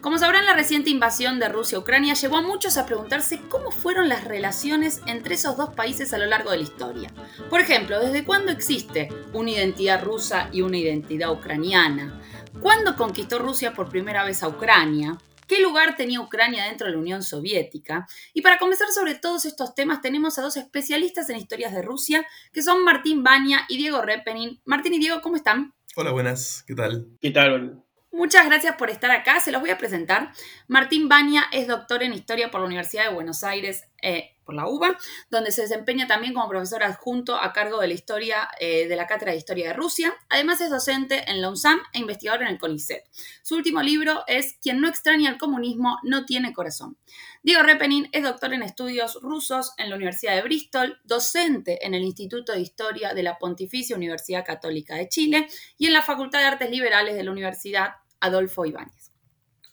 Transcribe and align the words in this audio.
Como 0.00 0.16
sabrán, 0.16 0.46
la 0.46 0.54
reciente 0.54 0.88
invasión 0.88 1.38
de 1.38 1.50
Rusia 1.50 1.76
a 1.76 1.82
Ucrania 1.82 2.14
llevó 2.14 2.38
a 2.38 2.42
muchos 2.42 2.78
a 2.78 2.86
preguntarse 2.86 3.38
cómo 3.50 3.70
fueron 3.70 4.08
las 4.08 4.24
relaciones 4.24 5.02
entre 5.06 5.34
esos 5.34 5.58
dos 5.58 5.74
países 5.74 6.14
a 6.14 6.18
lo 6.18 6.24
largo 6.24 6.50
de 6.50 6.56
la 6.56 6.62
historia. 6.62 7.12
Por 7.50 7.60
ejemplo, 7.60 8.00
¿desde 8.00 8.24
cuándo 8.24 8.50
existe 8.50 9.10
una 9.34 9.50
identidad 9.50 10.02
rusa 10.02 10.48
y 10.52 10.62
una 10.62 10.78
identidad 10.78 11.30
ucraniana? 11.30 12.18
¿Cuándo 12.62 12.96
conquistó 12.96 13.38
Rusia 13.38 13.74
por 13.74 13.90
primera 13.90 14.24
vez 14.24 14.42
a 14.42 14.48
Ucrania? 14.48 15.18
¿Qué 15.46 15.60
lugar 15.60 15.96
tenía 15.96 16.22
Ucrania 16.22 16.64
dentro 16.64 16.86
de 16.86 16.94
la 16.94 16.98
Unión 16.98 17.22
Soviética? 17.22 18.06
Y 18.32 18.40
para 18.40 18.58
conversar 18.58 18.88
sobre 18.92 19.16
todos 19.16 19.44
estos 19.44 19.74
temas 19.74 20.00
tenemos 20.00 20.38
a 20.38 20.42
dos 20.42 20.56
especialistas 20.56 21.28
en 21.28 21.36
historias 21.36 21.74
de 21.74 21.82
Rusia, 21.82 22.26
que 22.54 22.62
son 22.62 22.84
Martín 22.84 23.22
Baña 23.22 23.66
y 23.68 23.76
Diego 23.76 24.00
Repenin. 24.00 24.62
Martín 24.64 24.94
y 24.94 24.98
Diego, 24.98 25.20
¿cómo 25.20 25.36
están? 25.36 25.74
Hola, 25.94 26.12
buenas, 26.12 26.64
¿qué 26.66 26.74
tal? 26.74 27.08
¿Qué 27.20 27.32
tal? 27.32 27.84
Muchas 28.12 28.44
gracias 28.46 28.74
por 28.76 28.90
estar 28.90 29.10
acá. 29.10 29.38
Se 29.40 29.52
los 29.52 29.60
voy 29.60 29.70
a 29.70 29.78
presentar. 29.78 30.32
Martín 30.66 31.08
Baña 31.08 31.44
es 31.52 31.68
doctor 31.68 32.02
en 32.02 32.12
Historia 32.12 32.50
por 32.50 32.60
la 32.60 32.66
Universidad 32.66 33.04
de 33.04 33.14
Buenos 33.14 33.44
Aires, 33.44 33.84
eh, 34.02 34.34
por 34.50 34.56
la 34.56 34.66
UBA, 34.66 34.98
donde 35.30 35.52
se 35.52 35.62
desempeña 35.62 36.08
también 36.08 36.34
como 36.34 36.48
profesor 36.48 36.82
adjunto 36.82 37.36
a 37.36 37.52
cargo 37.52 37.80
de 37.80 37.86
la 37.86 37.94
historia 37.94 38.48
eh, 38.58 38.88
de 38.88 38.96
la 38.96 39.06
Cátedra 39.06 39.30
de 39.30 39.38
Historia 39.38 39.68
de 39.68 39.74
Rusia. 39.74 40.12
Además 40.28 40.60
es 40.60 40.70
docente 40.70 41.30
en 41.30 41.40
la 41.40 41.50
UNSAM 41.50 41.78
e 41.92 42.00
investigador 42.00 42.42
en 42.42 42.48
el 42.48 42.58
CONICET. 42.58 43.04
Su 43.42 43.54
último 43.54 43.80
libro 43.80 44.24
es 44.26 44.56
Quien 44.60 44.80
no 44.80 44.88
extraña 44.88 45.30
el 45.30 45.38
comunismo 45.38 45.98
no 46.02 46.24
tiene 46.24 46.52
corazón. 46.52 46.98
Diego 47.44 47.62
Repenin 47.62 48.08
es 48.10 48.24
doctor 48.24 48.52
en 48.52 48.64
estudios 48.64 49.18
rusos 49.22 49.72
en 49.78 49.88
la 49.88 49.94
Universidad 49.94 50.34
de 50.34 50.42
Bristol, 50.42 50.98
docente 51.04 51.86
en 51.86 51.94
el 51.94 52.02
Instituto 52.02 52.52
de 52.52 52.60
Historia 52.60 53.14
de 53.14 53.22
la 53.22 53.38
Pontificia 53.38 53.94
Universidad 53.94 54.44
Católica 54.44 54.96
de 54.96 55.08
Chile 55.08 55.46
y 55.78 55.86
en 55.86 55.92
la 55.92 56.02
Facultad 56.02 56.40
de 56.40 56.46
Artes 56.46 56.70
Liberales 56.70 57.14
de 57.14 57.22
la 57.22 57.30
Universidad 57.30 57.90
Adolfo 58.18 58.66
Ibáñez. 58.66 59.10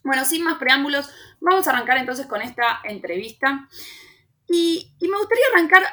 Bueno, 0.07 0.23
sin 0.23 0.41
más 0.41 0.57
preámbulos, 0.57 1.09
vamos 1.41 1.67
a 1.67 1.71
arrancar 1.71 1.97
entonces 1.97 2.27
con 2.27 2.41
esta 2.41 2.79
entrevista. 2.85 3.67
Y, 4.49 4.93
me 5.01 5.17
gustaría 5.17 5.45
arrancar 5.53 5.83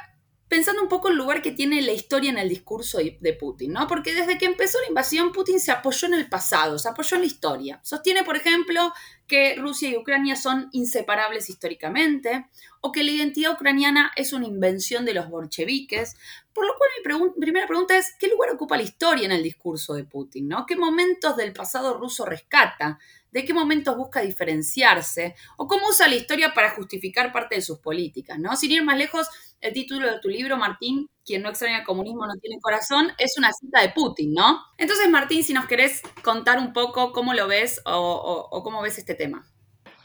pensando 0.48 0.82
un 0.82 0.88
poco 0.88 1.08
el 1.08 1.16
lugar 1.16 1.42
que 1.42 1.50
tiene 1.50 1.82
la 1.82 1.92
historia 1.92 2.30
en 2.30 2.38
el 2.38 2.48
discurso 2.48 2.98
de 2.98 3.32
Putin, 3.32 3.72
¿no? 3.72 3.88
Porque 3.88 4.14
desde 4.14 4.38
que 4.38 4.44
empezó 4.44 4.80
la 4.80 4.88
invasión, 4.88 5.32
Putin 5.32 5.58
se 5.58 5.72
apoyó 5.72 6.06
en 6.06 6.14
el 6.14 6.28
pasado, 6.28 6.78
se 6.78 6.88
apoyó 6.88 7.16
en 7.16 7.22
la 7.22 7.26
historia. 7.26 7.80
Sostiene, 7.82 8.22
por 8.22 8.36
ejemplo, 8.36 8.92
que 9.26 9.56
Rusia 9.56 9.88
y 9.88 9.96
Ucrania 9.96 10.36
son 10.36 10.68
inseparables 10.72 11.50
históricamente, 11.50 12.46
o 12.80 12.92
que 12.92 13.02
la 13.02 13.10
identidad 13.10 13.54
ucraniana 13.54 14.12
es 14.14 14.32
una 14.32 14.46
invención 14.46 15.04
de 15.04 15.14
los 15.14 15.28
bolcheviques, 15.28 16.16
por 16.52 16.66
lo 16.66 16.74
cual 16.76 16.90
mi 17.34 17.40
primera 17.40 17.66
pregunta 17.66 17.96
es, 17.96 18.14
¿qué 18.18 18.28
lugar 18.28 18.50
ocupa 18.50 18.76
la 18.76 18.82
historia 18.82 19.24
en 19.24 19.32
el 19.32 19.42
discurso 19.42 19.94
de 19.94 20.04
Putin? 20.04 20.48
¿no? 20.48 20.66
¿Qué 20.66 20.76
momentos 20.76 21.36
del 21.36 21.52
pasado 21.52 21.98
ruso 21.98 22.26
rescata? 22.26 22.98
¿De 23.34 23.44
qué 23.44 23.52
momentos 23.52 23.96
busca 23.96 24.20
diferenciarse? 24.22 25.34
¿O 25.56 25.66
cómo 25.66 25.88
usa 25.88 26.06
la 26.06 26.14
historia 26.14 26.54
para 26.54 26.70
justificar 26.70 27.32
parte 27.32 27.56
de 27.56 27.62
sus 27.62 27.80
políticas? 27.80 28.38
¿no? 28.38 28.54
Sin 28.54 28.70
ir 28.70 28.84
más 28.84 28.96
lejos, 28.96 29.28
el 29.60 29.72
título 29.72 30.08
de 30.08 30.20
tu 30.20 30.28
libro, 30.28 30.56
Martín, 30.56 31.10
Quien 31.26 31.42
no 31.42 31.48
extraña 31.48 31.78
el 31.78 31.84
comunismo 31.84 32.28
no 32.28 32.34
tiene 32.40 32.60
corazón, 32.60 33.08
es 33.18 33.36
una 33.36 33.52
cita 33.52 33.82
de 33.82 33.88
Putin, 33.88 34.34
¿no? 34.34 34.60
Entonces, 34.78 35.10
Martín, 35.10 35.42
si 35.42 35.52
nos 35.52 35.66
querés 35.66 36.02
contar 36.22 36.60
un 36.60 36.72
poco 36.72 37.10
cómo 37.12 37.34
lo 37.34 37.48
ves 37.48 37.82
o, 37.86 38.62
cómo 38.62 38.82
ves 38.82 38.98
este 38.98 39.16
tema. 39.16 39.44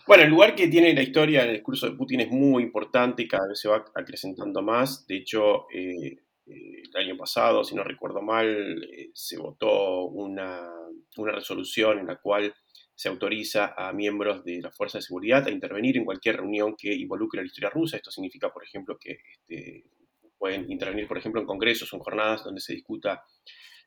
Bueno, 0.07 0.23
el 0.23 0.29
lugar 0.31 0.55
que 0.55 0.67
tiene 0.67 0.91
la 0.95 1.03
historia 1.03 1.43
en 1.43 1.49
el 1.49 1.55
discurso 1.57 1.87
de 1.87 1.95
Putin 1.95 2.21
es 2.21 2.31
muy 2.31 2.63
importante 2.63 3.21
y 3.21 3.27
cada 3.27 3.47
vez 3.47 3.59
se 3.59 3.67
va 3.67 3.85
acrecentando 3.93 4.63
más. 4.63 5.05
De 5.05 5.17
hecho, 5.17 5.69
eh, 5.71 6.17
el 6.47 6.95
año 6.95 7.17
pasado, 7.17 7.63
si 7.63 7.75
no 7.75 7.83
recuerdo 7.83 8.21
mal, 8.21 8.83
eh, 8.91 9.11
se 9.13 9.37
votó 9.37 10.05
una, 10.05 10.67
resolución 11.17 11.99
en 11.99 12.07
la 12.07 12.15
cual 12.15 12.53
se 12.99 13.07
autoriza 13.07 13.75
a 13.77 13.93
miembros 13.93 14.43
de 14.43 14.59
la 14.59 14.71
Fuerza 14.71 14.97
de 14.97 15.03
Seguridad 15.03 15.47
a 15.47 15.51
intervenir 15.51 15.95
en 15.95 16.03
cualquier 16.03 16.35
reunión 16.35 16.75
que 16.75 16.93
involucre 16.93 17.39
a 17.39 17.43
la 17.43 17.47
historia 17.47 17.69
rusa. 17.69 17.95
Esto 17.95 18.11
significa, 18.11 18.51
por 18.51 18.61
ejemplo, 18.61 18.97
que 18.99 19.19
este, 19.31 19.85
pueden 20.37 20.69
intervenir, 20.69 21.07
por 21.07 21.17
ejemplo, 21.17 21.39
en 21.39 21.47
congresos 21.47 21.93
o 21.93 21.95
en 21.95 22.01
jornadas 22.01 22.43
donde 22.43 22.59
se 22.59 22.73
discuta 22.73 23.23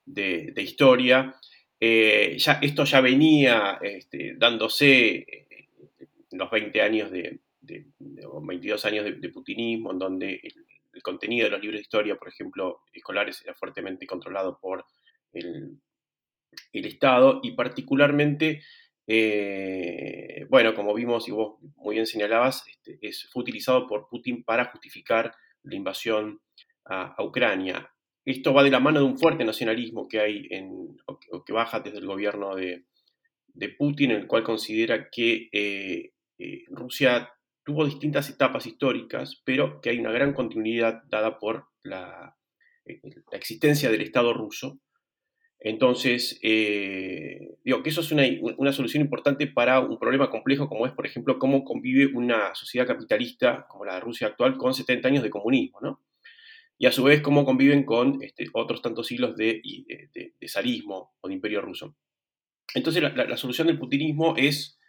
de, 0.06 0.54
historia. 0.56 1.36
Eh, 1.78 2.36
ya, 2.38 2.58
esto 2.62 2.84
ya 2.84 3.02
venía 3.02 3.78
este, 3.82 4.32
dándose 4.38 5.16
en 5.16 5.46
eh, 5.50 6.08
los 6.30 6.50
20 6.50 6.80
años 6.80 7.10
de, 7.10 7.38
22 7.60 8.84
años 8.86 9.04
de, 9.04 9.28
putinismo, 9.28 9.92
en 9.92 9.98
donde 9.98 10.40
el 10.90 11.02
contenido 11.02 11.44
de 11.44 11.50
los 11.50 11.60
libros 11.60 11.80
de 11.80 11.82
historia, 11.82 12.16
por 12.16 12.28
ejemplo, 12.28 12.80
escolares, 12.94 13.42
era 13.44 13.52
fuertemente 13.52 14.06
controlado 14.06 14.58
por 14.58 14.86
el, 15.34 15.78
Estado 16.72 17.40
y 17.42 17.52
particularmente, 17.52 18.62
eh, 19.06 20.46
bueno, 20.48 20.74
como 20.74 20.94
vimos 20.94 21.28
y 21.28 21.32
vos 21.32 21.58
muy 21.76 21.96
bien 21.96 22.06
señalabas, 22.06 22.64
este, 22.68 22.98
es, 23.00 23.28
fue 23.32 23.42
utilizado 23.42 23.86
por 23.86 24.08
Putin 24.08 24.44
para 24.44 24.66
justificar 24.66 25.34
la 25.62 25.76
invasión 25.76 26.40
a, 26.84 27.14
Ucrania. 27.22 27.90
Esto 28.24 28.54
va 28.54 28.62
de 28.62 28.70
la 28.70 28.80
mano 28.80 29.00
de 29.00 29.06
un 29.06 29.18
fuerte 29.18 29.44
nacionalismo 29.44 30.06
que 30.08 30.20
hay 30.20 30.46
en, 30.50 30.96
o 31.06 31.44
que, 31.44 31.52
baja 31.52 31.80
desde 31.80 31.98
el 31.98 32.06
gobierno 32.06 32.54
de, 32.54 32.84
Putin, 33.76 34.12
en 34.12 34.20
el 34.20 34.26
cual 34.26 34.44
considera 34.44 35.08
que 35.10 35.48
eh, 35.52 36.12
eh, 36.38 36.64
Rusia 36.68 37.30
tuvo 37.64 37.84
distintas 37.84 38.28
etapas 38.30 38.66
históricas, 38.66 39.42
pero 39.44 39.80
que 39.80 39.90
hay 39.90 39.98
una 39.98 40.12
gran 40.12 40.32
continuidad 40.32 41.02
dada 41.08 41.38
por 41.38 41.68
la, 41.82 42.36
existencia 43.30 43.90
del 43.90 44.02
Estado 44.02 44.32
ruso. 44.32 44.80
Entonces, 45.64 46.40
eh, 46.42 47.56
digo 47.64 47.82
que 47.82 47.90
eso 47.90 48.00
es 48.00 48.10
una, 48.10 48.72
solución 48.72 49.02
importante 49.02 49.46
para 49.46 49.80
un 49.80 49.98
problema 49.98 50.28
complejo 50.28 50.68
como 50.68 50.86
es, 50.86 50.92
por 50.92 51.06
ejemplo, 51.06 51.38
cómo 51.38 51.64
convive 51.64 52.06
una 52.06 52.54
sociedad 52.54 52.86
capitalista 52.86 53.66
como 53.68 53.84
la 53.84 53.94
de 53.94 54.00
Rusia 54.00 54.28
actual 54.28 54.56
con 54.56 54.74
70 54.74 55.06
años 55.06 55.22
de 55.22 55.30
comunismo, 55.30 55.78
¿no? 55.80 56.02
Y 56.78 56.86
a 56.86 56.92
su 56.92 57.04
vez, 57.04 57.20
cómo 57.20 57.44
conviven 57.44 57.84
con 57.84 58.20
este, 58.22 58.46
otros 58.54 58.82
tantos 58.82 59.06
siglos 59.06 59.36
de, 59.36 59.62
de, 60.12 60.48
zarismo 60.48 61.12
o 61.20 61.28
de 61.28 61.34
imperio 61.34 61.60
ruso. 61.60 61.94
Entonces, 62.74 63.02
la 63.02 63.36
solución 63.36 63.68
del 63.68 63.78
putinismo 63.78 64.34
es 64.36 64.80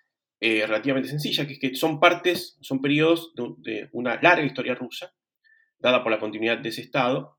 eh, 0.46 0.68
relativamente 0.68 1.08
sencilla, 1.08 1.48
que 1.48 1.54
es 1.54 1.60
que 1.60 1.74
son 1.74 2.02
partes, 2.02 2.58
son 2.60 2.82
periodos 2.82 3.34
de, 3.60 3.88
una 3.94 4.20
larga 4.22 4.44
historia 4.44 4.76
rusa, 4.76 5.14
dada 5.80 6.04
por 6.04 6.12
la 6.12 6.20
continuidad 6.20 6.58
de 6.58 6.68
ese 6.68 6.82
Estado, 6.82 7.38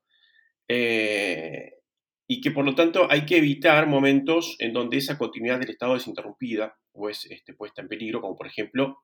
eh, 0.68 1.80
y 2.26 2.40
que 2.40 2.50
por 2.50 2.64
lo 2.64 2.74
tanto 2.74 3.06
hay 3.10 3.26
que 3.26 3.36
evitar 3.36 3.86
momentos 3.86 4.56
en 4.58 4.72
donde 4.72 4.96
esa 4.96 5.18
continuidad 5.18 5.58
del 5.60 5.70
Estado 5.70 5.96
es 5.96 6.06
interrumpida 6.06 6.76
o 6.92 7.08
es 7.08 7.26
este, 7.30 7.54
puesta 7.54 7.82
en 7.82 7.88
peligro, 7.88 8.20
como 8.20 8.36
por 8.36 8.46
ejemplo, 8.46 8.98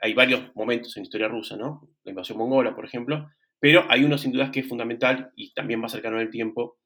hay 0.00 0.12
varios 0.12 0.54
momentos 0.54 0.96
en 0.96 1.02
la 1.02 1.04
historia 1.04 1.28
rusa, 1.28 1.56
¿no? 1.56 1.88
La 2.04 2.10
invasión 2.10 2.38
mongola, 2.38 2.74
por 2.74 2.84
ejemplo, 2.84 3.30
pero 3.58 3.86
hay 3.88 4.04
uno 4.04 4.18
sin 4.18 4.32
dudas 4.32 4.50
que 4.50 4.60
es 4.60 4.68
fundamental 4.68 5.30
y 5.36 5.54
también 5.54 5.80
más 5.80 5.92
cercano 5.92 6.16
en 6.16 6.22
el 6.22 6.30
tiempo, 6.30 6.76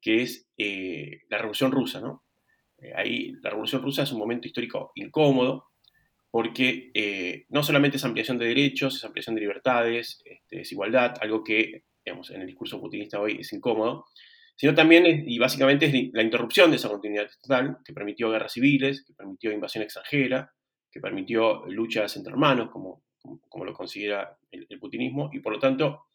que 0.00 0.22
es 0.22 0.48
eh, 0.58 1.20
la 1.28 1.38
Revolución 1.38 1.70
Rusa, 1.72 2.00
¿no? 2.00 2.22
ahí 2.94 3.32
la 3.42 3.50
Revolución 3.50 3.82
Rusa 3.82 4.02
es 4.02 4.12
un 4.12 4.18
momento 4.18 4.46
histórico 4.46 4.92
incómodo, 4.96 5.70
porque 6.30 6.90
eh, 6.92 7.46
no 7.48 7.62
solamente 7.62 7.96
es 7.96 8.04
ampliación 8.04 8.36
de 8.36 8.46
derechos, 8.46 8.96
es 8.96 9.04
ampliación 9.04 9.34
de 9.34 9.40
libertades, 9.40 10.20
este, 10.24 10.60
es 10.60 10.72
igualdad, 10.72 11.14
algo 11.20 11.42
que 11.42 11.84
digamos, 12.06 12.30
en 12.30 12.40
el 12.40 12.46
discurso 12.46 12.80
putinista 12.80 13.20
hoy 13.20 13.38
es 13.40 13.52
incómodo, 13.52 14.06
sino 14.56 14.74
también, 14.74 15.24
y 15.26 15.38
básicamente 15.38 15.86
es 15.86 16.12
la 16.14 16.22
interrupción 16.22 16.70
de 16.70 16.76
esa 16.76 16.88
continuidad 16.88 17.26
estatal, 17.26 17.78
que 17.84 17.92
permitió 17.92 18.30
guerras 18.30 18.52
civiles, 18.52 19.04
que 19.06 19.12
permitió 19.12 19.52
invasión 19.52 19.84
extranjera, 19.84 20.50
que 20.90 21.00
permitió 21.00 21.66
luchas 21.66 22.16
entre 22.16 22.32
hermanos, 22.32 22.70
como, 22.70 23.04
como, 23.48 23.64
lo 23.66 23.74
considera 23.74 24.38
el, 24.50 24.66
putinismo, 24.80 25.28
y 25.32 25.40
por 25.40 25.52
lo 25.52 25.58
tanto 25.58 26.06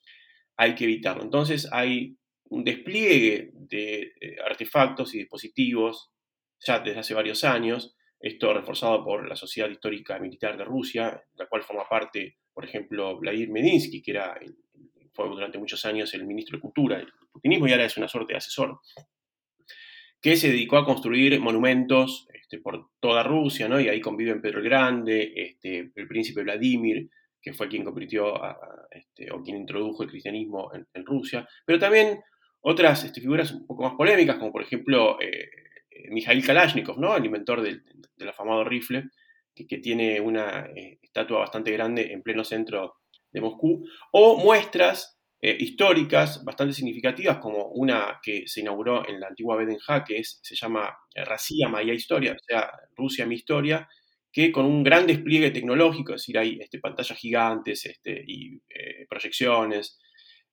hay 0.57 0.73
que 0.73 0.85
evitarlo. 0.85 1.23
Entonces 1.23 1.69
hay 1.71 2.17
un 2.45 2.63
despliegue 2.63 3.51
de 3.53 4.13
eh, 4.19 4.35
artefactos 4.43 5.13
y 5.13 5.19
dispositivos 5.19 6.11
ya 6.59 6.79
desde 6.79 6.99
hace 6.99 7.13
varios 7.13 7.43
años, 7.43 7.95
esto 8.19 8.53
reforzado 8.53 9.03
por 9.03 9.27
la 9.27 9.35
Sociedad 9.35 9.69
Histórica 9.69 10.19
Militar 10.19 10.57
de 10.57 10.63
Rusia, 10.63 11.23
la 11.35 11.47
cual 11.47 11.63
forma 11.63 11.87
parte, 11.87 12.37
por 12.53 12.65
ejemplo, 12.65 13.17
Vladimir 13.19 13.49
Medinsky, 13.49 14.01
que 14.01 14.11
era 14.11 14.39
fue 15.13 15.27
durante 15.27 15.57
muchos 15.57 15.85
años 15.85 16.13
el 16.13 16.25
ministro 16.25 16.57
de 16.57 16.61
Cultura 16.61 16.97
del 16.97 17.11
putinismo 17.31 17.67
y 17.67 17.71
ahora 17.71 17.85
es 17.85 17.97
una 17.97 18.07
suerte 18.07 18.33
de 18.33 18.37
asesor, 18.37 18.79
que 20.21 20.35
se 20.37 20.49
dedicó 20.49 20.77
a 20.77 20.85
construir 20.85 21.39
monumentos 21.39 22.27
este, 22.33 22.59
por 22.59 22.89
toda 22.99 23.23
Rusia, 23.23 23.67
¿no? 23.67 23.79
y 23.79 23.89
ahí 23.89 23.99
conviven 23.99 24.41
Pedro 24.41 24.59
el 24.59 24.65
Grande, 24.65 25.33
este, 25.35 25.91
el 25.95 26.07
príncipe 26.07 26.43
Vladimir, 26.43 27.09
que 27.41 27.53
fue 27.53 27.67
quien 27.67 27.83
convirtió 27.83 28.35
este, 28.91 29.31
o 29.31 29.41
quien 29.41 29.57
introdujo 29.57 30.03
el 30.03 30.09
cristianismo 30.09 30.71
en, 30.73 31.05
Rusia, 31.05 31.47
pero 31.65 31.79
también 31.79 32.19
otras 32.61 33.11
figuras 33.13 33.51
un 33.51 33.65
poco 33.65 33.83
más 33.83 33.93
polémicas, 33.95 34.37
como 34.37 34.51
por 34.51 34.61
ejemplo 34.61 35.19
eh, 35.19 35.49
eh 35.89 36.09
Mikhail 36.11 36.45
Kalashnikov, 36.45 36.99
¿no? 36.99 37.17
el 37.17 37.25
inventor 37.25 37.61
del, 37.61 37.83
afamado 38.29 38.63
rifle, 38.63 39.05
que, 39.55 39.79
tiene 39.79 40.21
una 40.21 40.67
eh, 40.75 40.99
estatua 41.01 41.39
bastante 41.39 41.71
grande 41.71 42.13
en 42.13 42.21
pleno 42.21 42.43
centro 42.43 43.00
de 43.31 43.41
Moscú, 43.41 43.85
o 44.11 44.37
muestras 44.37 45.17
eh, 45.41 45.57
históricas 45.59 46.43
bastante 46.43 46.73
significativas, 46.73 47.37
como 47.39 47.67
una 47.69 48.19
que 48.21 48.43
se 48.45 48.61
inauguró 48.61 49.07
en 49.07 49.19
la 49.19 49.27
antigua 49.27 49.57
Bedenja, 49.57 50.03
que 50.03 50.21
se 50.23 50.55
llama 50.55 50.95
Racia 51.15 51.67
Maya 51.67 51.93
Historia, 51.93 52.33
o 52.33 52.43
sea, 52.45 52.71
Rusia 52.95 53.25
mi 53.25 53.35
historia, 53.35 53.87
que 54.31 54.51
con 54.51 54.65
un 54.65 54.83
gran 54.83 55.07
despliegue 55.07 55.51
tecnológico, 55.51 56.13
es 56.13 56.21
decir, 56.21 56.37
hay 56.37 56.59
este, 56.61 56.79
pantallas 56.79 57.17
gigantes 57.17 57.85
este, 57.85 58.23
y 58.25 58.61
eh, 58.69 59.07
proyecciones 59.09 59.99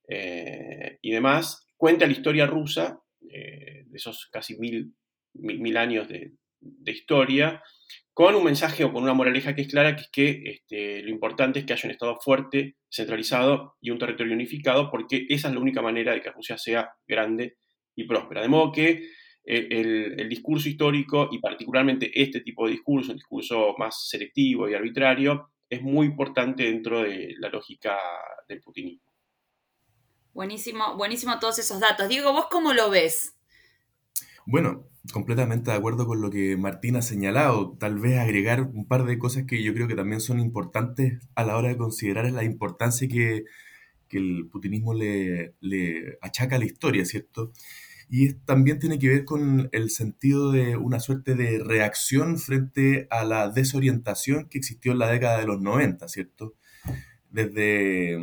eh, 0.09 0.99
y 1.03 1.11
demás, 1.11 1.67
cuenta 1.77 2.07
la 2.07 2.13
historia 2.13 2.47
rusa 2.47 3.01
de 3.21 3.85
esos 3.93 4.29
casi 4.33 4.57
mil, 4.59 4.95
mil, 5.35 5.77
años 5.77 6.09
de 6.09 6.33
historia 6.91 7.63
con 8.19 8.35
un 8.35 8.43
mensaje 8.43 8.83
o 8.83 8.93
con 8.93 9.05
una 9.05 9.15
moraleja 9.15 9.55
que 9.55 9.63
es 9.63 9.69
clara, 9.69 9.95
que 9.95 10.03
es 10.03 10.11
que 10.11 10.43
este, 10.45 11.03
lo 11.05 11.11
importante 11.11 11.61
es 11.61 11.65
que 11.65 11.73
haya 11.73 11.87
un 11.87 11.93
Estado 11.93 12.19
fuerte, 12.21 12.75
centralizado 12.91 13.77
y 13.81 13.91
un 13.91 13.99
territorio 14.01 14.35
unificado, 14.35 14.91
porque 14.91 15.27
esa 15.29 15.47
es 15.47 15.55
la 15.55 15.61
única 15.61 15.83
manera 15.83 16.13
de 16.13 16.21
que 16.21 16.33
Rusia 16.33 16.59
sea 16.59 16.91
grande 17.07 17.59
y 17.95 18.09
próspera. 18.09 18.43
De 18.43 18.49
modo 18.49 18.73
que 18.73 19.09
eh, 19.45 19.69
el, 20.19 20.29
discurso 20.29 20.69
histórico, 20.69 21.29
y 21.31 21.39
particularmente 21.39 22.11
este 22.13 22.41
tipo 22.41 22.67
de 22.67 22.73
discurso, 22.73 23.13
un 23.13 23.19
discurso 23.19 23.77
más 23.79 24.09
selectivo 24.09 24.69
y 24.69 24.75
arbitrario, 24.75 25.53
es 25.71 25.81
muy 25.81 26.07
importante 26.09 26.65
dentro 26.65 27.05
de 27.05 27.37
la 27.39 27.51
lógica 27.51 28.01
del 28.49 28.61
putinismo. 28.61 29.13
Buenísimo, 30.33 30.97
buenísimo 30.97 31.39
todos 31.39 31.61
esos 31.61 31.79
datos. 31.79 32.09
Diego, 32.09 32.33
¿vos 32.33 32.47
cómo 32.51 32.73
lo 32.73 32.91
ves? 32.91 33.38
Bueno, 34.51 34.89
completamente 35.13 35.71
de 35.71 35.77
acuerdo 35.77 36.07
con 36.07 36.23
lo 36.23 36.31
que 36.31 36.57
Martín 36.57 36.97
ha 36.97 37.03
señalado. 37.03 37.77
Tal 37.79 37.99
vez 37.99 38.17
agregar 38.19 38.63
un 38.63 38.87
par 38.89 39.05
de 39.05 39.19
cosas 39.19 39.45
que 39.45 39.63
yo 39.63 39.75
creo 39.75 39.87
que 39.87 39.95
también 39.95 40.23
son 40.23 40.41
importantes 40.41 41.19
a 41.35 41.45
la 41.45 41.55
hora 41.55 41.69
de 41.69 41.77
considerar 41.77 42.31
la 42.33 42.45
importancia 42.45 43.07
que, 43.09 43.45
el 44.11 44.49
putinismo 44.51 44.95
le, 44.95 45.55
achaca 46.23 46.57
a 46.57 46.59
la 46.59 46.65
historia, 46.65 47.05
¿cierto? 47.05 47.53
Y 48.09 48.33
también 48.47 48.79
tiene 48.79 48.99
que 48.99 49.09
ver 49.09 49.27
con 49.27 49.69
el 49.73 49.91
sentido 49.91 50.51
de 50.51 50.79
una 50.79 50.99
suerte 50.99 51.35
de 51.35 51.59
reacción 51.63 52.39
frente 52.39 53.07
a 53.11 53.25
la 53.25 53.51
desorientación 53.51 54.49
que 54.49 54.57
existió 54.57 54.93
en 54.93 55.01
la 55.01 55.11
década 55.11 55.41
de 55.41 55.47
los 55.47 55.61
90, 55.61 56.09
¿cierto? 56.09 56.55
Desde 57.31 58.17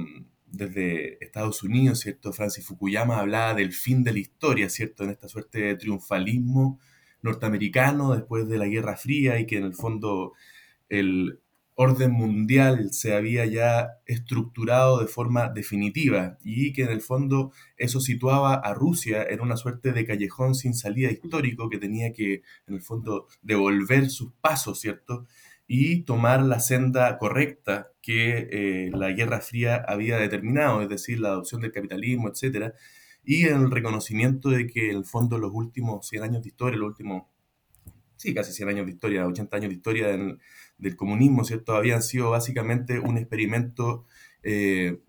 desde 0.57 1.24
Estados 1.24 1.63
Unidos, 1.63 2.00
¿cierto? 2.00 2.34
Francis 2.34 2.66
Fukuyama 2.66 3.19
hablaba 3.19 3.54
del 3.54 3.74
fin 3.74 4.04
de 4.04 4.13
la 4.13 4.19
historia, 4.19 4.69
¿cierto? 4.69 5.04
En 5.04 5.12
esta 5.12 5.28
suerte 5.28 5.60
de 5.60 5.75
triunfalismo 5.75 6.80
norteamericano 7.22 8.13
después 8.13 8.48
de 8.48 8.57
la 8.57 8.68
Guerra 8.68 8.96
Fría 8.98 9.40
y 9.40 9.46
que 9.48 9.57
en 9.57 9.63
el 9.63 9.74
fondo 9.75 10.34
el 10.90 11.40
orden 11.75 12.12
mundial 12.12 12.94
se 12.94 13.13
había 13.13 13.46
ya 13.46 14.00
estructurado 14.06 15.00
de 15.00 15.07
forma 15.07 15.50
definitiva 15.50 16.38
y 16.42 16.72
que 16.72 16.84
en 16.84 16.90
el 16.90 17.01
fondo 17.01 17.51
eso 17.78 18.00
situaba 18.00 18.56
a 18.56 18.74
Rusia 18.74 19.25
en 19.30 19.42
una 19.42 19.58
suerte 19.58 19.92
de 19.92 20.06
callejón 20.06 20.56
sin 20.56 20.74
salida 20.74 21.12
histórico 21.12 21.69
que 21.69 21.78
tenía 21.78 22.13
que 22.13 22.44
en 22.68 22.75
el 22.75 22.81
fondo 22.81 23.28
devolver 23.42 24.10
sus 24.10 24.31
pasos, 24.40 24.80
¿cierto? 24.80 25.28
Y 25.68 26.04
tomar 26.04 26.44
la 26.44 26.60
senda 26.60 27.18
correcta 27.18 27.92
que 28.02 28.48
eh, 28.52 28.92
la 28.94 29.12
Guerra 29.12 29.42
Fría 29.42 29.84
había 29.88 30.18
determinado, 30.18 30.82
es 30.82 30.90
decir, 30.90 31.20
la 31.20 31.30
adopción 31.30 31.62
del 31.62 31.72
capitalismo, 31.72 32.30
etc. 32.30 32.74
Y 33.24 33.46
el 33.46 33.72
reconocimiento 33.72 34.50
de 34.50 34.68
que 34.68 34.92
en 34.92 34.98
el 34.98 35.06
fondo 35.06 35.40
los 35.40 35.52
últimos 35.54 36.08
100 36.08 36.24
años 36.24 36.44
de 36.44 36.50
historia, 36.50 36.78
los 36.78 36.90
últimos, 36.90 37.24
sí, 38.16 38.34
casi 38.34 38.54
100 38.54 38.70
años 38.70 38.86
de 38.86 38.92
historia, 38.92 39.26
80 39.26 39.58
años 39.58 39.70
de 39.70 39.76
historia 39.76 40.08
del, 40.08 40.96
comunismo, 40.96 41.44
¿cierto? 41.44 41.74
Habían 41.76 42.04
sido 42.04 42.32
básicamente 42.32 43.00
un 43.00 43.18
experimento 43.18 44.06
eh, 44.44 45.00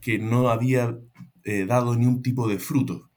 que 0.00 0.18
no 0.18 0.48
había 0.48 0.98
eh, 1.44 1.66
dado 1.66 1.94
ni 1.94 2.06
un 2.06 2.22
tipo 2.22 2.48
de 2.48 2.58
fruto. 2.58 3.10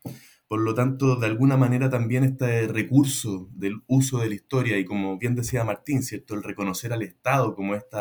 Por 0.47 0.61
lo 0.61 0.73
tanto, 0.73 1.17
de 1.17 1.27
alguna 1.27 1.57
manera 1.57 1.89
también 1.89 2.23
este 2.23 2.67
recurso 2.67 3.49
del 3.53 3.81
uso 3.88 4.19
de 4.19 4.29
la 4.29 4.35
historia 4.35 4.77
y 4.77 4.85
como 4.85 5.17
bien 5.17 5.35
decía 5.35 5.63
Martín, 5.65 6.03
¿cierto? 6.03 6.35
El 6.35 6.44
reconocer 6.44 6.94
al 6.94 7.01
Estado 7.03 7.53
como 7.53 7.75
este 7.75 7.97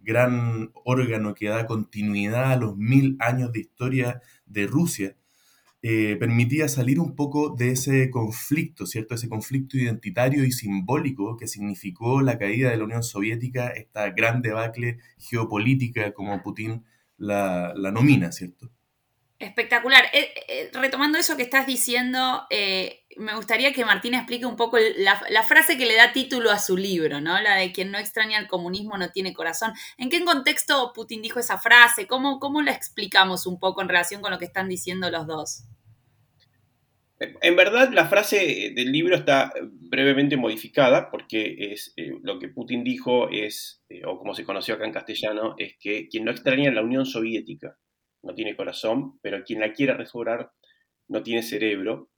gran 0.00 0.70
órgano 0.84 1.34
que 1.34 1.48
da 1.48 1.66
continuidad 1.66 2.52
a 2.52 2.56
los 2.56 2.76
mil 2.76 3.16
años 3.20 3.52
de 3.52 3.60
historia 3.60 4.22
de 4.46 4.66
Rusia, 4.66 5.16
eh, 5.82 6.16
permitía 6.18 6.68
salir 6.68 7.00
un 7.00 7.14
poco 7.14 7.54
de 7.56 7.70
ese 7.72 8.10
conflicto, 8.10 8.86
¿cierto? 8.86 9.14
Ese 9.14 9.28
conflicto 9.28 9.76
identitario 9.78 10.44
y 10.44 10.52
simbólico 10.52 11.36
que 11.36 11.48
significó 11.48 12.22
la 12.22 12.38
caída 12.38 12.70
de 12.70 12.78
la 12.78 12.84
Unión 12.84 13.02
Soviética, 13.02 13.68
esta 13.68 14.10
gran 14.10 14.42
debacle 14.42 14.98
geopolítica 15.18 16.12
como 16.14 16.42
Putin 16.42 16.84
la, 17.16 17.74
la 17.76 17.92
nomina, 17.92 18.32
¿cierto? 18.32 18.70
Espectacular. 19.38 20.06
Eh, 20.12 20.32
eh, 20.48 20.70
retomando 20.72 21.16
eso 21.16 21.36
que 21.36 21.44
estás 21.44 21.64
diciendo, 21.64 22.42
eh, 22.50 23.04
me 23.18 23.36
gustaría 23.36 23.72
que 23.72 23.84
Martín 23.84 24.14
explique 24.14 24.44
un 24.44 24.56
poco 24.56 24.78
la, 24.96 25.42
frase 25.44 25.78
que 25.78 25.86
le 25.86 25.94
da 25.94 26.12
título 26.12 26.50
a 26.50 26.58
su 26.58 26.76
libro, 26.76 27.20
¿no? 27.20 27.40
La 27.40 27.54
de 27.54 27.70
quien 27.70 27.92
no 27.92 27.98
extraña 27.98 28.40
el 28.40 28.48
comunismo 28.48 28.98
no 28.98 29.10
tiene 29.10 29.32
corazón. 29.32 29.72
¿En 29.96 30.10
qué 30.10 30.24
contexto 30.24 30.92
Putin 30.92 31.22
dijo 31.22 31.38
esa 31.38 31.56
frase? 31.56 32.08
¿Cómo, 32.08 32.40
cómo 32.40 32.62
la 32.62 32.72
explicamos 32.72 33.46
un 33.46 33.60
poco 33.60 33.80
en 33.80 33.88
relación 33.88 34.22
con 34.22 34.32
lo 34.32 34.40
que 34.40 34.44
están 34.44 34.68
diciendo 34.68 35.08
los 35.08 35.28
dos? 35.28 35.62
En 37.20 37.54
verdad, 37.54 37.90
la 37.92 38.06
frase 38.06 38.72
del 38.74 38.90
libro 38.90 39.14
está 39.14 39.52
brevemente 39.62 40.36
modificada 40.36 41.10
porque 41.10 41.72
es 41.72 41.92
lo 42.22 42.38
que 42.38 42.48
Putin 42.48 42.82
dijo 42.82 43.28
es, 43.30 43.82
o 44.04 44.18
como 44.18 44.34
se 44.34 44.44
conoció 44.44 44.74
acá 44.74 44.84
en 44.84 44.92
castellano, 44.92 45.54
es 45.58 45.76
que 45.80 46.08
quien 46.08 46.24
no 46.24 46.30
extraña 46.30 46.70
la 46.70 46.82
Unión 46.82 47.06
Soviética 47.06 47.76
no 48.22 48.34
tiene 48.34 48.56
corazón, 48.56 49.18
pero 49.22 49.44
quien 49.44 49.60
la 49.60 49.72
quiera 49.72 49.94
restaurar 49.94 50.50
no 51.08 51.22
tiene 51.22 51.42
cerebro, 51.42 52.10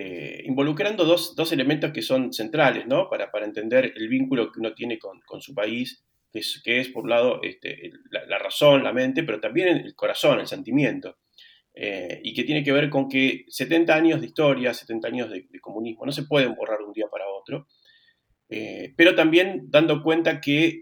eh, 0.00 0.44
involucrando 0.46 1.04
dos, 1.04 1.52
elementos 1.52 1.90
que 1.90 2.02
son 2.02 2.32
centrales 2.32 2.86
¿no? 2.86 3.10
para, 3.10 3.32
para, 3.32 3.44
entender 3.44 3.92
el 3.96 4.08
vínculo 4.08 4.52
que 4.52 4.60
uno 4.60 4.72
tiene 4.72 4.96
con, 4.96 5.42
su 5.42 5.52
país, 5.52 6.04
que 6.32 6.38
es, 6.38 6.62
que 6.64 6.78
es 6.78 6.88
por 6.90 7.02
un 7.02 7.10
lado 7.10 7.40
este, 7.42 7.90
la, 8.10 8.38
razón, 8.38 8.84
la 8.84 8.92
mente, 8.92 9.24
pero 9.24 9.40
también 9.40 9.76
el 9.76 9.96
corazón, 9.96 10.38
el 10.38 10.46
sentimiento, 10.46 11.18
eh, 11.74 12.20
y 12.22 12.32
que 12.32 12.44
tiene 12.44 12.62
que 12.62 12.70
ver 12.70 12.90
con 12.90 13.08
que 13.08 13.44
70 13.48 13.92
años 13.92 14.20
de 14.20 14.28
historia, 14.28 14.72
70 14.72 15.08
años 15.08 15.30
de, 15.30 15.48
comunismo, 15.60 16.06
no 16.06 16.12
se 16.12 16.22
pueden 16.22 16.54
borrar 16.54 16.78
de 16.78 16.84
un 16.84 16.92
día 16.92 17.06
para 17.10 17.28
otro, 17.28 17.66
eh, 18.48 18.94
pero 18.96 19.16
también 19.16 19.64
dando 19.68 20.00
cuenta 20.04 20.40
que 20.40 20.78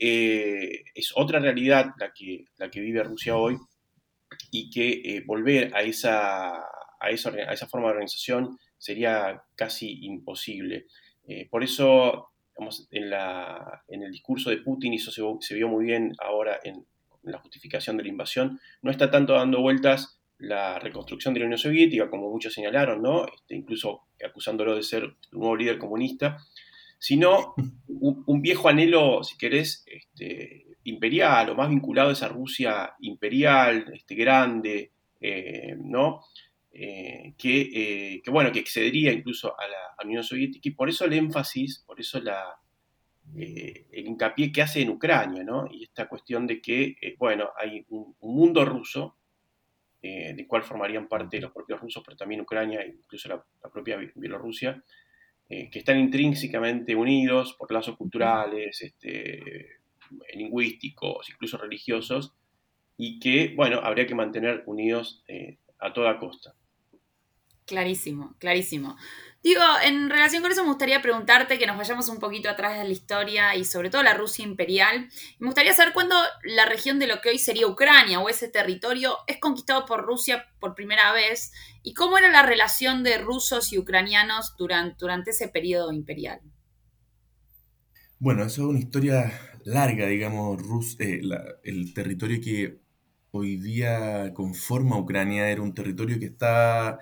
es 0.95 1.13
otra 1.15 1.39
realidad 1.39 1.87
la 1.99 2.13
que, 2.13 2.45
la 2.59 2.71
que 2.71 2.81
vive 2.81 3.03
Rusia 3.03 3.35
hoy, 3.35 3.57
y 4.51 4.71
que 4.71 4.91
eh, 5.05 5.23
volver 5.27 5.75
a 5.75 5.83
esa, 5.83 6.57
a, 7.01 7.11
esa, 7.11 7.31
a 7.31 7.53
esa, 7.53 7.67
forma 7.67 7.89
de 7.89 7.93
organización 7.93 8.59
sería 8.79 9.43
casi 9.55 10.05
imposible. 10.05 10.87
Eh, 11.27 11.49
por 11.51 11.63
eso, 11.63 12.31
en, 12.91 13.11
la, 13.11 13.83
en, 13.89 14.03
el 14.03 14.13
discurso 14.13 14.51
de 14.51 14.59
Putin, 14.59 14.93
y 14.93 14.97
eso 14.97 15.11
se, 15.41 15.55
vio 15.55 15.69
muy 15.69 15.85
bien 15.85 16.13
ahora 16.19 16.59
en, 16.63 16.85
la 17.23 17.39
justificación 17.39 17.97
de 17.97 18.05
la 18.05 18.09
invasión, 18.09 18.61
no 18.83 18.91
está 18.93 19.11
tanto 19.11 19.33
dando 19.33 19.61
vueltas 19.61 20.21
la 20.39 20.79
reconstrucción 20.79 21.35
de 21.35 21.41
la 21.41 21.47
Unión 21.47 21.59
Soviética, 21.59 22.09
como 22.09 22.31
muchos 22.31 22.55
señalaron, 22.55 23.03
¿no? 23.03 23.27
Este, 23.27 23.57
incluso 23.57 24.03
acusándolo 24.25 24.77
de 24.77 24.85
ser 24.85 25.05
un 25.05 25.17
nuevo 25.33 25.57
líder 25.57 25.79
comunista, 25.79 26.39
sino 26.99 27.55
un, 27.89 28.23
un 28.27 28.43
viejo 28.43 28.69
anhelo, 28.69 29.25
si 29.25 29.37
querés, 29.37 29.85
este, 29.87 30.66
imperial 30.87 31.51
o 31.51 31.55
más 31.55 31.69
vinculado 31.69 32.11
a 32.11 32.13
esa 32.13 32.29
Rusia 32.29 32.95
imperial, 33.01 33.91
este, 33.93 34.15
grande, 34.15 34.93
eh, 35.21 35.75
¿no? 35.79 36.23
Eh, 36.73 37.35
que, 37.39 37.61
eh, 37.61 38.23
que, 38.23 38.31
bueno, 38.31 38.53
que 38.53 38.61
excedería 38.61 39.13
incluso 39.13 39.59
a 39.59 39.67
la, 39.67 39.77
Unión 40.05 40.23
Soviética 40.23 40.69
y 40.69 40.73
por 40.73 40.89
eso 40.89 41.07
el 41.07 41.15
énfasis, 41.15 41.83
por 41.85 41.99
eso 41.99 42.21
la, 42.21 42.61
el 43.35 44.07
hincapié 44.07 44.53
que 44.53 44.63
hace 44.63 44.83
en 44.83 44.91
Ucrania, 44.91 45.43
¿no? 45.43 45.67
Y 45.69 45.83
esta 45.83 46.07
cuestión 46.07 46.47
de 46.47 46.61
que, 46.61 46.95
bueno, 47.19 47.51
hay 47.59 47.85
un, 47.89 48.15
mundo 48.21 48.65
ruso, 48.65 49.17
del 50.01 50.47
cual 50.47 50.63
formarían 50.63 51.09
parte 51.09 51.41
los 51.41 51.51
propios 51.51 51.81
rusos, 51.81 52.03
pero 52.05 52.17
también 52.17 52.43
Ucrania, 52.43 52.87
incluso 52.87 53.29
la, 53.29 53.45
la 53.65 53.71
propia 53.71 53.97
Bielorrusia, 54.15 54.81
que 55.49 55.71
están 55.73 55.99
intrínsecamente 55.99 56.95
unidos 56.95 57.57
por 57.59 57.73
lazos 57.73 57.97
culturales, 57.97 58.81
este, 58.83 59.81
lingüísticos, 60.35 61.29
incluso 61.31 61.59
religiosos, 61.59 62.33
y 62.97 63.19
que, 63.21 63.55
bueno, 63.55 63.81
habría 63.81 64.07
que 64.07 64.15
mantener 64.15 64.63
unidos 64.67 65.23
eh, 65.29 65.59
a 65.79 65.93
toda 65.93 66.19
costa. 66.19 66.55
Clarísimo, 67.67 68.37
clarísimo. 68.39 68.97
Digo, 69.43 69.63
en 69.85 70.09
relación 70.09 70.43
con 70.43 70.51
eso 70.51 70.63
me 70.63 70.71
gustaría 70.71 71.03
preguntarte 71.03 71.59
que 71.59 71.67
nos 71.67 71.77
vayamos 71.77 72.09
un 72.09 72.19
poquito 72.19 72.49
atrás 72.49 72.79
de 72.79 72.85
la 72.85 72.91
historia 72.91 73.55
y 73.55 73.65
sobre 73.65 73.91
todo 73.91 74.03
la 74.03 74.15
Rusia 74.15 74.45
imperial. 74.45 75.09
Me 75.39 75.47
gustaría 75.47 75.73
saber 75.73 75.93
cuándo 75.93 76.17
la 76.43 76.67
región 76.67 76.99
de 76.99 77.07
lo 77.07 77.21
que 77.21 77.31
hoy 77.31 77.39
sería 77.39 77.67
Ucrania 77.67 78.21
o 78.21 78.29
ese 78.29 78.49
territorio 78.49 79.19
es 79.27 79.39
conquistado 79.39 79.85
por 79.85 80.05
Rusia 80.05 80.47
por 80.61 80.75
primera 80.75 81.13
vez 81.13 81.53
y 81.83 81.95
cómo 81.95 82.19
era 82.19 82.31
la 82.31 82.43
relación 82.43 83.03
de 83.03 83.19
rusos 83.19 83.73
y 83.73 83.79
ucranianos 83.79 84.57
durante, 84.57 84.97
durante 84.99 85.31
ese 85.31 85.49
periodo 85.49 85.93
imperial. 85.93 86.41
Bueno, 88.19 88.45
eso 88.45 88.63
es 88.63 88.69
una 88.69 88.79
historia 88.79 89.33
larga, 89.67 90.07
digamos, 90.07 90.63
Rus 90.63 90.97
eh, 91.01 91.21
el 91.65 91.95
territorio 91.95 92.41
que 92.41 92.81
hoy 93.33 93.57
día 93.57 94.33
conforma 94.35 94.99
Ucrania 94.99 95.51
era 95.51 95.63
un 95.63 95.75
territorio 95.75 96.19
que 96.19 96.27
está 96.27 96.99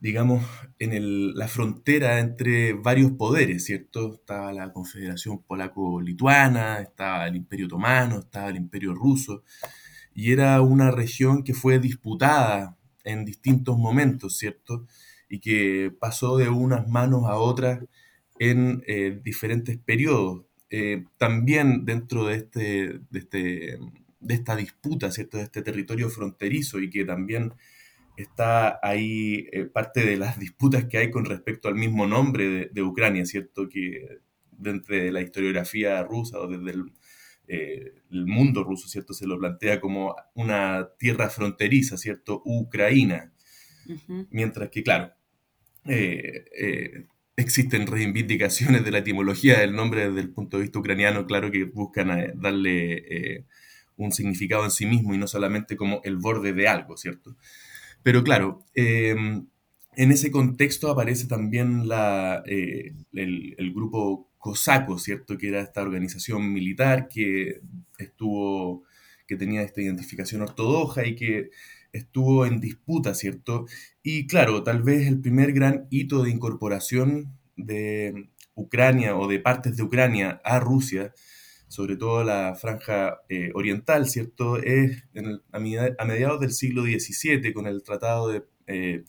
digamos, 0.00 0.44
en 0.78 1.34
la 1.34 1.48
frontera 1.48 2.20
entre 2.20 2.74
varios 2.74 3.12
poderes, 3.12 3.64
¿cierto? 3.64 4.14
Estaba 4.14 4.52
la 4.52 4.72
Confederación 4.72 5.42
Polaco-Lituana, 5.42 6.80
estaba 6.80 7.26
el 7.26 7.36
Imperio 7.36 7.66
Otomano, 7.66 8.20
estaba 8.20 8.48
el 8.50 8.56
Imperio 8.56 8.94
Ruso, 8.94 9.42
y 10.14 10.32
era 10.32 10.60
una 10.62 10.90
región 10.90 11.42
que 11.44 11.54
fue 11.54 11.78
disputada 11.78 12.76
en 13.04 13.24
distintos 13.24 13.78
momentos, 13.78 14.36
¿cierto? 14.38 14.86
Y 15.28 15.40
que 15.40 15.92
pasó 15.98 16.36
de 16.36 16.48
unas 16.48 16.88
manos 16.88 17.24
a 17.26 17.36
otras 17.36 17.80
en 18.38 18.82
eh, 18.86 19.20
diferentes 19.24 19.78
periodos. 19.78 20.45
Eh, 20.70 21.04
también 21.16 21.84
dentro 21.84 22.26
de, 22.26 22.36
este, 22.36 23.00
de, 23.10 23.18
este, 23.18 23.78
de 24.20 24.34
esta 24.34 24.56
disputa, 24.56 25.10
¿cierto? 25.12 25.38
De 25.38 25.44
este 25.44 25.62
territorio 25.62 26.10
fronterizo 26.10 26.80
y 26.80 26.90
que 26.90 27.04
también 27.04 27.54
está 28.16 28.80
ahí 28.82 29.46
eh, 29.52 29.66
parte 29.66 30.04
de 30.04 30.16
las 30.16 30.38
disputas 30.38 30.86
que 30.86 30.98
hay 30.98 31.10
con 31.10 31.24
respecto 31.24 31.68
al 31.68 31.74
mismo 31.74 32.06
nombre 32.06 32.70
de, 32.72 32.82
Ucrania, 32.82 33.26
¿cierto? 33.26 33.68
Que 33.68 34.18
dentro 34.50 34.96
de 34.96 35.12
la 35.12 35.20
historiografía 35.20 36.02
rusa 36.02 36.40
o 36.40 36.48
desde 36.48 36.70
el, 36.70 36.92
eh, 37.48 37.92
mundo 38.10 38.64
ruso, 38.64 38.88
¿cierto? 38.88 39.12
Se 39.12 39.26
lo 39.26 39.38
plantea 39.38 39.80
como 39.80 40.16
una 40.34 40.88
tierra 40.98 41.30
fronteriza, 41.30 41.96
¿cierto? 41.96 42.42
Ucraina. 42.44 43.32
Mientras 44.30 44.68
que, 44.70 44.82
claro, 44.82 45.12
eh, 45.84 47.06
existen 47.36 47.86
reivindicaciones 47.86 48.84
de 48.84 48.90
la 48.90 48.98
etimología 48.98 49.60
del 49.60 49.74
nombre 49.74 50.08
desde 50.08 50.20
el 50.20 50.30
punto 50.30 50.56
de 50.56 50.64
vista 50.64 50.78
ucraniano, 50.78 51.26
claro 51.26 51.50
que 51.50 51.64
buscan 51.64 52.32
darle 52.40 53.44
un 53.96 54.12
significado 54.12 54.64
en 54.64 54.70
sí 54.70 54.86
mismo 54.86 55.14
y 55.14 55.18
no 55.18 55.26
solamente 55.26 55.76
como 55.76 56.00
el 56.04 56.16
borde 56.16 56.52
de 56.52 56.68
algo, 56.68 56.96
¿cierto? 56.96 57.36
Pero 58.02 58.22
claro, 58.22 58.64
em, 58.74 59.46
en 59.96 60.12
ese 60.12 60.30
contexto 60.30 60.90
aparece 60.90 61.26
también 61.26 61.88
la, 61.88 62.42
eh, 62.46 62.92
el, 63.14 63.72
grupo 63.74 64.30
cosaco, 64.38 64.98
¿cierto? 64.98 65.38
Que 65.38 65.48
era 65.48 65.60
esta 65.60 65.82
organización 65.82 66.52
militar 66.52 67.08
que 67.08 67.60
estuvo, 67.98 68.84
que 69.26 69.36
tenía 69.36 69.62
esta 69.62 69.82
identificación 69.82 70.42
ortodoxa 70.42 71.06
y 71.06 71.16
que 71.16 71.50
estuvo 71.96 72.46
en 72.46 72.60
disputa, 72.60 73.14
¿cierto? 73.14 73.66
Y 74.02 74.26
claro, 74.26 74.62
tal 74.62 74.82
vez 74.82 75.06
el 75.06 75.20
primer 75.20 75.52
gran 75.52 75.86
hito 75.90 76.22
de 76.22 76.30
incorporación 76.30 77.36
de 77.56 78.30
Ucrania 78.54 79.16
o 79.16 79.28
de 79.28 79.38
partes 79.40 79.76
de 79.76 79.82
Ucrania 79.82 80.40
a 80.44 80.60
Rusia 80.60 81.12
sobre 81.68 81.96
todo 81.96 82.24
la 82.24 82.54
franja 82.54 83.22
eh, 83.28 83.50
oriental, 83.54 84.08
¿cierto? 84.08 84.56
Es 84.58 85.04
a, 85.52 85.58
mediados 85.58 86.40
del 86.40 86.52
siglo 86.52 86.84
XVII 86.84 87.52
con 87.52 87.66
el 87.66 87.82
Tratado 87.82 88.28
de 88.28 88.44
eh, 88.66 89.04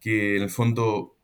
que 0.00 0.36
en 0.36 0.42
el 0.42 0.50
fondo 0.50 1.16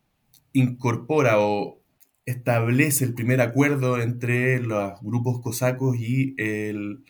incorpora 0.52 1.38
o 1.38 1.82
establece 2.24 3.04
el 3.04 3.14
primer 3.14 3.40
acuerdo 3.42 4.00
entre 4.00 4.58
los 4.60 4.98
grupos 5.02 5.40
cosacos 5.42 5.96
y 5.98 6.34
el 6.38 7.04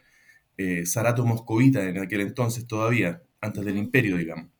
eh, 0.56 0.86
Zarato 0.86 1.24
moscovita 1.24 1.84
en 1.88 1.98
aquel 1.98 2.20
entonces 2.20 2.66
todavía, 2.66 3.22
antes 3.40 3.64
del 3.64 3.76
imperio, 3.76 4.16
digamos. 4.16 4.50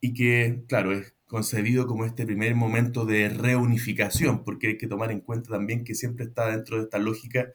Y 0.00 0.14
que, 0.14 0.64
claro, 0.68 0.92
es 0.92 1.14
concebido 1.26 1.86
como 1.86 2.04
este 2.04 2.26
primer 2.26 2.54
momento 2.54 3.04
de 3.04 3.28
reunificación, 3.28 4.44
porque 4.44 4.68
hay 4.68 4.78
que 4.78 4.86
tomar 4.86 5.10
en 5.10 5.20
cuenta 5.20 5.50
también 5.50 5.84
que 5.84 5.94
siempre 5.94 6.24
está 6.26 6.50
dentro 6.50 6.76
de 6.76 6.84
esta 6.84 6.98
lógica 6.98 7.52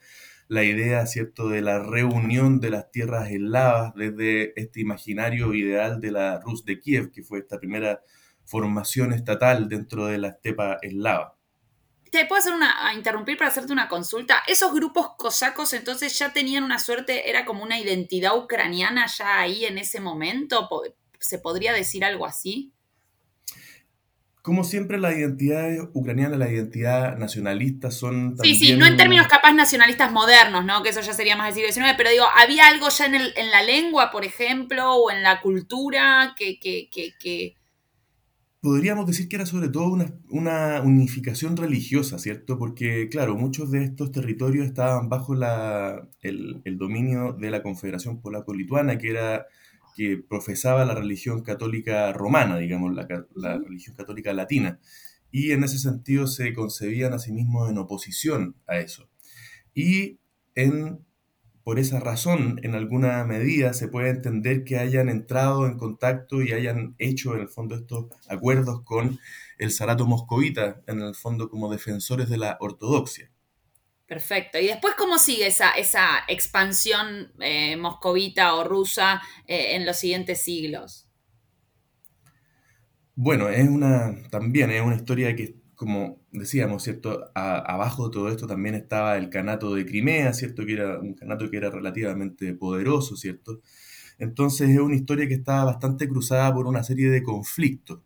la 0.48 0.64
idea, 0.64 1.06
¿cierto?, 1.06 1.48
de 1.48 1.62
la 1.62 1.78
reunión 1.78 2.60
de 2.60 2.70
las 2.70 2.90
tierras 2.90 3.30
eslavas 3.30 3.94
desde 3.94 4.52
este 4.60 4.80
imaginario 4.80 5.54
ideal 5.54 6.00
de 6.00 6.10
la 6.10 6.40
Rus 6.40 6.66
de 6.66 6.78
Kiev, 6.78 7.10
que 7.10 7.22
fue 7.22 7.38
esta 7.38 7.58
primera 7.58 8.02
formación 8.44 9.14
estatal 9.14 9.68
dentro 9.68 10.06
de 10.06 10.18
la 10.18 10.28
estepa 10.28 10.76
eslava. 10.82 11.38
¿Te 12.12 12.26
puedo 12.26 12.40
hacer 12.40 12.52
una, 12.52 12.92
interrumpir 12.94 13.38
para 13.38 13.48
hacerte 13.48 13.72
una 13.72 13.88
consulta? 13.88 14.42
¿Esos 14.46 14.74
grupos 14.74 15.16
cosacos 15.16 15.72
entonces 15.72 16.18
ya 16.18 16.30
tenían 16.30 16.62
una 16.62 16.78
suerte, 16.78 17.30
era 17.30 17.46
como 17.46 17.62
una 17.62 17.80
identidad 17.80 18.36
ucraniana 18.36 19.06
ya 19.06 19.40
ahí 19.40 19.64
en 19.64 19.78
ese 19.78 19.98
momento? 19.98 20.68
¿Se 21.18 21.38
podría 21.38 21.72
decir 21.72 22.04
algo 22.04 22.26
así? 22.26 22.70
Como 24.42 24.62
siempre, 24.62 24.98
las 24.98 25.16
identidades 25.16 25.80
ucranianas, 25.94 26.38
la 26.38 26.50
identidad 26.50 27.16
nacionalista 27.16 27.90
son 27.90 28.36
también... 28.36 28.56
Sí, 28.56 28.66
sí, 28.66 28.76
no 28.76 28.84
en 28.84 28.98
términos 28.98 29.26
capaz 29.26 29.54
nacionalistas 29.54 30.12
modernos, 30.12 30.66
¿no? 30.66 30.82
Que 30.82 30.90
eso 30.90 31.00
ya 31.00 31.14
sería 31.14 31.34
más 31.34 31.54
del 31.54 31.72
siglo 31.72 31.86
XIX, 31.86 31.94
pero 31.96 32.10
digo, 32.10 32.26
¿había 32.36 32.66
algo 32.66 32.90
ya 32.90 33.06
en, 33.06 33.14
el, 33.14 33.32
en 33.36 33.50
la 33.50 33.62
lengua, 33.62 34.10
por 34.10 34.26
ejemplo, 34.26 34.96
o 34.96 35.10
en 35.10 35.22
la 35.22 35.40
cultura 35.40 36.34
que... 36.36 36.60
que, 36.60 36.90
que, 36.90 37.56
Podríamos 38.62 39.06
decir 39.06 39.28
que 39.28 39.36
era 39.36 39.44
sobre 39.44 39.68
todo 39.68 39.92
una, 39.92 40.14
una, 40.30 40.80
unificación 40.82 41.56
religiosa, 41.56 42.18
¿cierto? 42.18 42.58
Porque, 42.58 43.08
claro, 43.10 43.34
muchos 43.36 43.72
de 43.72 43.82
estos 43.84 44.12
territorios 44.12 44.66
estaban 44.66 45.08
bajo 45.08 45.34
la, 45.34 46.08
el, 46.20 46.62
el 46.64 46.78
dominio 46.78 47.32
de 47.32 47.50
la 47.50 47.62
Confederación 47.62 48.22
Polaco-Lituana, 48.22 48.98
que 48.98 49.10
era 49.10 49.46
que 49.94 50.16
profesaba 50.16 50.84
la 50.84 50.94
religión 50.94 51.42
católica 51.42 52.12
romana, 52.12 52.58
digamos, 52.58 52.94
la, 52.94 53.58
religión 53.58 53.96
católica 53.96 54.32
latina. 54.32 54.80
Y 55.30 55.52
en 55.52 55.64
ese 55.64 55.78
sentido 55.78 56.26
se 56.26 56.52
concebían 56.52 57.12
a 57.14 57.18
sí 57.18 57.32
mismos 57.32 57.70
en 57.70 57.78
oposición 57.78 58.56
a 58.66 58.78
eso. 58.78 59.08
Y 59.74 60.18
en, 60.54 61.04
por 61.64 61.78
esa 61.78 62.00
razón, 62.00 62.58
en 62.62 62.74
alguna 62.74 63.24
medida, 63.24 63.72
se 63.72 63.88
puede 63.88 64.10
entender 64.10 64.64
que 64.64 64.78
hayan 64.78 65.08
entrado 65.08 65.66
en 65.66 65.78
contacto 65.78 66.42
y 66.42 66.52
hayan 66.52 66.96
hecho, 66.98 67.34
en 67.34 67.42
el 67.42 67.48
fondo, 67.48 67.76
estos 67.76 68.06
acuerdos 68.28 68.82
con 68.82 69.20
el 69.58 69.70
Sarato 69.70 70.06
moscovita, 70.06 70.82
en 70.86 71.00
el 71.00 71.14
fondo, 71.14 71.48
como 71.48 71.70
defensores 71.70 72.28
de 72.28 72.38
la 72.38 72.56
ortodoxia. 72.60 73.30
Perfecto. 74.06 74.58
¿Y 74.58 74.66
después 74.66 74.94
cómo 74.98 75.18
sigue 75.18 75.46
esa, 75.46 75.70
esa 75.70 76.24
expansión 76.28 77.32
eh, 77.40 77.76
moscovita 77.76 78.54
o 78.56 78.64
rusa 78.64 79.22
eh, 79.46 79.76
en 79.76 79.86
los 79.86 79.96
siguientes 79.96 80.42
siglos? 80.42 81.08
Bueno, 83.14 83.48
es 83.48 83.66
una, 83.68 84.14
también 84.30 84.70
es 84.70 84.82
una 84.82 84.96
historia 84.96 85.34
que, 85.36 85.61
como 85.82 86.20
decíamos, 86.30 86.84
¿cierto? 86.84 87.32
abajo 87.34 88.06
de 88.06 88.12
todo 88.12 88.28
esto 88.28 88.46
también 88.46 88.76
estaba 88.76 89.18
el 89.18 89.30
canato 89.30 89.74
de 89.74 89.84
Crimea, 89.84 90.32
¿cierto? 90.32 90.64
Que 90.64 90.74
era 90.74 91.00
un 91.00 91.14
canato 91.14 91.50
que 91.50 91.56
era 91.56 91.70
relativamente 91.70 92.54
poderoso, 92.54 93.16
¿cierto? 93.16 93.60
Entonces 94.16 94.70
es 94.70 94.78
una 94.78 94.94
historia 94.94 95.26
que 95.26 95.34
está 95.34 95.64
bastante 95.64 96.08
cruzada 96.08 96.54
por 96.54 96.68
una 96.68 96.84
serie 96.84 97.10
de 97.10 97.24
conflictos. 97.24 97.98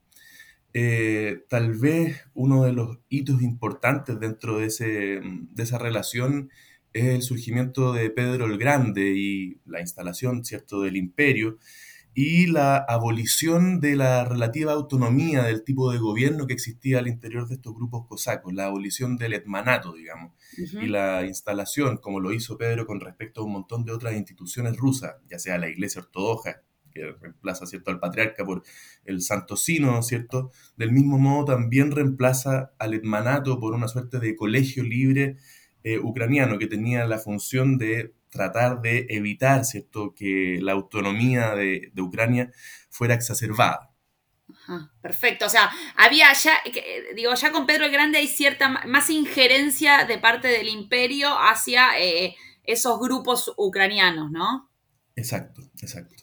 Eh, 0.73 1.45
tal 1.51 1.75
vez 1.75 2.25
uno 2.33 2.65
de 2.65 2.73
los 2.73 2.99
hitos 3.11 3.43
importantes 3.43 4.19
dentro 4.21 4.57
de, 4.59 4.67
ese, 4.69 5.21
de 5.23 5.63
esa 5.63 5.77
relación 5.77 6.49
es 6.95 7.05
el 7.05 7.21
surgimiento 7.21 7.93
de 7.93 8.09
Pedro 8.09 8.47
el 8.47 8.57
Grande 8.57 9.13
y 9.15 9.61
la 9.67 9.83
instalación 9.83 10.47
¿cierto? 10.47 10.81
del 10.81 10.97
imperio 10.97 11.59
y 12.19 12.47
la 12.47 12.79
abolición 12.79 13.79
de 13.79 13.95
la 13.95 14.25
relativa 14.25 14.73
autonomía 14.73 15.43
del 15.43 15.63
tipo 15.65 15.93
de 15.93 15.99
gobierno 15.99 16.47
que 16.47 16.55
existía 16.55 16.99
al 16.99 17.09
interior 17.09 17.47
de 17.47 17.57
estos 17.57 17.75
grupos 17.75 18.07
cosacos, 18.09 18.55
la 18.55 18.65
abolición 18.65 19.19
del 19.19 19.35
etmanato, 19.35 19.93
digamos, 19.93 20.33
y 20.57 20.87
la 20.87 21.27
instalación, 21.27 21.99
como 21.99 22.19
lo 22.19 22.33
hizo 22.33 22.57
Pedro 22.57 22.87
con 22.87 23.01
respecto 23.01 23.43
a 23.43 23.45
un 23.45 23.53
montón 23.53 23.85
de 23.85 23.93
otras 23.93 24.15
instituciones 24.15 24.79
rusas, 24.79 25.17
ya 25.29 25.39
sea 25.39 25.59
la 25.59 25.69
Iglesia 25.69 26.01
Ortodoxa, 26.01 26.63
que 26.91 27.13
reemplaza 27.21 27.67
¿cierto? 27.67 27.91
al 27.91 28.01
patriarca 28.01 28.47
por 28.47 28.63
el 29.05 29.21
santo 29.21 29.55
sino, 29.59 30.03
¿cierto? 30.03 30.53
Del 30.79 30.93
mismo 30.93 31.19
modo 31.19 31.45
también 31.45 31.91
reemplaza 31.91 32.73
al 32.79 32.95
etmanato 32.95 33.61
por 33.61 33.75
una 33.75 33.89
suerte 33.89 34.21
de 34.21 34.37
colegio 34.37 34.85
libre 34.85 35.37
eh, 35.85 35.99
ucraniano 35.99 36.59
que 36.59 36.67
tenía 36.67 37.05
la 37.05 37.19
función 37.19 37.77
de 37.77 38.15
tratar 38.37 38.81
de 38.81 39.07
evitar, 39.09 39.65
¿cierto?, 39.65 40.15
que 40.15 40.59
la 40.61 40.73
autonomía 40.73 41.55
de, 41.55 41.91
Ucrania 41.99 42.51
fuera 42.91 43.15
exacerbada. 43.15 43.91
perfecto, 45.01 45.47
o 45.47 45.49
sea, 45.49 45.71
había 45.97 46.33
ya, 46.33 46.55
digo, 47.15 47.35
ya 47.35 47.51
con 47.51 47.67
Pedro 47.67 47.87
el 47.87 47.93
Grande 47.93 48.19
hay 48.19 48.29
cierta 48.29 48.69
más 48.69 49.11
injerencia 49.11 50.05
de 50.05 50.19
parte 50.19 50.49
del 50.49 50.69
imperio 50.69 51.31
hacia 51.31 51.99
eh, 51.99 52.37
esos 52.63 53.01
grupos 53.01 53.53
ucranianos, 53.57 54.31
¿no? 54.31 54.71
Exacto, 55.17 55.63
exacto. 55.81 56.15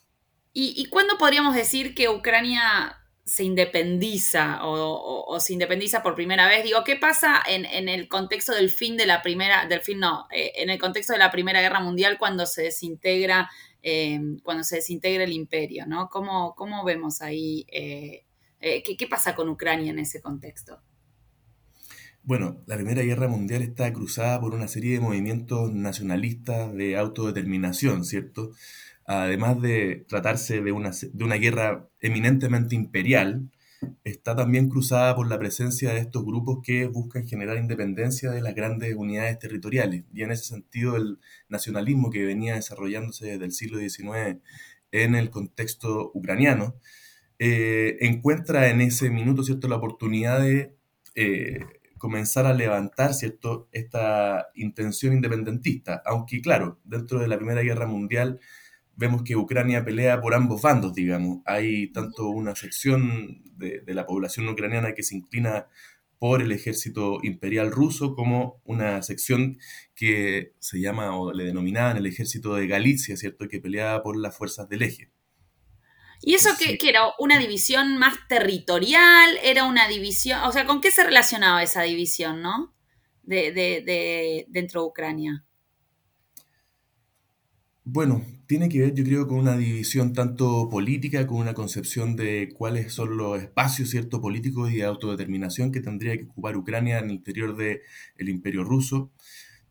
¿Y, 0.55 0.86
cuándo 0.89 1.17
podríamos 1.17 1.55
decir 1.55 1.96
que 1.96 2.10
Ucrania 2.10 3.02
se 3.25 3.44
independiza 3.44 4.60
o, 4.63 5.39
se 5.39 5.53
independiza 5.53 6.03
por 6.03 6.15
primera 6.15 6.48
vez. 6.48 6.63
Digo, 6.63 6.84
¿qué 6.84 6.98
pasa 6.98 7.42
en, 7.48 7.88
el 7.88 8.08
contexto 8.08 8.53
del 8.53 8.70
fin 8.70 8.98
de 8.98 9.06
la 9.06 9.22
primera, 9.22 9.65
del 9.65 9.82
fin 9.82 10.00
no, 10.00 10.27
eh, 10.32 10.51
en 10.56 10.70
el 10.70 10.77
contexto 10.77 11.13
de 11.13 11.20
la 11.20 11.32
Primera 11.32 11.62
Guerra 11.62 11.80
Mundial 11.80 12.18
cuando 12.18 12.46
se 12.46 12.63
desintegra, 12.63 13.50
eh, 13.82 14.20
cuando 14.44 14.63
se 14.63 14.77
desintegra 14.77 15.24
el 15.24 15.32
imperio, 15.32 15.86
¿no? 15.88 16.10
¿Cómo, 16.10 16.53
cómo 16.56 16.84
vemos 16.84 17.22
ahí, 17.22 17.65
eh, 17.72 18.25
¿qué, 18.60 18.98
qué 18.98 19.08
pasa 19.08 19.36
con 19.36 19.48
Ucrania 19.48 19.92
en 19.92 20.00
ese 20.00 20.22
contexto? 20.22 20.82
Bueno, 22.25 22.62
la 22.68 22.75
Primera 22.75 23.03
Guerra 23.03 23.27
Mundial 23.27 23.62
está 23.62 23.92
cruzada 23.92 24.39
por 24.39 24.53
una 24.53 24.68
serie 24.70 24.94
de 24.94 25.01
movimientos 25.01 25.74
nacionalistas 25.74 26.74
de 26.74 26.98
autodeterminación, 26.98 28.06
¿cierto? 28.06 28.51
Además 29.05 29.62
de 29.62 30.05
tratarse 30.07 30.62
de 30.62 30.72
una, 30.72 30.91
de 30.91 31.24
una 31.24 31.36
guerra 31.36 31.89
eminentemente 32.00 32.75
imperial, 32.75 33.50
está 34.03 34.36
también 34.36 34.69
cruzada 34.69 35.15
por 35.15 35.27
la 35.27 35.39
presencia 35.39 35.93
de 35.93 36.00
estos 36.00 36.25
grupos 36.25 36.60
que 36.63 36.88
buscan 36.88 37.27
generar 37.27 37.57
independencia 37.57 38.31
de 38.31 38.41
las 38.41 38.55
grandes 38.55 38.95
unidades 38.95 39.39
territoriales. 39.39 40.05
Y 40.13 40.24
en 40.24 40.31
ese 40.31 40.45
sentido, 40.45 40.95
el 40.95 41.19
nacionalismo 41.50 42.10
que 42.10 42.24
venía 42.25 42.55
desarrollándose 42.55 43.25
desde 43.27 43.45
el 43.45 43.51
siglo 43.51 43.79
XIX 43.79 44.41
en 44.91 45.15
el 45.15 45.29
contexto 45.29 46.12
ucraniano, 46.13 46.75
eh, 47.39 47.98
encuentra 48.01 48.69
en 48.69 48.81
ese 48.81 49.10
minuto 49.10 49.43
¿cierto? 49.43 49.67
la 49.67 49.77
oportunidad 49.77 50.39
de 50.41 50.75
eh, 51.15 51.60
comenzar 51.98 52.45
a 52.45 52.53
levantar 52.53 53.13
¿cierto? 53.13 53.67
esta 53.72 54.48
intención 54.55 55.13
independentista. 55.13 56.01
Aunque, 56.05 56.41
claro, 56.41 56.79
dentro 56.83 57.19
de 57.19 57.27
la 57.27 57.38
Primera 57.38 57.62
Guerra 57.63 57.88
Mundial, 57.88 58.39
vemos 58.95 59.23
que 59.23 59.35
Ucrania 59.35 59.83
pelea 59.83 60.21
por 60.21 60.33
ambos 60.33 60.62
bandos, 60.62 60.93
digamos. 60.93 61.39
Hay 61.45 61.91
tanto 61.91 62.27
una 62.27 62.55
sección 62.55 63.41
de, 63.57 63.81
la 63.88 64.05
población 64.05 64.47
ucraniana 64.47 64.93
que 64.93 65.03
se 65.03 65.15
inclina 65.15 65.67
por 66.19 66.41
el 66.41 66.51
ejército 66.51 67.19
imperial 67.23 67.71
ruso 67.71 68.15
como 68.15 68.62
una 68.63 69.01
sección 69.01 69.57
que 69.93 70.53
se 70.59 70.79
llama 70.79 71.17
o 71.17 71.33
le 71.33 71.43
denominaban 71.43 71.97
el 71.97 72.05
ejército 72.05 72.55
de 72.55 72.67
Galicia, 72.67 73.17
¿cierto? 73.17 73.47
Que 73.50 73.59
peleaba 73.59 74.01
por 74.03 74.17
las 74.17 74.38
fuerzas 74.38 74.69
del 74.69 74.83
eje. 74.83 75.12
¿Y 76.21 76.35
eso 76.35 76.51
qué, 76.57 76.77
era? 76.88 77.01
¿Una 77.19 77.38
división 77.38 77.97
más 77.97 78.15
territorial? 78.29 79.38
¿Era 79.43 79.65
una 79.65 79.89
división? 79.89 80.39
O 80.43 80.53
sea, 80.53 80.65
¿con 80.65 80.79
qué 80.79 80.89
se 80.91 81.03
relacionaba 81.03 81.62
esa 81.62 81.81
división, 81.81 82.41
no? 82.41 82.73
De, 83.23 83.51
de 83.51 84.45
dentro 84.47 84.81
de 84.81 84.88
Ucrania. 84.88 85.45
Bueno, 87.86 88.24
tiene 88.48 88.70
que 88.70 88.80
ver, 88.80 88.94
yo 88.94 89.04
creo, 89.04 89.28
con 89.28 89.38
una 89.40 89.58
división 89.58 90.13
tanto 90.13 90.70
política, 90.70 91.28
con 91.28 91.38
una 91.38 91.54
concepción 91.54 92.16
de 92.16 92.54
cuáles 92.56 92.94
son 92.94 93.18
los 93.18 93.42
espacios 93.42 93.90
cierto, 93.90 94.22
políticos 94.22 94.72
y 94.72 94.78
de 94.78 94.86
autodeterminación 94.86 95.72
que 95.72 95.82
tendría 95.82 96.16
que 96.18 96.24
ocupar 96.24 96.56
Ucrania 96.56 97.00
en 97.00 97.06
el 97.06 97.12
interior 97.12 97.58
del 97.58 98.30
imperio 98.30 98.63
ruso. 98.63 99.12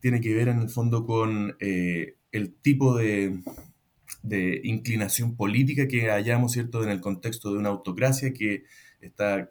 Tiene 0.00 0.20
que 0.20 0.34
ver, 0.34 0.48
en 0.48 0.58
el 0.60 0.68
fondo, 0.68 1.06
con 1.06 1.56
eh, 1.60 2.16
el 2.32 2.54
tipo 2.54 2.96
de, 2.96 3.40
de, 4.22 4.60
inclinación 4.64 5.34
política 5.36 5.88
que 5.88 6.10
hallamos 6.10 6.52
cierto, 6.52 6.82
en 6.84 6.90
el 6.90 7.00
contexto 7.00 7.52
de 7.52 7.58
una 7.58 7.70
autocracia 7.70 8.34
que 8.34 8.64
está 9.00 9.50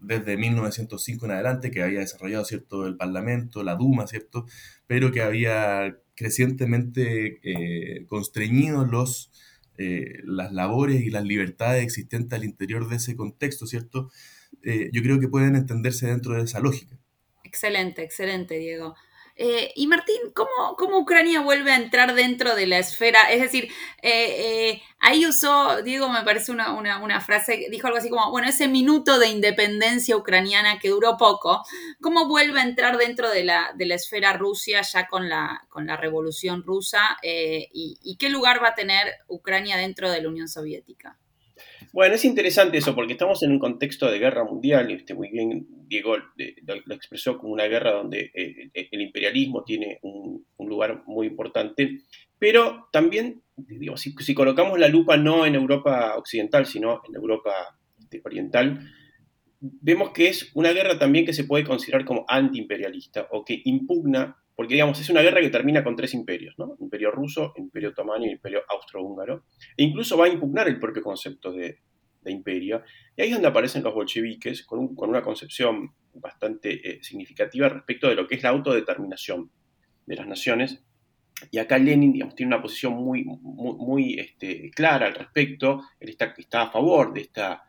desde 0.00 0.36
1905 0.36 1.26
en 1.26 1.32
adelante, 1.32 1.70
que 1.70 1.82
había 1.82 2.00
desarrollado 2.00 2.44
cierto, 2.44 2.86
el 2.86 2.96
Parlamento, 2.96 3.62
la 3.62 3.76
Duma, 3.76 4.06
¿cierto? 4.06 4.46
pero 4.86 5.12
que 5.12 5.22
había 5.22 5.98
crecientemente 6.16 7.38
eh, 7.42 8.06
constreñidos 8.06 8.90
los, 8.90 9.30
eh, 9.78 10.20
las 10.24 10.52
labores 10.52 11.02
y 11.02 11.10
las 11.10 11.24
libertades 11.24 11.84
existentes 11.84 12.36
al 12.36 12.44
interior 12.44 12.88
de 12.88 12.96
ese 12.96 13.14
contexto, 13.14 13.66
¿cierto? 13.66 14.10
Eh, 14.62 14.90
yo 14.92 15.02
creo 15.02 15.20
que 15.20 15.28
pueden 15.28 15.54
entenderse 15.54 16.06
dentro 16.06 16.34
de 16.34 16.42
esa 16.42 16.60
lógica. 16.60 16.98
Excelente, 17.44 18.02
excelente, 18.02 18.58
Diego. 18.58 18.96
Eh, 19.38 19.70
y 19.76 19.86
Martín, 19.86 20.16
¿cómo, 20.34 20.98
Ucrania 20.98 21.42
vuelve 21.42 21.70
a 21.70 21.76
entrar 21.76 22.14
dentro 22.14 22.54
de 22.54 22.66
la 22.66 22.78
esfera? 22.78 23.30
Es 23.30 23.42
decir, 23.42 23.64
eh, 24.00 24.70
eh, 24.70 24.82
ahí 24.98 25.26
usó, 25.26 25.82
Diego 25.82 26.08
me 26.08 26.22
parece 26.22 26.52
una, 26.52 26.72
una, 26.72 27.20
frase, 27.20 27.66
dijo 27.70 27.86
algo 27.86 27.98
así 27.98 28.08
como, 28.08 28.30
bueno, 28.30 28.48
ese 28.48 28.66
minuto 28.66 29.18
de 29.18 29.28
independencia 29.28 30.16
ucraniana 30.16 30.78
que 30.78 30.88
duró 30.88 31.18
poco, 31.18 31.62
¿cómo 32.00 32.26
vuelve 32.28 32.60
a 32.60 32.64
entrar 32.64 32.96
dentro 32.96 33.30
de 33.30 33.44
la, 33.44 33.72
de 33.74 33.84
la 33.84 33.96
esfera 33.96 34.32
Rusia 34.32 34.80
ya 34.80 35.06
con 35.06 35.28
la, 35.28 35.66
con 35.68 35.86
la 35.86 35.98
revolución 35.98 36.62
rusa? 36.62 37.18
Y 37.22 38.16
qué 38.18 38.30
lugar 38.30 38.62
va 38.62 38.68
a 38.68 38.74
tener 38.74 39.16
Ucrania 39.28 39.76
dentro 39.76 40.10
de 40.10 40.22
la 40.22 40.28
Unión 40.28 40.48
Soviética? 40.48 41.18
Bueno, 41.92 42.14
es 42.14 42.24
interesante 42.24 42.78
eso, 42.78 42.94
porque 42.94 43.12
estamos 43.12 43.42
en 43.42 43.52
un 43.52 43.58
contexto 43.58 44.10
de 44.10 44.18
guerra 44.18 44.44
mundial, 44.44 44.90
y 44.90 44.94
este, 44.94 45.14
muy 45.14 45.30
bien 45.30 45.66
Diego 45.86 46.16
lo 46.16 46.94
expresó 46.94 47.38
como 47.38 47.52
una 47.52 47.64
guerra 47.64 47.92
donde 47.92 48.30
eh, 48.34 48.70
eh, 48.74 48.88
el 48.90 49.00
imperialismo 49.00 49.64
tiene 49.64 49.98
un, 50.02 50.44
lugar 50.58 51.04
muy 51.06 51.28
importante, 51.28 52.00
pero 52.38 52.88
también, 52.92 53.42
digo, 53.56 53.96
si, 53.96 54.34
colocamos 54.34 54.78
la 54.80 54.88
lupa 54.88 55.16
no 55.16 55.46
en 55.46 55.54
Europa 55.54 56.16
occidental, 56.16 56.66
sino 56.66 57.00
en 57.08 57.14
Europa 57.14 57.52
este, 57.98 58.20
oriental, 58.24 58.80
vemos 59.60 60.10
que 60.10 60.28
es 60.28 60.50
una 60.54 60.72
guerra 60.72 60.98
también 60.98 61.24
que 61.24 61.32
se 61.32 61.44
puede 61.44 61.64
considerar 61.64 62.04
como 62.04 62.24
antiimperialista 62.28 63.28
o 63.30 63.44
que 63.44 63.62
impugna 63.64 64.36
porque 64.56 64.72
digamos, 64.72 64.98
es 64.98 65.10
una 65.10 65.20
guerra 65.20 65.42
que 65.42 65.50
termina 65.50 65.84
con 65.84 65.94
tres 65.94 66.14
imperios, 66.14 66.54
¿no? 66.58 66.76
Imperio 66.80 67.10
ruso, 67.10 67.52
Imperio 67.56 67.90
otomano 67.90 68.24
y 68.24 68.30
Imperio 68.30 68.62
austrohúngaro. 68.66 69.44
E 69.76 69.84
incluso 69.84 70.16
va 70.16 70.24
a 70.24 70.28
impugnar 70.30 70.66
el 70.66 70.80
propio 70.80 71.02
concepto 71.02 71.52
de, 71.52 71.78
imperio. 72.24 72.82
Y 73.16 73.22
ahí 73.22 73.28
es 73.28 73.34
donde 73.34 73.46
aparecen 73.46 73.84
los 73.84 73.94
bolcheviques 73.94 74.64
con, 74.64 74.96
una 74.96 75.22
concepción 75.22 75.92
bastante 76.14 76.72
eh, 76.90 76.98
significativa 77.00 77.68
respecto 77.68 78.08
de 78.08 78.16
lo 78.16 78.26
que 78.26 78.34
es 78.34 78.42
la 78.42 78.48
autodeterminación 78.48 79.48
de 80.06 80.16
las 80.16 80.26
naciones. 80.26 80.82
Y 81.52 81.58
acá 81.58 81.78
Lenin, 81.78 82.12
digamos, 82.12 82.34
tiene 82.34 82.52
una 82.52 82.62
posición 82.62 82.94
muy, 82.94 83.24
muy, 83.24 84.18
este, 84.18 84.72
clara 84.72 85.06
al 85.06 85.14
respecto. 85.14 85.82
Él 86.00 86.08
está, 86.08 86.34
está 86.36 86.62
a 86.62 86.70
favor 86.72 87.12
de 87.12 87.20
esta, 87.20 87.62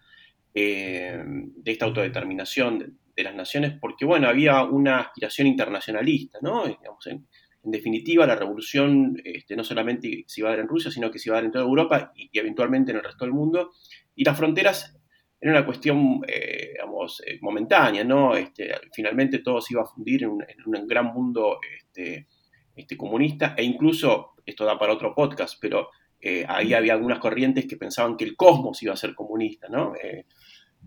eh, 0.55 1.21
de 1.23 1.71
esta 1.71 1.85
autodeterminación 1.85 2.97
de 3.17 3.23
las 3.23 3.35
naciones, 3.35 3.73
porque 3.81 4.05
bueno, 4.05 4.29
había 4.29 4.63
una 4.63 4.99
aspiración 4.99 5.47
internacionalista, 5.47 6.37
¿no? 6.41 6.67
Digamos, 6.67 7.05
en, 7.07 7.27
definitiva, 7.63 8.25
la 8.25 8.35
revolución 8.35 9.19
este, 9.25 9.53
no 9.57 9.63
solamente 9.63 10.23
se 10.25 10.39
iba 10.39 10.49
a 10.49 10.51
dar 10.53 10.61
en 10.61 10.69
Rusia, 10.69 10.89
sino 10.89 11.11
que 11.11 11.19
se 11.19 11.27
iba 11.27 11.35
a 11.35 11.39
dar 11.39 11.45
en 11.45 11.51
toda 11.51 11.65
Europa 11.65 12.13
y, 12.15 12.29
eventualmente 12.31 12.91
en 12.91 12.97
el 12.97 13.03
resto 13.03 13.25
del 13.25 13.33
mundo. 13.33 13.71
Y 14.15 14.23
las 14.23 14.37
fronteras 14.37 14.95
eran 15.41 15.55
una 15.55 15.65
cuestión, 15.65 16.21
eh, 16.27 16.69
digamos, 16.73 17.21
eh, 17.25 17.39
momentánea, 17.41 18.05
¿no? 18.05 18.35
Este, 18.35 18.71
finalmente 18.93 19.39
todo 19.39 19.59
se 19.59 19.73
iba 19.73 19.81
a 19.81 19.85
fundir 19.85 20.23
en 20.23 20.29
un, 20.29 20.87
gran 20.87 21.07
mundo 21.07 21.59
este, 21.77 22.27
este, 22.73 22.95
comunista 22.95 23.53
e 23.57 23.63
incluso, 23.63 24.35
esto 24.45 24.63
da 24.63 24.79
para 24.79 24.93
otro 24.93 25.13
podcast, 25.13 25.57
pero 25.59 25.89
eh, 26.21 26.45
ahí 26.47 26.73
había 26.73 26.93
algunas 26.93 27.19
corrientes 27.19 27.65
que 27.65 27.75
pensaban 27.75 28.15
que 28.15 28.23
el 28.23 28.37
cosmos 28.37 28.81
iba 28.81 28.93
a 28.93 28.97
ser 28.97 29.13
comunista, 29.13 29.67
¿no? 29.67 29.93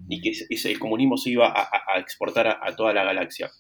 Y 0.09 0.21
que 0.21 0.33
el 0.71 0.79
comunismo 0.79 1.17
se 1.17 1.31
iba 1.31 1.53
a, 1.55 1.99
exportar 1.99 2.47
a, 2.49 2.77
toda 2.77 2.93
la 2.93 3.05
galaxia. 3.05 3.51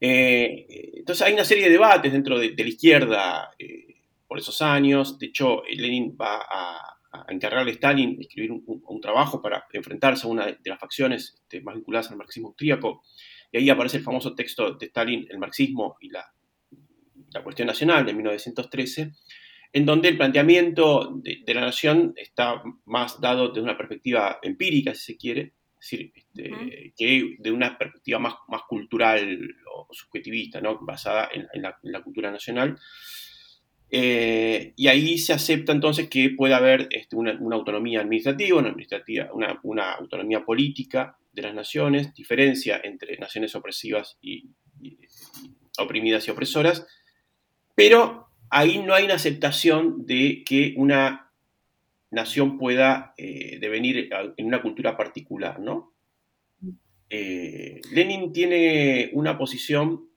Eh, 0.00 0.66
entonces 0.94 1.26
hay 1.26 1.32
una 1.32 1.44
serie 1.44 1.64
de 1.64 1.70
debates 1.70 2.12
dentro 2.12 2.38
de, 2.38 2.54
la 2.56 2.68
izquierda 2.68 3.50
eh, 3.58 4.02
por 4.26 4.38
esos 4.38 4.60
años. 4.62 5.18
De 5.18 5.26
hecho, 5.26 5.62
Lenin 5.68 6.16
va 6.20 6.42
a, 6.42 6.94
encargarle 7.28 7.70
a 7.70 7.74
Stalin 7.74 8.20
escribir 8.20 8.52
un, 8.52 9.00
trabajo 9.00 9.40
para 9.40 9.66
enfrentarse 9.72 10.26
a 10.26 10.30
una 10.30 10.46
de, 10.46 10.58
las 10.64 10.78
facciones 10.78 11.36
este, 11.40 11.60
más 11.62 11.74
vinculadas 11.74 12.10
al 12.10 12.18
marxismo 12.18 12.48
austríaco. 12.48 13.02
Y 13.50 13.58
ahí 13.58 13.70
aparece 13.70 13.96
el 13.96 14.02
famoso 14.02 14.34
texto 14.34 14.74
de 14.74 14.86
Stalin, 14.86 15.26
El 15.30 15.38
marxismo 15.38 15.96
y 16.00 16.10
la, 16.10 16.30
la 17.32 17.42
cuestión 17.42 17.66
nacional, 17.66 18.04
de 18.04 18.12
1913 18.12 19.12
en 19.72 19.86
donde 19.86 20.08
el 20.08 20.16
planteamiento 20.16 21.20
de, 21.22 21.42
la 21.54 21.60
nación 21.60 22.14
está 22.16 22.62
más 22.86 23.20
dado 23.20 23.48
desde 23.48 23.62
una 23.62 23.76
perspectiva 23.76 24.38
empírica, 24.42 24.94
si 24.94 25.12
se 25.12 25.16
quiere, 25.18 25.52
es 25.80 25.90
decir, 25.90 26.12
este, 26.14 26.92
que 26.96 27.36
de 27.38 27.50
una 27.52 27.76
perspectiva 27.78 28.18
más, 28.18 28.34
más 28.48 28.62
cultural 28.68 29.38
o 29.72 29.92
subjetivista, 29.92 30.60
¿no? 30.60 30.78
basada 30.80 31.28
en, 31.32 31.62
la, 31.62 32.02
cultura 32.02 32.30
nacional. 32.30 32.78
Eh, 33.90 34.74
y 34.76 34.88
ahí 34.88 35.16
se 35.18 35.32
acepta 35.32 35.72
entonces 35.72 36.08
que 36.08 36.30
puede 36.30 36.54
haber 36.54 36.88
este, 36.90 37.16
una, 37.16 37.38
autonomía 37.52 38.00
administrativa, 38.00 38.58
una, 38.58 38.68
administrativa 38.68 39.30
una, 39.32 39.92
autonomía 39.92 40.44
política 40.44 41.16
de 41.32 41.42
las 41.42 41.54
naciones, 41.54 42.12
diferencia 42.14 42.80
entre 42.82 43.16
naciones 43.18 43.54
opresivas 43.54 44.18
y 44.20 44.50
oprimidas 45.78 46.26
y 46.26 46.30
opresoras, 46.30 46.86
pero 47.74 48.27
ahí 48.50 48.78
no 48.78 48.94
hay 48.94 49.04
una 49.04 49.14
aceptación 49.14 50.06
de 50.06 50.42
que 50.46 50.74
una 50.76 51.30
nación 52.10 52.58
pueda 52.58 53.14
eh, 53.16 53.58
devenir 53.60 54.10
en 54.36 54.46
una 54.46 54.62
cultura 54.62 54.96
particular, 54.96 55.60
¿no? 55.60 55.92
Eh, 57.10 57.80
Lenin 57.92 58.32
tiene 58.32 59.10
una 59.12 59.38
posición 59.38 60.08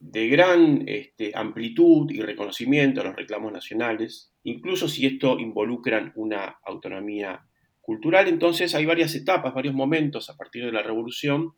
de 0.00 0.28
gran 0.28 0.84
este, 0.86 1.32
amplitud 1.34 2.10
y 2.10 2.20
reconocimiento 2.20 3.00
a 3.00 3.04
los 3.04 3.16
reclamos 3.16 3.52
nacionales, 3.52 4.32
incluso 4.44 4.88
si 4.88 5.06
esto 5.06 5.38
involucra 5.38 6.12
una 6.14 6.58
autonomía 6.64 7.46
cultural. 7.80 8.28
Entonces 8.28 8.74
hay 8.74 8.84
varias 8.86 9.14
etapas, 9.14 9.54
varios 9.54 9.74
momentos 9.74 10.30
a 10.30 10.36
partir 10.36 10.64
de 10.64 10.72
la 10.72 10.82
revolución 10.82 11.52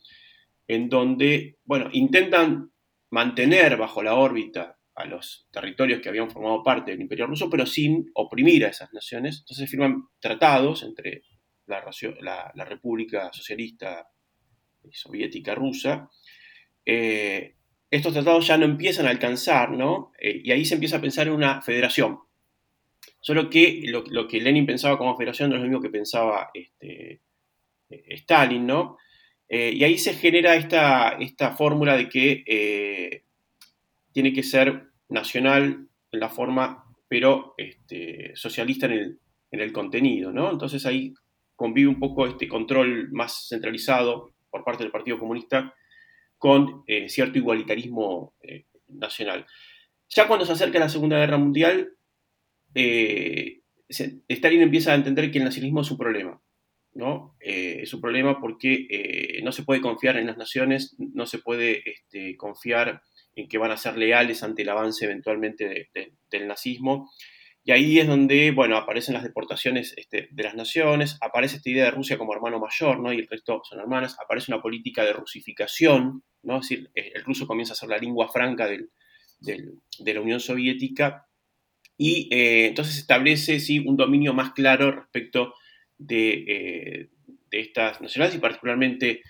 en 0.68 0.88
donde, 0.88 1.56
bueno, 1.64 1.88
intentan 1.92 2.70
mantener 3.10 3.76
bajo 3.76 4.02
la 4.02 4.14
órbita 4.14 4.78
a 5.00 5.06
los 5.06 5.46
territorios 5.50 6.00
que 6.00 6.08
habían 6.08 6.30
formado 6.30 6.62
parte 6.62 6.90
del 6.90 7.00
Imperio 7.00 7.26
Ruso, 7.26 7.48
pero 7.50 7.66
sin 7.66 8.10
oprimir 8.14 8.64
a 8.64 8.68
esas 8.68 8.92
naciones. 8.92 9.40
Entonces 9.40 9.70
firman 9.70 10.08
tratados 10.20 10.82
entre 10.82 11.22
la, 11.66 12.64
República 12.64 13.30
Socialista 13.32 14.08
Soviética 14.90 15.54
Rusa. 15.54 16.10
Eh, 16.84 17.56
estos 17.90 18.12
tratados 18.12 18.46
ya 18.46 18.56
no 18.56 18.64
empiezan 18.64 19.06
a 19.06 19.10
alcanzar, 19.10 19.70
¿no? 19.70 20.12
Eh, 20.18 20.42
y 20.44 20.50
ahí 20.52 20.64
se 20.64 20.74
empieza 20.74 20.98
a 20.98 21.00
pensar 21.00 21.26
en 21.26 21.34
una 21.34 21.60
federación. 21.62 22.20
Solo 23.20 23.50
que 23.50 23.82
lo, 23.84 24.28
que 24.28 24.40
Lenin 24.40 24.66
pensaba 24.66 24.96
como 24.96 25.16
federación 25.16 25.50
no 25.50 25.56
es 25.56 25.62
lo 25.62 25.68
mismo 25.68 25.82
que 25.82 25.90
pensaba 25.90 26.50
este, 26.54 27.20
eh, 27.90 28.04
Stalin, 28.08 28.66
¿no? 28.66 28.98
y 29.52 29.82
ahí 29.82 29.98
se 29.98 30.14
genera 30.14 30.54
esta 30.54 31.56
fórmula 31.56 31.96
de 31.96 32.08
que 32.08 33.24
tiene 34.12 34.32
que 34.32 34.44
ser 34.44 34.89
nacional 35.10 35.88
en 36.12 36.20
la 36.20 36.28
forma, 36.28 36.84
pero 37.08 37.54
este, 37.56 38.32
socialista 38.34 38.86
en 38.86 38.92
el, 38.92 39.18
en 39.50 39.60
el 39.60 39.72
contenido, 39.72 40.32
¿no? 40.32 40.50
Entonces 40.50 40.86
ahí 40.86 41.12
convive 41.56 41.88
un 41.88 41.98
poco 41.98 42.26
este 42.26 42.48
control 42.48 43.10
más 43.12 43.48
centralizado 43.48 44.32
por 44.50 44.64
parte 44.64 44.82
del 44.82 44.92
Partido 44.92 45.18
Comunista 45.18 45.74
con 46.38 46.84
eh, 46.86 47.08
cierto 47.08 47.38
igualitarismo 47.38 48.34
eh, 48.40 48.64
nacional. 48.88 49.46
Ya 50.08 50.26
cuando 50.26 50.46
se 50.46 50.52
acerca 50.52 50.78
la 50.78 50.88
Segunda 50.88 51.18
Guerra 51.18 51.36
Mundial, 51.36 51.90
eh, 52.74 53.60
Stalin 53.88 54.62
empieza 54.62 54.92
a 54.92 54.94
entender 54.94 55.30
que 55.30 55.38
el 55.38 55.44
nacionalismo 55.44 55.82
es 55.82 55.90
un 55.90 55.98
problema. 55.98 56.40
¿no? 56.92 57.36
es 57.38 57.94
un 57.94 58.00
problema 58.00 58.40
porque 58.40 59.38
no 59.44 59.52
se 59.52 59.62
puede 59.62 59.80
confiar 59.80 60.16
en 60.16 60.26
las 60.26 60.36
naciones, 60.36 60.96
no 60.98 61.24
se 61.24 61.38
puede 61.38 61.88
este, 61.88 62.36
confiar 62.36 63.00
que 63.48 63.58
van 63.58 63.70
a 63.70 63.76
ser 63.76 63.96
leales 63.96 64.42
ante 64.42 64.62
el 64.62 64.68
avance 64.68 65.04
eventualmente 65.04 65.90
del 66.30 66.48
nazismo. 66.48 67.10
Y 67.62 67.72
ahí 67.72 67.98
es 67.98 68.06
donde, 68.06 68.52
bueno, 68.52 68.76
aparecen 68.76 69.14
las 69.14 69.22
deportaciones 69.22 69.92
este, 69.96 70.28
de 70.30 70.42
las 70.42 70.54
naciones, 70.54 71.18
aparece 71.20 71.56
esta 71.56 71.70
idea 71.70 71.84
de 71.84 71.90
Rusia 71.90 72.16
como 72.16 72.34
hermano 72.34 72.58
mayor, 72.58 72.98
¿no? 72.98 73.12
Y 73.12 73.18
el 73.18 73.28
resto 73.28 73.60
son 73.68 73.80
hermanas, 73.80 74.16
aparece 74.18 74.50
una 74.52 74.62
política 74.62 75.04
de 75.04 75.12
rusificación, 75.12 76.24
¿no? 76.42 76.60
Es 76.60 76.68
decir, 76.68 76.90
eh, 76.94 77.12
el 77.14 77.24
ruso 77.24 77.46
comienza 77.46 77.74
a 77.74 77.76
ser 77.76 77.90
la 77.90 77.98
lengua 77.98 78.28
franca 78.28 78.66
de 78.66 80.14
la 80.14 80.20
Unión 80.20 80.40
Soviética 80.40 81.26
y 82.02 82.34
eh, 82.34 82.68
entonces 82.68 82.96
establece, 82.96 83.60
sí, 83.60 83.78
un 83.78 83.94
dominio 83.94 84.32
más 84.32 84.52
claro 84.52 84.90
respecto 84.90 85.52
de, 85.98 86.44
eh, 86.48 87.08
de 87.50 87.60
estas 87.60 88.00
nacionalidades 88.00 88.38
y 88.38 88.40
particularmente 88.40 89.20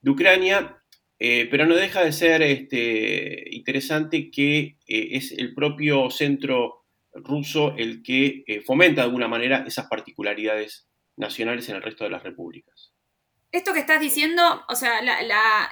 de 0.00 0.10
Ucrania, 0.10 0.82
pero 1.18 1.66
no 1.66 1.74
deja 1.74 2.04
de 2.04 2.12
ser 2.12 2.42
este, 2.42 3.44
interesante 3.50 4.30
que 4.30 4.76
es 4.86 5.32
el 5.32 5.54
propio 5.54 6.10
centro 6.10 6.84
ruso 7.14 7.74
el 7.76 8.02
que 8.02 8.44
eh, 8.46 8.60
fomenta 8.60 9.02
de 9.02 9.06
alguna 9.06 9.28
manera 9.28 9.64
esas 9.66 9.86
particularidades 9.86 10.88
nacionales 11.16 11.68
en 11.68 11.76
el 11.76 11.82
resto 11.82 12.04
de 12.04 12.10
las 12.10 12.22
repúblicas. 12.22 12.93
Esto 13.54 13.72
que 13.72 13.78
estás 13.78 14.00
diciendo, 14.00 14.42
o 14.68 14.74
sea, 14.74 14.98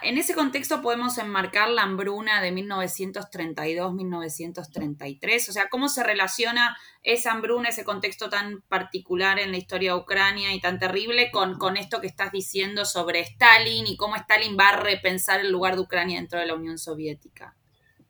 en 0.02 0.16
ese 0.16 0.34
contexto 0.34 0.80
podemos 0.82 1.18
enmarcar 1.18 1.68
la 1.68 1.82
hambruna 1.82 2.40
de 2.40 2.52
1932-1933, 2.52 5.48
o 5.48 5.52
sea, 5.52 5.68
cómo 5.68 5.88
se 5.88 6.04
relaciona 6.04 6.76
esa 7.02 7.32
hambruna, 7.32 7.70
ese 7.70 7.82
contexto 7.82 8.28
tan 8.28 8.62
particular 8.68 9.40
en 9.40 9.50
la 9.50 9.56
historia 9.56 9.94
de 9.94 9.98
Ucrania 9.98 10.54
y 10.54 10.60
tan 10.60 10.78
terrible 10.78 11.32
con, 11.32 11.76
esto 11.76 12.00
que 12.00 12.06
estás 12.06 12.30
diciendo 12.30 12.84
sobre 12.84 13.18
Stalin 13.18 13.88
y 13.88 13.96
cómo 13.96 14.14
Stalin 14.14 14.56
va 14.56 14.68
a 14.68 14.80
repensar 14.80 15.40
el 15.40 15.50
lugar 15.50 15.74
de 15.74 15.80
Ucrania 15.80 16.20
dentro 16.20 16.38
de 16.38 16.46
la 16.46 16.54
Unión 16.54 16.78
Soviética. 16.78 17.56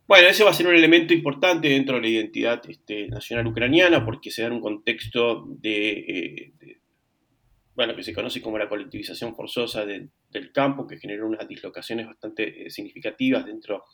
Bueno, 0.06 0.28
ese 0.28 0.44
va 0.44 0.50
a 0.50 0.54
ser 0.54 0.66
un 0.66 0.74
elemento 0.74 1.14
importante 1.14 1.68
dentro 1.68 1.94
de 1.94 2.02
la 2.02 2.08
identidad 2.08 2.60
este, 2.68 3.08
nacional 3.08 3.46
ucraniana 3.46 4.04
porque 4.04 4.30
se 4.30 4.42
da 4.42 4.48
en 4.48 4.54
un 4.54 4.60
contexto 4.60 5.46
de, 5.46 5.92
eh, 5.92 6.52
bueno, 7.74 7.96
que 7.96 8.02
se 8.02 8.12
conoce 8.12 8.40
como 8.40 8.58
la 8.58 8.68
colectivización 8.68 9.34
forzosa 9.34 9.86
del 9.86 10.10
campo, 10.52 10.86
que 10.86 10.98
generó 10.98 11.26
unas 11.26 11.48
dislocaciones 11.48 12.06
bastante 12.06 12.66
eh, 12.66 12.70
significativas 12.70 13.46
dentro 13.46 13.84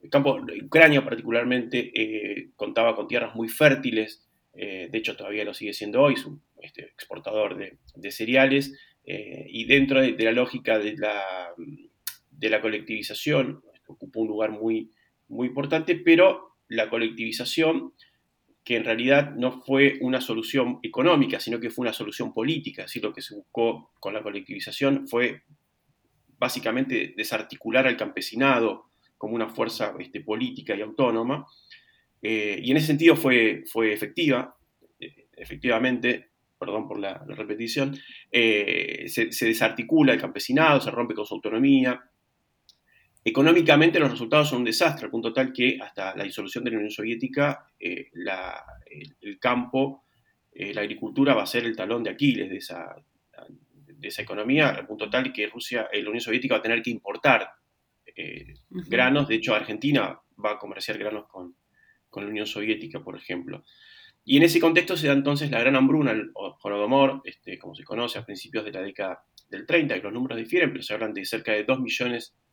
del 0.00 0.10
campo. 0.10 0.38
Ucrania 0.64 1.04
particularmente 1.04 1.90
eh, 1.94 2.50
contaba 2.56 2.94
con 2.94 3.08
tierras 3.08 3.34
muy 3.34 3.48
fértiles, 3.48 4.22
de 4.54 4.88
hecho 4.94 5.16
todavía 5.16 5.44
lo 5.44 5.52
sigue 5.52 5.74
siendo 5.74 6.00
hoy, 6.00 6.14
es 6.14 6.24
un 6.24 6.40
este, 6.62 6.84
exportador 6.84 7.58
de, 7.58 8.10
cereales, 8.10 8.72
y 9.04 9.66
dentro 9.66 10.00
de, 10.00 10.16
la 10.24 10.32
lógica 10.32 10.78
de 10.78 10.96
la, 10.96 11.22
de 12.30 12.48
la 12.48 12.62
colectivización, 12.62 13.62
ocupó 13.86 14.20
un 14.20 14.28
lugar 14.28 14.52
muy 14.52 14.90
muy 15.28 15.48
importante, 15.48 15.96
pero 15.96 16.56
la 16.68 16.88
colectivización, 16.88 17.92
que 18.66 18.74
en 18.74 18.84
realidad 18.84 19.32
no 19.36 19.62
fue 19.62 19.96
una 20.00 20.20
solución 20.20 20.80
económica, 20.82 21.38
sino 21.38 21.60
que 21.60 21.70
fue 21.70 21.84
una 21.84 21.92
solución 21.92 22.34
política, 22.34 22.82
es 22.82 22.88
decir, 22.88 23.04
lo 23.04 23.12
que 23.12 23.22
se 23.22 23.36
buscó 23.36 23.92
con 24.00 24.12
la 24.12 24.24
colectivización 24.24 25.06
fue 25.06 25.42
básicamente 26.36 27.14
desarticular 27.16 27.86
al 27.86 27.96
campesinado 27.96 28.86
como 29.16 29.36
una 29.36 29.48
fuerza 29.48 29.94
este, 30.00 30.20
política 30.20 30.74
y 30.74 30.80
autónoma, 30.80 31.46
eh, 32.20 32.58
y 32.60 32.72
en 32.72 32.76
ese 32.76 32.88
sentido 32.88 33.14
fue, 33.14 33.62
fue 33.70 33.92
efectiva, 33.92 34.56
eh, 34.98 35.28
efectivamente, 35.36 36.30
perdón 36.58 36.88
por 36.88 36.98
la, 36.98 37.24
repetición, 37.24 37.96
eh, 38.32 39.04
se, 39.06 39.30
se, 39.30 39.46
desarticula 39.46 40.12
el 40.12 40.20
campesinado, 40.20 40.80
se 40.80 40.90
rompe 40.90 41.14
con 41.14 41.24
su 41.24 41.34
autonomía, 41.34 42.02
Económicamente 43.28 43.98
los 43.98 44.12
resultados 44.12 44.50
son 44.50 44.58
un 44.58 44.66
desastre, 44.66 45.06
al 45.06 45.10
punto 45.10 45.32
tal 45.32 45.52
que 45.52 45.78
hasta 45.82 46.14
la 46.14 46.22
disolución 46.22 46.62
de 46.62 46.70
la 46.70 46.76
Unión 46.76 46.92
Soviética, 46.92 47.66
eh, 47.76 48.08
el, 49.20 49.40
campo, 49.40 50.04
eh, 50.52 50.72
la 50.72 50.82
agricultura 50.82 51.34
va 51.34 51.42
a 51.42 51.46
ser 51.46 51.64
el 51.64 51.74
talón 51.74 52.04
de 52.04 52.10
Aquiles 52.10 52.48
de 52.48 52.58
esa, 52.58 52.94
de 53.84 54.06
esa 54.06 54.22
economía, 54.22 54.68
al 54.68 54.86
punto 54.86 55.10
tal 55.10 55.32
que 55.32 55.48
Rusia, 55.48 55.88
eh, 55.92 56.04
la 56.04 56.10
Unión 56.10 56.20
Soviética 56.20 56.54
va 56.54 56.60
a 56.60 56.62
tener 56.62 56.80
que 56.82 56.90
importar 56.90 57.50
granos, 58.70 59.26
de 59.26 59.34
hecho 59.34 59.56
Argentina 59.56 60.20
va 60.42 60.52
a 60.52 60.58
comerciar 60.60 60.96
granos 60.96 61.26
con, 61.26 61.56
con, 62.08 62.22
la 62.22 62.30
Unión 62.30 62.46
Soviética, 62.46 63.00
por 63.00 63.16
ejemplo. 63.16 63.64
Y 64.24 64.36
en 64.36 64.44
ese 64.44 64.60
contexto 64.60 64.96
se 64.96 65.08
da 65.08 65.14
entonces 65.14 65.50
la 65.50 65.58
gran 65.58 65.74
hambruna, 65.74 66.12
el 66.12 66.30
Holodomor, 66.32 67.22
este, 67.24 67.58
como 67.58 67.74
se 67.74 67.82
conoce, 67.82 68.20
a 68.20 68.24
principios 68.24 68.64
de 68.64 68.70
la 68.70 68.82
década 68.82 69.24
del 69.50 69.66
30, 69.66 69.96
que 69.96 70.02
los 70.02 70.12
números 70.12 70.38
difieren, 70.38 70.70
pero 70.70 70.84
se 70.84 70.94
hablan 70.94 71.12
de 71.12 71.24
cerca 71.24 71.50
de 71.50 71.64
2 71.64 71.80
millones 71.80 72.32
de, 72.32 72.45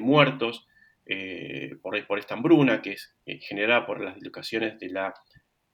muertos 0.00 0.66
eh, 1.10 1.74
por, 1.80 2.18
esta 2.18 2.34
hambruna 2.34 2.82
que 2.82 2.92
es 2.92 3.16
eh, 3.24 3.38
generada 3.40 3.86
por 3.86 4.04
las 4.04 4.14
dislocaciones 4.16 4.78
de 4.78 4.90
la, 4.90 5.14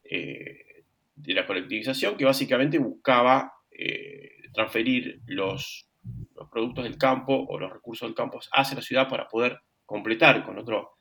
eh, 0.05 0.85
de 1.17 1.35
la 1.35 1.45
colectivización, 1.45 2.17
que 2.17 2.25
básicamente 2.25 2.79
buscaba 2.79 3.53
transferir 4.53 5.21
los, 5.27 5.89
los, 6.37 6.49
productos 6.49 6.85
del 6.85 6.97
campo 6.97 7.35
o 7.35 7.59
los 7.59 7.73
recursos 7.73 8.09
del 8.09 8.15
campo 8.15 8.39
hacia 8.53 8.77
la 8.77 8.83
ciudad 8.83 9.09
para 9.09 9.27
poder 9.27 9.59
completar 9.85 10.45
con 10.45 10.57
otro 10.59 10.93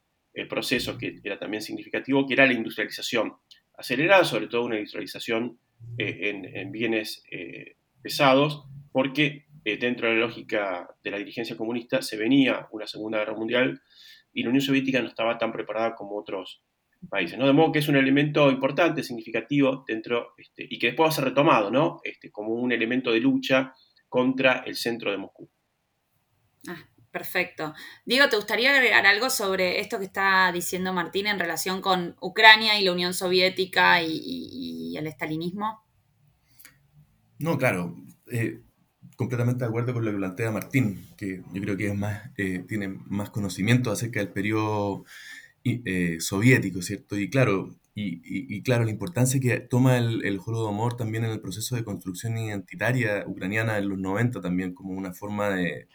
proceso 0.50 0.98
que 0.98 1.20
era 1.24 1.38
también 1.38 1.62
significativo, 1.62 2.26
que 2.26 2.34
era 2.34 2.48
la 2.48 2.54
industrialización 2.54 3.36
acelerada, 3.78 4.24
sobre 4.24 4.48
todo 4.48 4.64
una 4.64 4.78
industrialización 4.78 5.60
en, 6.00 6.72
bienes 6.72 7.24
pesados, 8.02 8.66
porque 8.92 9.46
eh, 9.66 9.78
dentro 9.78 10.08
de 10.08 10.16
la 10.16 10.22
lógica 10.22 10.90
de 11.04 11.12
la 11.12 11.18
dirigencia 11.18 11.56
comunista, 11.56 12.02
se 12.02 12.18
venía 12.18 12.68
una 12.72 12.88
Segunda 12.88 13.20
Guerra 13.20 13.36
Mundial 13.36 13.82
y 14.34 14.44
la 14.44 14.50
Unión 14.50 14.62
Soviética 14.62 15.02
no 15.02 15.08
estaba 15.08 15.38
tan 15.38 15.52
preparada 15.52 15.96
como 15.96 16.18
otros 16.18 16.64
países. 17.10 17.38
¿no? 17.38 17.48
De 17.48 17.54
modo 17.54 17.72
que 17.72 17.80
es 17.80 17.88
un 17.88 17.96
elemento 17.96 18.50
importante, 18.50 19.04
significativo 19.04 19.84
dentro, 19.88 20.34
este, 20.38 20.66
y 20.70 20.80
que 20.80 20.88
después 20.88 21.08
va 21.08 21.10
a 21.10 21.16
ser 21.16 21.26
retomado 21.26 21.72
¿no? 21.72 22.00
este, 22.04 22.32
como 22.32 22.54
un 22.54 22.72
elemento 22.72 23.12
de 23.12 23.20
lucha 23.20 23.74
contra 24.10 24.64
el 24.66 24.76
centro 24.76 25.12
de 25.12 25.18
Moscú. 25.18 25.50
Ah, 26.68 26.88
perfecto. 27.12 27.74
Diego, 28.06 28.30
¿te 28.30 28.36
gustaría 28.36 28.74
agregar 28.74 29.06
algo 29.06 29.30
sobre 29.30 29.80
esto 29.80 30.00
que 30.00 30.06
está 30.06 30.52
diciendo 30.52 30.94
Martín 30.94 31.28
en 31.28 31.40
relación 31.40 31.82
con 31.82 32.16
Ucrania 32.22 32.80
y 32.80 32.86
la 32.86 32.94
Unión 32.94 33.14
Soviética 33.14 34.02
y, 34.02 34.96
el 34.96 35.08
estalinismo? 35.08 35.84
No, 37.40 37.58
claro. 37.58 37.96
Eh, 38.32 38.62
completamente 39.24 39.64
de 39.64 39.70
acuerdo 39.70 39.94
con 39.94 40.06
lo 40.06 40.12
que 40.12 40.18
plantea 40.18 40.52
Martín, 40.52 41.08
que 41.18 41.42
yo 41.54 41.62
creo 41.62 41.78
que 41.78 41.88
es 41.88 41.96
más, 41.96 42.30
eh, 42.38 42.64
tiene 42.68 42.88
más 42.88 43.30
conocimiento 43.30 43.92
acerca 43.92 44.20
del 44.20 44.30
periodo 44.30 45.06
eh, 45.64 46.18
soviético, 46.20 46.82
¿cierto? 46.82 47.18
Y 47.18 47.30
claro, 47.30 47.76
y, 47.96 48.64
claro, 48.64 48.86
la 48.86 48.92
importancia 48.92 49.40
que 49.40 49.60
toma 49.60 49.98
el, 49.98 50.26
el 50.26 50.40
Holodomor 50.44 50.98
también 50.98 51.26
en 51.26 51.32
el 51.32 51.42
proceso 51.42 51.76
de 51.76 51.84
construcción 51.84 52.38
identitaria 52.38 53.24
ucraniana 53.28 53.78
en 53.78 53.88
los 53.90 54.00
90 54.00 54.42
también 54.42 54.74
como 54.74 54.94
una 54.94 55.14
forma 55.14 55.52
de, 55.52 55.88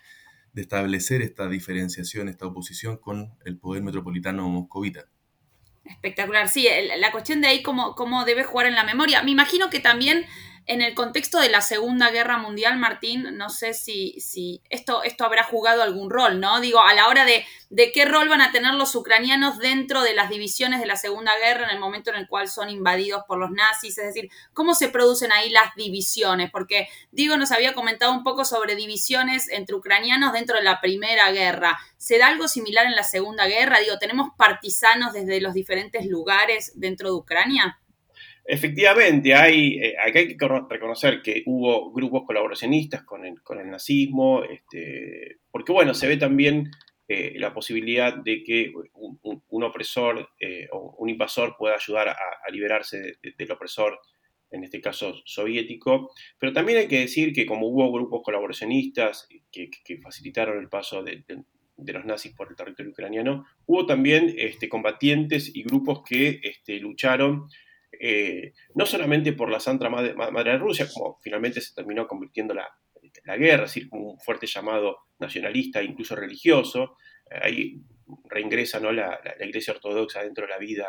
de 0.52 0.62
establecer 0.62 1.22
esta 1.22 1.48
diferenciación, 1.48 2.28
esta 2.28 2.46
oposición 2.46 2.98
con 2.98 3.32
el 3.44 3.58
poder 3.58 3.82
metropolitano 3.82 4.48
moscovita. 4.48 5.06
Espectacular, 5.84 6.48
sí, 6.48 6.68
la 6.98 7.12
cuestión 7.12 7.40
de 7.40 7.48
ahí 7.48 7.62
cómo, 7.62 7.94
cómo 7.94 8.24
debe 8.24 8.44
jugar 8.44 8.66
en 8.66 8.74
la 8.74 8.84
memoria. 8.84 9.22
Me 9.22 9.30
imagino 9.30 9.70
que 9.70 9.80
también 9.80 10.24
en 10.68 10.82
el 10.82 10.94
contexto 10.94 11.40
de 11.40 11.48
la 11.48 11.62
Segunda 11.62 12.10
Guerra 12.10 12.36
Mundial, 12.36 12.78
Martín, 12.78 13.38
no 13.38 13.48
sé 13.48 13.72
si, 13.72 14.20
si 14.20 14.60
esto, 14.68 15.02
esto 15.02 15.24
habrá 15.24 15.42
jugado 15.42 15.82
algún 15.82 16.10
rol, 16.10 16.40
¿no? 16.40 16.60
Digo, 16.60 16.82
a 16.82 16.92
la 16.92 17.08
hora 17.08 17.24
de, 17.24 17.46
qué 17.94 18.04
rol 18.04 18.28
van 18.28 18.42
a 18.42 18.52
tener 18.52 18.74
los 18.74 18.94
ucranianos 18.94 19.56
dentro 19.58 20.02
de 20.02 20.12
las 20.12 20.28
divisiones 20.28 20.80
de 20.80 20.86
la 20.86 20.96
Segunda 20.96 21.32
Guerra 21.38 21.64
en 21.64 21.70
el 21.70 21.80
momento 21.80 22.10
en 22.10 22.16
el 22.16 22.28
cual 22.28 22.48
son 22.48 22.68
invadidos 22.68 23.22
por 23.26 23.38
los 23.38 23.50
nazis, 23.50 23.96
es 23.96 24.14
decir, 24.14 24.30
cómo 24.52 24.74
se 24.74 24.90
producen 24.90 25.32
ahí 25.32 25.48
las 25.48 25.74
divisiones, 25.74 26.50
porque 26.50 26.86
Diego 27.12 27.38
nos 27.38 27.50
había 27.50 27.72
comentado 27.72 28.12
un 28.12 28.22
poco 28.22 28.44
sobre 28.44 28.76
divisiones 28.76 29.48
entre 29.48 29.74
ucranianos 29.74 30.34
dentro 30.34 30.58
de 30.58 30.64
la 30.64 30.82
Primera 30.82 31.32
Guerra. 31.32 31.78
¿Se 31.96 32.18
da 32.18 32.26
algo 32.26 32.46
similar 32.46 32.84
en 32.84 32.94
la 32.94 33.04
Segunda 33.04 33.46
Guerra? 33.46 33.80
Digo, 33.80 33.98
¿tenemos 33.98 34.28
partisanos 34.36 35.14
desde 35.14 35.40
los 35.40 35.54
diferentes 35.54 36.04
lugares 36.04 36.72
dentro 36.74 37.08
de 37.08 37.14
Ucrania? 37.14 37.78
Efectivamente, 38.50 39.34
hay, 39.34 39.78
eh, 39.78 39.94
hay 40.02 40.10
que 40.10 40.36
reconocer 40.70 41.20
que 41.20 41.42
hubo 41.44 41.92
grupos 41.92 42.22
colaboracionistas 42.24 43.02
con 43.02 43.26
el, 43.26 43.42
con 43.42 43.60
el 43.60 43.68
nazismo, 43.68 44.42
este, 44.42 45.36
porque 45.50 45.70
bueno, 45.70 45.92
se 45.92 46.08
ve 46.08 46.16
también 46.16 46.70
eh, 47.08 47.34
la 47.36 47.52
posibilidad 47.52 48.14
de 48.14 48.42
que 48.42 48.72
un, 48.94 49.62
opresor 49.62 50.30
eh, 50.40 50.66
o 50.72 50.96
un 50.96 51.10
invasor 51.10 51.56
pueda 51.58 51.74
ayudar 51.74 52.08
a, 52.08 52.16
liberarse 52.50 53.18
del 53.36 53.52
opresor, 53.52 54.00
en 54.50 54.64
este 54.64 54.80
caso 54.80 55.20
soviético, 55.26 56.10
pero 56.38 56.54
también 56.54 56.78
hay 56.78 56.88
que 56.88 57.00
decir 57.00 57.34
que 57.34 57.44
como 57.44 57.68
hubo 57.68 57.92
grupos 57.92 58.22
colaboracionistas 58.24 59.28
que, 59.52 59.68
facilitaron 60.02 60.58
el 60.58 60.70
paso 60.70 61.02
de, 61.02 61.22
los 61.76 62.04
nazis 62.06 62.32
por 62.32 62.48
el 62.48 62.56
territorio 62.56 62.92
ucraniano, 62.92 63.44
hubo 63.66 63.84
también 63.84 64.34
este, 64.38 64.70
combatientes 64.70 65.54
y 65.54 65.64
grupos 65.64 66.02
que 66.02 66.40
este, 66.42 66.80
lucharon 66.80 67.50
eh, 67.92 68.52
no 68.74 68.86
solamente 68.86 69.32
por 69.32 69.50
la 69.50 69.60
Santa 69.60 69.88
Madre, 69.88 70.14
de 70.14 70.58
Rusia, 70.58 70.86
como 70.92 71.18
finalmente 71.20 71.60
se 71.60 71.74
terminó 71.74 72.06
convirtiendo 72.06 72.54
la, 72.54 72.68
la 73.24 73.36
guerra, 73.36 73.64
es 73.64 73.74
decir, 73.74 73.88
como 73.88 74.12
un 74.12 74.20
fuerte 74.20 74.46
llamado 74.46 74.98
nacionalista, 75.18 75.82
incluso 75.82 76.14
religioso, 76.14 76.96
ahí 77.30 77.80
reingresa 78.28 78.80
¿no? 78.80 78.92
la, 78.92 79.20
Iglesia 79.40 79.74
Ortodoxa 79.74 80.22
dentro 80.22 80.46
de 80.46 80.50
la 80.50 80.58
vida 80.58 80.86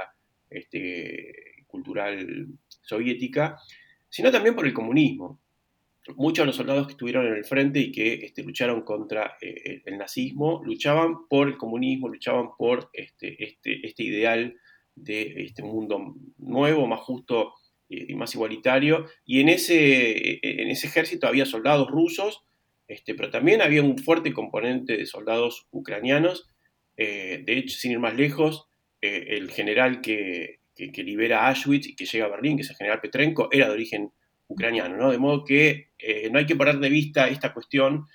este, 0.49 1.33
cultural 1.67 2.47
soviética, 2.81 3.57
sino 4.09 4.31
también 4.31 4.55
por 4.55 4.65
el 4.65 4.73
comunismo. 4.73 5.41
Muchos 6.15 6.43
de 6.43 6.47
los 6.47 6.55
soldados 6.55 6.87
que 6.87 6.93
estuvieron 6.93 7.27
en 7.27 7.33
el 7.33 7.45
frente 7.45 7.79
y 7.79 7.91
que 7.91 8.13
este, 8.25 8.43
lucharon 8.43 8.81
contra 8.81 9.37
eh, 9.41 9.83
el 9.85 9.97
nazismo, 9.97 10.61
luchaban 10.63 11.27
por 11.27 11.47
el 11.47 11.57
comunismo, 11.57 12.07
luchaban 12.07 12.49
por 12.57 12.89
este, 12.93 13.43
este, 13.43 13.85
este 13.85 14.03
ideal 14.03 14.55
de 15.03 15.43
este 15.43 15.63
mundo 15.63 16.15
nuevo, 16.37 16.87
más 16.87 17.01
justo 17.01 17.53
y 17.87 18.13
más 18.15 18.35
igualitario. 18.35 19.07
Y 19.25 19.41
en 19.41 19.49
ese, 19.49 20.39
en 20.43 20.69
ese 20.69 20.87
ejército 20.87 21.27
había 21.27 21.45
soldados 21.45 21.89
rusos, 21.89 22.43
este, 22.89 23.13
pero 23.13 23.29
también 23.29 23.61
había 23.61 23.83
un 23.83 23.99
fuerte 23.99 24.33
componente 24.33 24.97
de 24.97 25.05
soldados 25.05 25.67
ucranianos. 25.71 26.49
Eh, 26.97 27.43
de 27.45 27.57
hecho, 27.57 27.77
sin 27.77 27.91
ir 27.91 27.99
más 27.99 28.15
lejos, 28.15 28.67
eh, 29.01 29.27
el 29.29 29.51
general 29.51 30.01
que, 30.01 30.59
que, 30.75 31.03
libera 31.03 31.47
Auschwitz 31.47 31.87
y 31.87 31.95
que 31.95 32.05
llega 32.05 32.25
a 32.25 32.29
Berlín, 32.29 32.57
que 32.57 32.63
es 32.63 32.69
el 32.71 32.75
general 32.75 32.99
Petrenko, 32.99 33.49
era 33.51 33.67
de 33.67 33.73
origen 33.73 34.11
ucraniano, 34.47 34.97
¿no? 34.97 35.11
De 35.11 35.19
modo 35.19 35.45
que 35.45 35.89
eh, 35.99 36.29
no 36.31 36.39
hay 36.39 36.47
que 36.47 36.55
perder 36.55 36.79
de 36.79 36.89
vista 36.89 37.27
esta 37.27 37.53
cuestión 37.53 38.07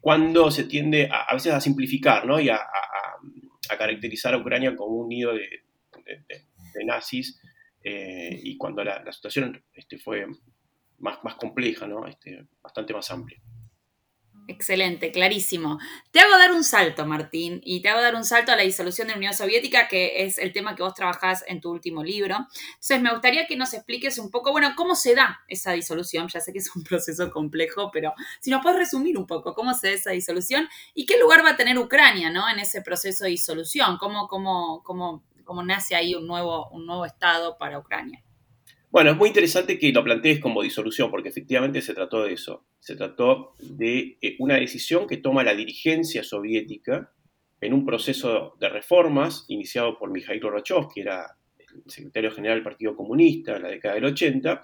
cuando 0.00 0.50
se 0.50 0.64
tiende 0.64 1.08
a, 1.08 1.22
a, 1.22 1.34
veces 1.34 1.52
a 1.52 1.60
simplificar, 1.60 2.26
¿no? 2.26 2.40
Y 2.40 2.48
a, 2.48 2.56
a 2.56 3.78
caracterizar 3.78 4.34
a 4.34 4.38
Ucrania 4.38 4.74
como 4.74 4.96
un 4.96 5.08
nido 5.08 5.34
de, 5.34 5.62
de, 6.06 6.84
nazis 6.84 7.40
eh, 7.82 8.38
y 8.42 8.56
cuando 8.56 8.84
la, 8.84 9.12
situación 9.12 9.62
este, 9.72 9.98
fue 9.98 10.26
más, 10.98 11.22
más 11.24 11.34
compleja, 11.36 11.86
¿no? 11.86 12.06
este, 12.06 12.46
bastante 12.62 12.94
más 12.94 13.10
amplia. 13.10 13.40
Excelente, 14.48 15.10
clarísimo. 15.10 15.78
Te 16.12 16.20
hago 16.20 16.38
dar 16.38 16.52
un 16.52 16.62
salto, 16.62 17.04
Martín, 17.04 17.60
y 17.64 17.82
te 17.82 17.88
hago 17.88 18.00
dar 18.00 18.14
un 18.14 18.24
salto 18.24 18.52
a 18.52 18.56
la 18.56 18.62
disolución 18.62 19.08
de 19.08 19.14
la 19.14 19.18
Unión 19.18 19.34
Soviética, 19.34 19.88
que 19.88 20.24
es 20.24 20.38
el 20.38 20.52
tema 20.52 20.76
que 20.76 20.84
vos 20.84 20.94
trabajás 20.94 21.42
en 21.48 21.60
tu 21.60 21.70
último 21.70 22.04
libro. 22.04 22.36
Entonces, 22.74 23.02
me 23.02 23.10
gustaría 23.10 23.48
que 23.48 23.56
nos 23.56 23.74
expliques 23.74 24.18
un 24.18 24.30
poco, 24.30 24.52
bueno, 24.52 24.72
cómo 24.76 24.94
se 24.94 25.16
da 25.16 25.40
esa 25.48 25.72
disolución. 25.72 26.28
Ya 26.28 26.40
sé 26.40 26.52
que 26.52 26.60
es 26.60 26.74
un 26.76 26.84
proceso 26.84 27.28
complejo, 27.30 27.90
pero 27.92 28.14
si 28.40 28.50
nos 28.50 28.62
puedes 28.62 28.78
resumir 28.78 29.18
un 29.18 29.26
poco 29.26 29.52
cómo 29.52 29.74
se 29.74 29.88
da 29.88 29.94
esa 29.94 30.10
disolución 30.12 30.68
y 30.94 31.06
qué 31.06 31.18
lugar 31.18 31.44
va 31.44 31.50
a 31.50 31.56
tener 31.56 31.76
Ucrania, 31.76 32.30
¿no? 32.30 32.48
En 32.48 32.60
ese 32.60 32.82
proceso 32.82 33.24
de 33.24 33.30
disolución, 33.30 33.96
cómo, 33.98 34.28
cómo, 34.28 34.82
cómo 34.84 35.24
cómo 35.46 35.62
nace 35.62 35.94
ahí 35.94 36.14
un 36.14 36.26
nuevo, 36.26 36.68
un 36.68 36.84
nuevo 36.84 37.06
Estado 37.06 37.56
para 37.56 37.78
Ucrania. 37.78 38.22
Bueno, 38.90 39.10
es 39.10 39.16
muy 39.16 39.28
interesante 39.28 39.78
que 39.78 39.92
lo 39.92 40.04
plantees 40.04 40.40
como 40.40 40.62
disolución, 40.62 41.10
porque 41.10 41.28
efectivamente 41.28 41.82
se 41.82 41.94
trató 41.94 42.22
de 42.22 42.32
eso. 42.32 42.64
Se 42.78 42.96
trató 42.96 43.54
de 43.58 44.18
eh, 44.20 44.36
una 44.38 44.56
decisión 44.56 45.06
que 45.06 45.18
toma 45.18 45.44
la 45.44 45.54
dirigencia 45.54 46.22
soviética 46.22 47.12
en 47.60 47.72
un 47.72 47.84
proceso 47.84 48.54
de 48.60 48.68
reformas 48.68 49.44
iniciado 49.48 49.98
por 49.98 50.10
Mikhail 50.10 50.40
Gorbachev, 50.40 50.88
que 50.94 51.00
era 51.02 51.36
el 51.58 51.90
secretario 51.90 52.30
general 52.30 52.58
del 52.58 52.64
Partido 52.64 52.96
Comunista 52.96 53.56
en 53.56 53.62
la 53.62 53.68
década 53.68 53.94
del 53.94 54.04
80. 54.06 54.62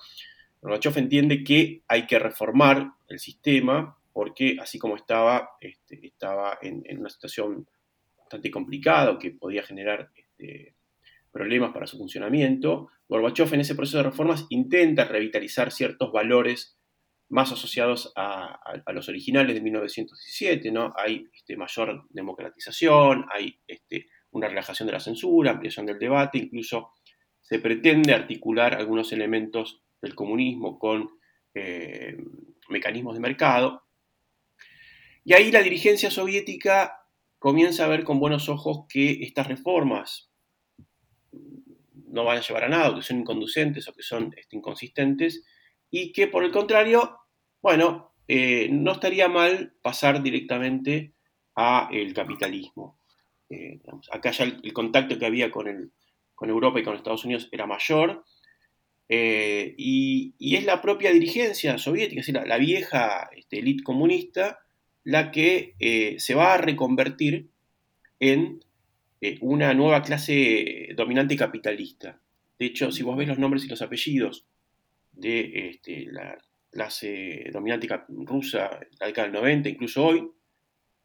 Gorbachev 0.61 0.99
entiende 0.99 1.42
que 1.42 1.83
hay 1.88 2.07
que 2.07 2.18
reformar 2.18 2.92
el 3.09 3.18
sistema 3.18 3.99
porque 4.12 4.57
así 4.61 4.79
como 4.79 4.97
estaba, 4.97 5.51
este, 5.61 6.07
estaba 6.07 6.59
en, 6.62 6.83
en, 6.87 7.01
una 7.01 7.09
situación 7.09 7.66
bastante 8.18 8.51
complicada 8.51 9.18
que 9.18 9.33
podía 9.33 9.62
generar 9.62 10.11
este, 10.43 10.75
problemas 11.31 11.73
para 11.73 11.87
su 11.87 11.97
funcionamiento, 11.97 12.89
Gorbachev 13.09 13.55
en 13.55 13.61
ese 13.61 13.75
proceso 13.75 13.99
de 13.99 14.05
reformas 14.05 14.47
intenta 14.51 15.05
revitalizar 15.05 15.73
ciertos 15.73 16.13
valores 16.13 16.77
más 17.31 17.51
asociados 17.53 18.13
a, 18.17 18.61
los 18.93 19.09
originales 19.09 19.55
de 19.55 19.63
1917, 19.63 20.71
¿no? 20.71 20.93
Hay 20.97 21.27
este, 21.33 21.57
mayor 21.57 22.07
democratización, 22.11 23.25
hay 23.33 23.59
este, 23.67 24.09
una 24.33 24.49
relajación 24.49 24.87
de 24.87 24.93
la 24.93 25.01
censura, 25.01 25.53
ampliación 25.53 25.87
del 25.87 25.99
debate, 25.99 26.37
incluso 26.37 26.91
se 27.41 27.59
pretende 27.59 28.13
articular 28.13 28.75
algunos 28.75 29.13
elementos 29.13 29.83
del 30.03 30.15
comunismo 30.15 30.79
con 30.79 31.09
eh, 31.55 32.19
mecanismos 32.69 33.15
de 33.15 33.21
mercado. 33.21 33.85
Y 35.25 35.33
ahí 35.33 35.51
la 35.51 35.63
dirigencia 35.63 36.11
soviética 36.11 37.07
comienza 37.39 37.87
a 37.87 37.89
ver 37.89 38.05
con 38.05 38.21
buenos 38.21 38.51
ojos 38.51 38.85
que 38.91 39.23
estas 39.23 39.47
reformas 39.49 40.32
no 42.12 42.25
van 42.25 42.38
a 42.38 42.40
llevar 42.42 42.64
a 42.64 42.68
nada, 42.68 42.94
que 42.94 43.03
son 43.03 43.20
inconducentes 43.20 43.88
o 43.88 43.94
que 43.94 44.03
son 44.03 44.33
este, 44.37 44.57
inconsistentes, 44.57 45.42
y 45.90 46.12
que 46.12 46.29
por 46.29 46.44
el 46.44 46.53
contrario, 46.53 47.18
bueno, 47.61 48.12
eh, 48.29 48.68
no 48.70 48.92
estaría 48.92 49.29
mal 49.29 49.75
pasar 49.83 50.22
directamente 50.22 51.12
a 51.57 51.88
el 51.90 52.12
capitalismo. 52.14 52.98
Eh, 53.48 53.81
acá 54.11 54.31
ya 54.31 54.44
el, 54.44 54.72
contacto 54.72 55.18
que 55.18 55.27
había 55.27 55.51
con, 55.51 55.68
el, 55.68 55.92
con 56.35 56.51
Europa 56.51 56.81
y 56.81 56.83
con 56.83 56.94
Estados 56.94 57.25
Unidos 57.25 57.48
era 57.51 57.66
mayor, 57.66 58.25
eh, 59.09 59.75
y, 59.77 60.35
es 60.38 60.64
la 60.64 60.81
propia 60.81 61.12
dirigencia 61.12 61.77
soviética, 61.79 62.20
es 62.20 62.27
decir, 62.27 62.46
la, 62.46 62.57
vieja 62.59 63.29
este, 63.37 63.59
élite 63.59 63.83
comunista, 63.83 64.61
la 65.05 65.31
que 65.31 65.75
se 66.18 66.35
va 66.35 66.55
a 66.55 66.59
reconvertir 66.59 67.48
en 68.20 68.61
eh, 69.25 69.39
una 69.41 69.73
nueva 69.73 70.03
clase 70.03 70.89
dominante 70.97 71.37
capitalista. 71.37 72.21
De 72.59 72.67
hecho, 72.67 72.91
si 72.91 73.05
vos 73.05 73.17
ves 73.17 73.29
los 73.29 73.39
nombres 73.39 73.65
y 73.65 73.69
los 73.69 73.81
apellidos 73.81 74.47
de 75.13 75.71
este, 75.71 76.07
la 76.11 76.37
clase 76.69 77.45
dominante 77.53 77.89
rusa 78.09 78.81
la 78.99 79.07
década 79.07 79.29
del 79.29 79.37
90, 79.41 79.69
incluso 79.69 80.05
hoy, 80.05 80.29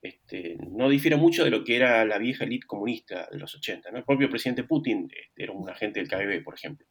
este, 0.02 0.58
no 0.68 0.90
difiere 0.90 1.16
mucho 1.16 1.44
de 1.44 1.52
lo 1.52 1.64
que 1.64 1.76
era 1.76 2.06
la 2.06 2.18
vieja 2.18 2.46
élite 2.46 2.66
comunista 2.66 3.30
de 3.32 3.38
los 3.38 3.54
80. 3.54 3.90
El 3.90 4.04
propio 4.04 4.32
presidente 4.32 4.64
Putin 4.64 5.08
este, 5.12 5.44
era 5.44 5.52
un 5.52 5.70
agente 5.70 6.00
del 6.00 6.10
KGB, 6.10 6.44
por 6.44 6.56
ejemplo. 6.56 6.88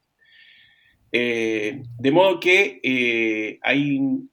Eh, 1.11 1.83
de 1.99 2.11
modo 2.11 2.39
que 2.39 2.79
eh, 2.83 3.59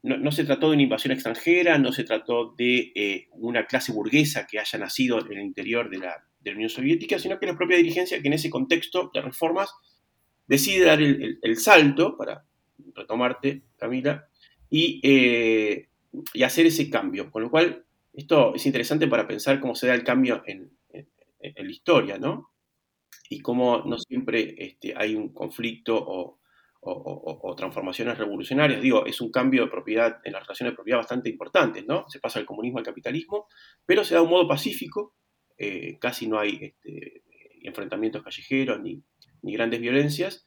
no, 0.03 0.31
se 0.31 0.45
trató 0.45 0.69
de 0.69 0.75
una 0.75 0.83
invasión 0.83 1.13
extranjera, 1.13 1.77
no 1.77 1.91
se 1.91 2.05
trató 2.05 2.55
de 2.57 3.27
una 3.33 3.67
clase 3.67 3.91
burguesa 3.91 4.47
que 4.47 4.61
haya 4.61 4.79
nacido 4.79 5.19
en 5.19 5.39
el 5.39 5.45
interior 5.45 5.91
de 5.91 5.99
la, 5.99 6.25
de 6.45 6.51
la 6.51 6.57
Unión 6.57 6.71
Soviética, 6.71 7.19
sino 7.19 7.39
que 7.41 7.47
la 7.47 7.57
propia 7.57 7.79
dirigencia 7.79 8.21
que 8.21 8.29
en 8.29 8.35
ese 8.35 8.51
contexto 8.51 9.11
de 9.13 9.23
reformas 9.23 9.75
decide 10.47 10.85
dar 10.85 11.01
el, 11.01 11.57
salto, 11.57 12.17
para 12.17 12.45
retomarte, 12.95 13.63
Camila, 13.77 14.29
eh, 14.71 15.89
y, 16.33 16.43
hacer 16.43 16.67
ese 16.67 16.91
cambio. 16.91 17.31
Con 17.31 17.43
lo 17.43 17.51
cual, 17.51 17.85
esto 18.13 18.55
es 18.55 18.67
interesante 18.67 19.09
para 19.09 19.27
pensar 19.27 19.59
cómo 19.61 19.75
se 19.75 19.87
da 19.87 19.95
el 19.95 20.05
cambio 20.05 20.43
en, 20.47 20.71
la 21.41 21.71
historia, 21.71 22.17
¿no? 22.17 22.51
Y 23.29 23.41
cómo 23.41 23.83
no 23.85 23.99
siempre 23.99 24.55
este, 24.57 24.95
hay 24.97 25.15
un 25.15 25.29
conflicto 25.35 25.95
o, 25.97 26.39
transformaciones 27.57 28.19
revolucionarias. 28.19 28.81
Digo, 28.81 29.07
es 29.07 29.21
un 29.21 29.31
cambio 29.31 29.65
de 29.65 29.71
propiedad 29.71 30.21
en 30.25 30.33
las 30.33 30.43
relaciones 30.43 30.73
de 30.73 30.77
propiedad 30.77 30.99
bastante 30.99 31.31
importante, 31.31 31.83
¿no? 31.83 32.07
Se 32.09 32.19
pasa 32.19 32.39
del 32.39 32.47
comunismo 32.47 32.79
al 32.79 32.85
capitalismo, 32.85 33.47
pero 33.87 34.05
se 34.05 34.15
da 34.15 34.23
un 34.23 34.31
modo 34.31 34.47
pacífico, 34.49 35.15
eh, 35.57 35.99
casi 36.01 36.27
no 36.27 36.39
hay 36.39 36.59
este, 36.63 37.23
enfrentamientos 37.63 38.23
callejeros 38.23 38.81
ni, 38.81 39.03
grandes 39.43 39.81
violencias, 39.81 40.45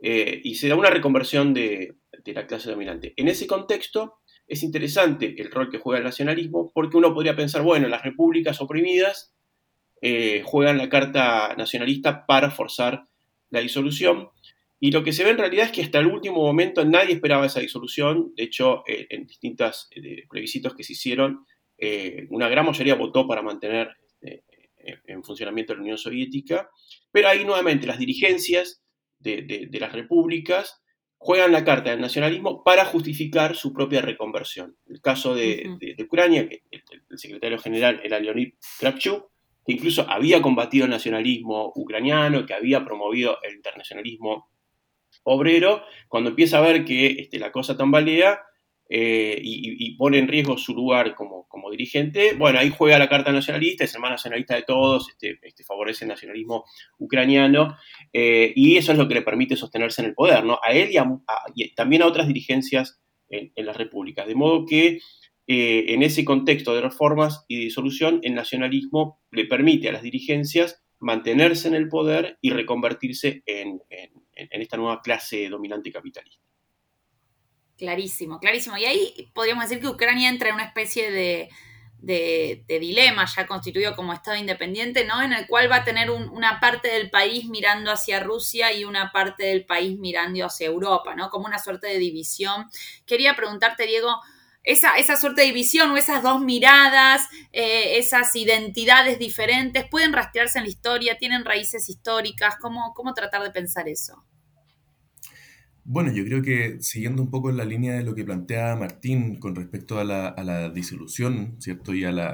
eh, 0.00 0.40
y 0.42 0.54
se 0.54 0.68
da 0.68 0.76
una 0.76 0.90
reconversión 0.90 1.52
de, 1.54 1.96
la 2.24 2.46
clase 2.46 2.70
dominante. 2.70 3.14
En 3.16 3.28
ese 3.28 3.46
contexto 3.46 4.18
es 4.46 4.62
interesante 4.62 5.34
el 5.40 5.50
rol 5.50 5.70
que 5.70 5.78
juega 5.78 5.98
el 5.98 6.04
nacionalismo 6.04 6.70
porque 6.74 6.98
uno 6.98 7.14
podría 7.14 7.34
pensar, 7.34 7.62
bueno, 7.62 7.88
las 7.88 8.02
repúblicas 8.02 8.60
oprimidas 8.60 9.32
eh, 10.02 10.42
juegan 10.44 10.76
la 10.76 10.90
carta 10.90 11.54
nacionalista 11.56 12.26
para 12.26 12.50
forzar 12.50 13.04
la 13.48 13.60
disolución. 13.60 14.28
Y 14.78 14.90
lo 14.92 15.02
que 15.02 15.12
se 15.12 15.24
ve 15.24 15.30
en 15.30 15.38
realidad 15.38 15.66
es 15.66 15.72
que 15.72 15.82
hasta 15.82 16.00
el 16.00 16.06
último 16.06 16.42
momento 16.42 16.84
nadie 16.84 17.14
esperaba 17.14 17.46
esa 17.46 17.60
disolución. 17.60 18.34
De 18.36 18.44
hecho, 18.44 18.84
en 18.86 19.26
distintos 19.26 19.88
plebiscitos 20.28 20.74
que 20.74 20.84
se 20.84 20.92
hicieron, 20.92 21.46
una 22.28 22.48
gran 22.48 22.66
mayoría 22.66 22.94
votó 22.94 23.26
para 23.26 23.42
mantener 23.42 23.96
en 25.04 25.22
funcionamiento 25.22 25.74
la 25.74 25.80
Unión 25.80 25.98
Soviética. 25.98 26.70
Pero 27.10 27.28
ahí 27.28 27.44
nuevamente 27.44 27.86
las 27.86 27.98
dirigencias 27.98 28.82
de 29.18 29.68
las 29.80 29.92
repúblicas 29.92 30.82
juegan 31.18 31.52
la 31.52 31.64
carta 31.64 31.90
del 31.90 32.00
nacionalismo 32.00 32.62
para 32.62 32.84
justificar 32.84 33.56
su 33.56 33.72
propia 33.72 34.00
reconversión. 34.00 34.76
El 34.86 35.00
caso 35.00 35.34
de, 35.34 35.96
Ucrania, 35.98 36.48
que 36.48 36.62
el, 36.70 37.18
secretario 37.18 37.58
general 37.58 38.00
era 38.04 38.20
Leonid 38.20 38.54
Kravchuk, 38.78 39.26
que 39.66 39.72
incluso 39.72 40.08
había 40.08 40.40
combatido 40.40 40.84
el 40.84 40.90
nacionalismo 40.90 41.72
ucraniano, 41.74 42.46
que 42.46 42.54
había 42.54 42.84
promovido 42.84 43.38
el 43.42 43.56
internacionalismo 43.56 44.48
obrero, 45.24 45.82
cuando 46.06 46.30
empieza 46.30 46.58
a 46.58 46.62
ver 46.62 46.84
que 46.84 47.06
este, 47.06 47.38
la 47.38 47.50
cosa 47.50 47.76
tambalea, 47.76 48.40
eh, 48.90 49.38
y, 49.42 49.96
pone 49.96 50.18
en 50.18 50.28
riesgo 50.28 50.56
su 50.56 50.74
lugar 50.74 51.14
como, 51.14 51.46
dirigente, 51.70 52.32
bueno, 52.34 52.58
ahí 52.58 52.72
juega 52.74 52.98
la 52.98 53.10
carta 53.10 53.30
nacionalista, 53.30 53.84
es 53.84 53.94
el 53.94 54.00
más 54.00 54.10
nacionalista 54.10 54.54
de 54.54 54.62
todos, 54.62 55.10
este, 55.10 55.38
este, 55.42 55.62
favorece 55.62 56.06
el 56.06 56.08
nacionalismo 56.08 56.64
ucraniano, 56.98 57.76
eh, 58.12 58.52
y 58.56 58.78
eso 58.78 58.92
es 58.92 58.98
lo 58.98 59.06
que 59.06 59.14
le 59.14 59.22
permite 59.22 59.54
sostenerse 59.54 60.00
en 60.00 60.08
el 60.08 60.14
poder, 60.14 60.44
¿no? 60.44 60.58
A 60.62 60.72
él 60.72 60.90
y, 61.54 61.74
también 61.74 62.02
a 62.02 62.06
otras 62.06 62.26
dirigencias 62.26 63.02
en, 63.28 63.52
las 63.66 63.76
repúblicas. 63.76 64.26
De 64.26 64.34
modo 64.34 64.64
que 64.64 65.00
eh, 65.46 65.84
en 65.88 66.02
ese 66.02 66.24
contexto 66.24 66.74
de 66.74 66.80
reformas 66.80 67.44
y 67.48 67.58
disolución, 67.58 68.20
el 68.22 68.34
nacionalismo 68.34 69.20
le 69.30 69.44
permite 69.44 69.90
a 69.90 69.92
las 69.92 70.02
dirigencias 70.02 70.82
mantenerse 71.00 71.68
en 71.68 71.74
el 71.74 71.88
poder 71.88 72.38
y 72.40 72.50
reconvertirse 72.50 73.42
en 73.44 73.82
esta 74.34 74.78
nueva 74.78 75.02
clase 75.02 75.50
dominante 75.50 75.92
capitalista. 75.92 76.47
Clarísimo, 77.78 78.40
clarísimo. 78.40 78.76
Y 78.76 78.84
ahí 78.86 79.30
podríamos 79.32 79.68
decir 79.68 79.80
que 79.80 79.88
Ucrania 79.88 80.28
entra 80.28 80.48
en 80.48 80.56
una 80.56 80.64
especie 80.64 81.12
de, 81.12 81.48
dilema 82.66 83.24
ya 83.24 83.46
constituido 83.46 83.94
como 83.94 84.12
Estado 84.12 84.36
independiente, 84.36 85.04
¿no? 85.04 85.22
En 85.22 85.32
el 85.32 85.46
cual 85.46 85.70
va 85.70 85.76
a 85.76 85.84
tener 85.84 86.10
una 86.10 86.58
parte 86.58 86.88
del 86.88 87.08
país 87.08 87.46
mirando 87.46 87.92
hacia 87.92 88.18
Rusia 88.18 88.72
y 88.72 88.84
una 88.84 89.12
parte 89.12 89.44
del 89.44 89.64
país 89.64 89.96
mirando 89.96 90.44
hacia 90.44 90.66
Europa, 90.66 91.14
¿no? 91.14 91.30
Como 91.30 91.46
una 91.46 91.60
suerte 91.60 91.86
de 91.86 91.98
división. 91.98 92.68
Quería 93.06 93.36
preguntarte, 93.36 93.86
Diego, 93.86 94.20
esa, 94.64 94.96
esa 94.96 95.16
suerte 95.16 95.42
de 95.42 95.48
división 95.48 95.92
o 95.92 95.96
esas 95.96 96.22
dos 96.22 96.40
miradas, 96.40 97.28
eh, 97.52 97.98
esas 97.98 98.34
identidades 98.34 99.20
diferentes, 99.20 99.86
¿pueden 99.88 100.12
rastrearse 100.12 100.58
en 100.58 100.64
la 100.64 100.70
historia? 100.70 101.16
¿Tienen 101.16 101.44
raíces 101.44 101.88
históricas? 101.88 102.56
¿Cómo, 102.60 102.92
cómo 102.94 103.14
tratar 103.14 103.42
de 103.44 103.50
pensar 103.52 103.88
eso? 103.88 104.24
Bueno, 105.90 106.12
yo 106.12 106.22
creo 106.24 106.42
que 106.42 106.82
siguiendo 106.82 107.22
un 107.22 107.30
poco 107.30 107.48
en 107.48 107.56
la 107.56 107.64
línea 107.64 107.94
de 107.94 108.04
lo 108.04 108.14
que 108.14 108.22
plantea 108.22 108.76
Martín 108.76 109.36
con 109.36 109.54
respecto 109.56 109.98
a 109.98 110.04
la, 110.04 110.70
disolución, 110.70 111.56
¿cierto? 111.60 111.94
Y 111.94 112.04
a 112.04 112.12
la, 112.12 112.30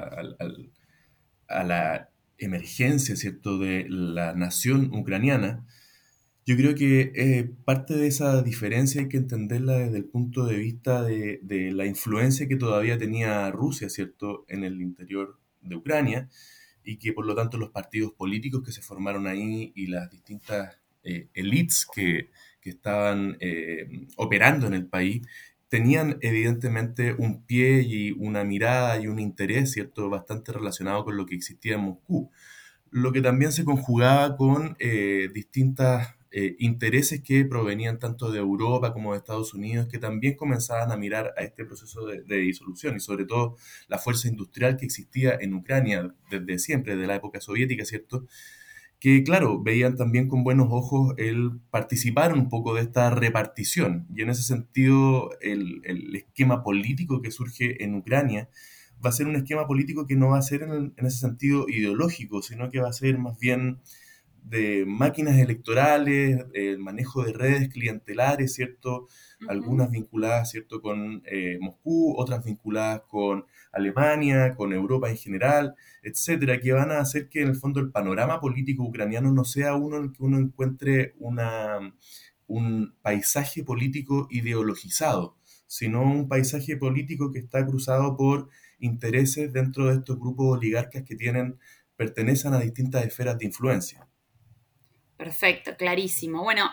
a 1.47 1.63
la 1.63 2.09
emergencia, 2.37 3.15
¿cierto? 3.15 3.57
De 3.57 3.85
la 3.87 4.33
nación 4.33 4.91
ucraniana, 4.93 5.65
yo 6.45 6.57
creo 6.57 6.75
que 6.75 7.13
eh, 7.15 7.49
parte 7.63 7.95
de 7.95 8.07
esa 8.07 8.43
diferencia 8.43 9.01
hay 9.01 9.07
que 9.07 9.17
entenderla 9.17 9.77
desde 9.79 9.99
el 9.99 10.05
punto 10.05 10.45
de 10.45 10.57
vista 10.57 11.03
de, 11.03 11.39
la 11.73 11.85
influencia 11.85 12.49
que 12.49 12.57
todavía 12.57 12.97
tenía 12.97 13.49
Rusia, 13.51 13.89
¿cierto? 13.89 14.43
En 14.49 14.65
el 14.65 14.81
interior 14.81 15.39
de 15.61 15.77
Ucrania 15.77 16.29
y 16.83 16.97
que 16.97 17.13
por 17.13 17.25
lo 17.25 17.35
tanto 17.35 17.57
los 17.57 17.69
partidos 17.69 18.11
políticos 18.11 18.63
que 18.63 18.73
se 18.73 18.81
formaron 18.81 19.27
ahí 19.27 19.71
y 19.75 19.87
las 19.87 20.11
distintas 20.11 20.77
eh, 21.03 21.29
elites 21.33 21.87
que 21.95 22.29
que 22.65 22.71
estaban 22.71 23.37
eh, 23.41 24.07
operando 24.17 24.65
en 24.65 24.73
el 24.73 24.87
país 24.87 25.21
tenían 25.69 26.17
evidentemente 26.21 27.13
un 27.13 27.43
pie 27.45 27.83
y 27.83 28.11
una 28.11 28.43
mirada 28.43 28.99
y 28.99 29.07
un 29.07 29.19
interés, 29.19 29.71
¿cierto?, 29.71 30.09
bastante 30.09 30.51
relacionado 30.51 31.05
con 31.05 31.15
lo 31.15 31.27
que 31.27 31.35
existía 31.35 31.75
en 31.75 31.81
Moscú. 31.81 32.31
Lo 32.89 33.11
que 33.11 33.21
también 33.21 33.51
se 33.51 33.65
conjugaba 33.65 34.35
con 34.35 34.75
eh, 34.79 35.29
distintos 35.33 36.01
eh, 36.31 36.55
intereses 36.59 37.21
que 37.21 37.45
provenían 37.45 37.99
tanto 37.99 38.31
de 38.31 38.39
Europa 38.39 38.93
como 38.93 39.11
de 39.11 39.19
Estados 39.19 39.53
Unidos, 39.53 39.87
que 39.87 39.99
también 39.99 40.35
comenzaban 40.35 40.91
a 40.91 40.97
mirar 40.97 41.33
a 41.37 41.43
este 41.43 41.65
proceso 41.65 42.07
de, 42.07 42.23
de 42.23 42.37
disolución 42.37 42.95
y 42.95 42.99
sobre 42.99 43.25
todo 43.25 43.55
la 43.87 43.99
fuerza 43.99 44.27
industrial 44.27 44.77
que 44.77 44.85
existía 44.85 45.37
en 45.39 45.53
Ucrania 45.53 46.15
desde 46.31 46.57
siempre, 46.59 46.95
desde 46.95 47.07
la 47.07 47.15
época 47.15 47.39
soviética, 47.41 47.85
¿cierto?, 47.85 48.25
que, 48.99 49.23
claro, 49.23 49.61
veían 49.61 49.95
también 49.95 50.27
con 50.27 50.43
buenos 50.43 50.67
ojos 50.71 51.13
el 51.17 51.59
participar 51.69 52.33
un 52.33 52.49
poco 52.49 52.73
de 52.73 52.81
esta 52.81 53.09
repartición. 53.09 54.07
Y 54.15 54.21
en 54.21 54.29
ese 54.29 54.43
sentido, 54.43 55.31
el, 55.41 55.81
esquema 56.15 56.63
político 56.63 57.21
que 57.21 57.31
surge 57.31 57.83
en 57.83 57.95
Ucrania 57.95 58.49
va 59.05 59.09
a 59.09 59.13
ser 59.13 59.27
un 59.27 59.35
esquema 59.35 59.67
político 59.67 60.07
que 60.07 60.15
no 60.15 60.29
va 60.29 60.39
a 60.39 60.41
ser 60.41 60.63
en, 60.63 60.93
en 60.95 61.05
ese 61.05 61.19
sentido 61.19 61.65
ideológico, 61.67 62.41
sino 62.41 62.71
que 62.71 62.79
va 62.79 62.89
a 62.89 62.93
ser 62.93 63.17
más 63.19 63.37
bien 63.39 63.81
de 64.45 64.85
máquinas 64.85 65.39
electorales, 65.39 66.45
el 66.53 66.77
manejo 66.77 67.23
de 67.23 67.33
redes 67.33 67.69
clientelares, 67.69 68.53
¿cierto? 68.53 69.07
Algunas 69.47 69.89
vinculadas, 69.89 70.51
¿cierto?, 70.51 70.81
con 70.81 71.23
eh, 71.25 71.57
Moscú, 71.59 72.13
otras 72.15 72.45
vinculadas 72.45 73.01
con 73.07 73.45
Alemania, 73.71 74.55
con 74.55 74.71
Europa 74.71 75.09
en 75.09 75.17
general, 75.17 75.75
etcétera, 76.03 76.59
que 76.59 76.73
van 76.73 76.91
a 76.91 76.99
hacer 76.99 77.27
que 77.27 77.41
en 77.41 77.49
el 77.49 77.55
fondo 77.55 77.79
el 77.79 77.91
panorama 77.91 78.39
político 78.39 78.83
ucraniano 78.83 79.31
no 79.31 79.45
sea 79.45 79.75
uno 79.75 79.97
en 79.97 80.03
el 80.05 80.11
que 80.11 80.23
uno 80.23 80.37
encuentre 80.37 81.15
una, 81.17 81.79
un 82.47 82.95
paisaje 83.01 83.63
político 83.63 84.27
ideologizado, 84.29 85.37
sino 85.65 86.03
un 86.03 86.27
paisaje 86.27 86.77
político 86.77 87.31
que 87.31 87.39
está 87.39 87.65
cruzado 87.65 88.15
por 88.15 88.49
intereses 88.79 89.51
dentro 89.51 89.87
de 89.87 89.95
estos 89.95 90.19
grupos 90.19 90.57
oligarcas 90.57 91.03
que 91.03 91.15
tienen, 91.15 91.57
pertenecen 91.95 92.53
a 92.53 92.59
distintas 92.59 93.05
esferas 93.05 93.39
de 93.39 93.45
influencia. 93.45 94.07
Perfecto, 95.17 95.75
clarísimo. 95.77 96.43
Bueno, 96.43 96.69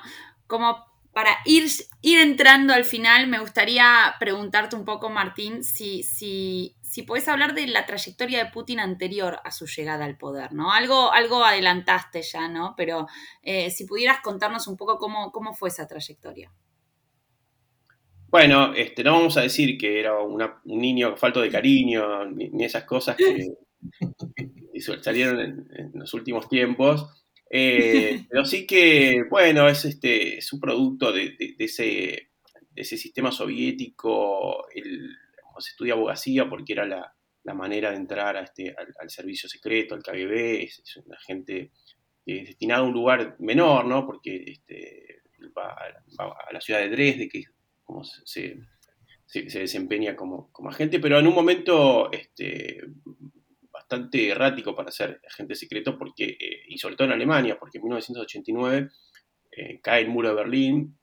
como 0.46 0.92
para 1.12 1.31
ir, 1.44 1.64
ir 2.00 2.20
entrando 2.20 2.72
al 2.72 2.85
final, 2.85 3.26
me 3.26 3.38
gustaría 3.38 4.14
preguntarte 4.18 4.76
un 4.76 4.85
poco, 4.85 5.11
Martín, 5.11 5.62
si, 5.62 6.02
si, 6.02 6.74
si 6.83 7.02
puedes 7.02 7.28
hablar 7.28 7.55
de 7.55 7.66
la 7.66 7.85
trayectoria 7.85 8.42
de 8.42 8.50
Putin 8.50 8.81
anterior 8.81 9.38
a 9.44 9.50
su 9.50 9.66
llegada 9.66 10.07
al 10.07 10.16
poder, 10.16 10.52
¿no? 10.52 10.72
Algo, 10.72 11.12
algo 11.12 11.44
adelantaste 11.44 12.22
ya, 12.22 12.48
¿no? 12.48 12.74
Pero 12.76 13.07
eh, 13.42 13.70
si 13.70 13.85
pudieras 13.85 14.20
contarnos 14.20 14.66
un 14.66 14.76
poco 14.76 14.98
cómo, 14.98 15.31
cómo 15.33 15.52
fue 15.52 15.68
esa 15.68 15.87
trayectoria. 15.87 16.50
Bueno, 18.28 18.72
este, 18.72 19.05
no 19.05 19.12
vamos 19.12 19.37
a 19.37 19.42
decir 19.42 19.76
que 19.76 20.00
era 20.00 20.18
un 20.18 20.42
niño 20.64 21.18
falto 21.18 21.42
de 21.42 21.50
cariño, 21.50 22.24
ni, 22.24 22.64
esas 22.64 22.85
cosas 22.85 23.16
que, 23.16 23.48
salieron 25.02 25.68
en 25.76 25.90
los 25.92 26.14
últimos 26.14 26.48
tiempos. 26.48 27.21
Eh, 27.54 28.24
pero 28.30 28.46
sí 28.46 28.66
que, 28.66 29.24
bueno, 29.28 29.68
es, 29.68 29.84
este, 29.84 30.38
es 30.38 30.52
un 30.54 30.60
producto 30.60 31.12
de, 31.12 31.36
ese, 31.58 32.30
ese, 32.74 32.96
sistema 32.96 33.30
soviético, 33.30 34.68
el, 34.70 35.14
se 35.58 35.70
estudia 35.70 35.92
abogacía 35.92 36.48
porque 36.48 36.72
era 36.72 36.86
la, 36.86 37.14
manera 37.54 37.90
de 37.90 37.96
entrar 37.96 38.38
a 38.38 38.44
este, 38.44 38.74
al, 38.98 39.10
servicio 39.10 39.50
secreto, 39.50 39.94
al 39.94 40.02
KGB, 40.02 40.62
es, 40.62 40.96
una 41.04 41.18
gente 41.18 41.70
destinada 42.24 42.80
a 42.80 42.84
un 42.84 42.94
lugar 42.94 43.36
menor, 43.38 43.84
¿no? 43.84 44.06
Porque 44.06 44.44
este, 44.46 45.20
va, 45.56 45.76
a 45.76 46.52
la 46.52 46.60
ciudad 46.60 46.80
de 46.80 46.88
Dresde, 46.88 47.28
que 47.28 47.44
como 47.82 48.02
se, 48.04 48.56
desempeña 49.34 50.16
como, 50.16 50.50
como, 50.52 50.70
agente, 50.70 51.00
pero 51.00 51.18
en 51.18 51.26
un 51.26 51.34
momento 51.34 52.10
este, 52.12 52.80
errático 54.12 54.75
para 54.75 54.90
ser 54.90 55.21
agente 55.29 55.54
secreto, 55.54 55.98
porque, 55.98 56.37
eh, 56.38 56.62
y 56.69 56.79
sobre 56.79 56.96
todo 56.96 57.06
en 57.06 57.12
Alemania, 57.12 57.58
porque 57.58 57.79
en 57.79 57.85
1989 57.85 58.90
eh, 59.52 59.81
cae 59.83 60.02
el 60.02 60.08
muro 60.08 60.29
de 60.29 60.35
Berlín, 60.35 60.98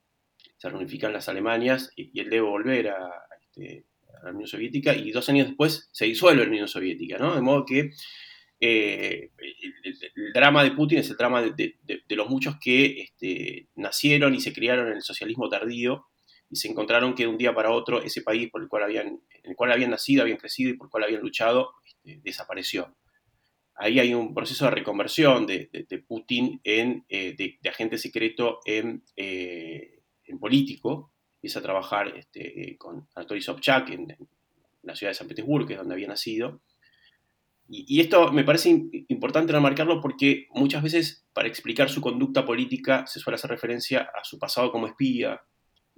se 0.57 0.69
reunifican 0.69 1.13
las 1.13 1.29
Alemanias 1.29 1.91
y, 1.95 2.19
él 2.19 2.29
debe 2.29 2.41
volver 2.41 2.93
este, 3.41 3.85
a, 4.21 4.25
la 4.25 4.31
Unión 4.31 4.47
Soviética 4.47 4.95
y 4.95 5.11
dos 5.11 5.29
años 5.29 5.47
después 5.47 5.89
se 5.91 6.05
disuelve 6.05 6.43
la 6.43 6.49
Unión 6.49 6.67
Soviética, 6.67 7.17
¿no? 7.17 7.35
De 7.35 7.41
modo 7.41 7.65
que 7.65 7.91
eh, 8.59 9.31
el, 9.37 10.33
drama 10.33 10.63
de 10.63 10.71
Putin 10.71 10.99
es 10.99 11.09
el 11.09 11.15
drama 11.15 11.41
de, 11.41 11.75
los 12.09 12.29
muchos 12.29 12.57
que 12.59 13.01
este, 13.01 13.69
nacieron 13.75 14.35
y 14.35 14.41
se 14.41 14.51
criaron 14.51 14.87
en 14.87 14.97
el 14.97 15.01
socialismo 15.01 15.47
tardío 15.47 16.07
y 16.49 16.57
se 16.57 16.67
encontraron 16.67 17.13
que 17.13 17.23
de 17.23 17.29
un 17.29 17.37
día 17.37 17.53
para 17.53 17.71
otro 17.71 18.01
ese 18.01 18.21
país 18.21 18.49
por 18.49 18.61
el 18.61 18.67
cual 18.67 18.83
habían, 18.83 19.07
en 19.07 19.51
el 19.51 19.55
cual 19.55 19.71
habían 19.71 19.91
nacido, 19.91 20.23
habían 20.23 20.37
crecido 20.37 20.71
y 20.71 20.73
por 20.73 20.87
el 20.87 20.91
cual 20.91 21.03
habían 21.03 21.21
luchado, 21.21 21.73
este, 22.09 22.21
desapareció. 22.23 22.95
Ahí 23.75 23.99
hay 23.99 24.13
un 24.13 24.33
proceso 24.33 24.65
de 24.65 24.71
reconversión 24.71 25.47
de, 25.47 26.03
Putin 26.05 26.59
en, 26.63 27.05
eh, 27.07 27.33
de, 27.37 27.69
agente 27.69 27.97
secreto 27.97 28.59
en, 28.65 29.03
eh, 29.15 30.01
en 30.25 30.39
político, 30.39 31.13
empieza 31.35 31.59
a 31.59 31.63
trabajar 31.63 32.13
este, 32.17 32.75
con 32.77 33.07
Anatoly 33.15 33.41
Sobchak 33.41 33.89
en, 33.91 34.17
la 34.81 34.95
ciudad 34.95 35.11
de 35.11 35.15
San 35.15 35.27
Petersburgo, 35.27 35.67
que 35.67 35.73
es 35.73 35.79
donde 35.79 35.93
había 35.93 36.07
nacido. 36.07 36.61
Y, 37.69 37.99
esto 37.99 38.31
me 38.31 38.43
parece 38.43 38.69
importante 39.09 39.53
remarcarlo 39.53 40.01
porque 40.01 40.47
muchas 40.51 40.81
veces 40.81 41.25
para 41.33 41.47
explicar 41.47 41.89
su 41.89 42.01
conducta 42.01 42.45
política 42.45 43.05
se 43.05 43.19
suele 43.19 43.35
hacer 43.35 43.51
referencia 43.51 44.09
a 44.19 44.23
su 44.23 44.39
pasado 44.39 44.71
como 44.71 44.87
espía. 44.87 45.41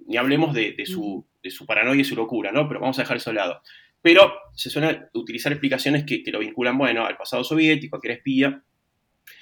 Ni 0.00 0.16
hablemos 0.16 0.52
de, 0.52 0.76
su, 0.84 1.26
paranoia 1.66 2.02
y 2.02 2.04
su 2.04 2.14
locura, 2.14 2.52
¿no? 2.52 2.68
Pero 2.68 2.80
vamos 2.80 2.98
a 2.98 3.02
dejar 3.02 3.16
eso 3.16 3.30
de 3.30 3.36
lado. 3.36 3.62
Pero 4.02 4.32
se 4.54 4.68
suelen 4.68 5.06
utilizar 5.14 5.52
explicaciones 5.52 6.04
que, 6.04 6.22
lo 6.26 6.40
vinculan, 6.40 6.76
bueno, 6.76 7.06
al 7.06 7.16
pasado 7.16 7.44
soviético, 7.44 7.96
a 7.96 8.00
que 8.00 8.08
era 8.08 8.16
espía. 8.16 8.62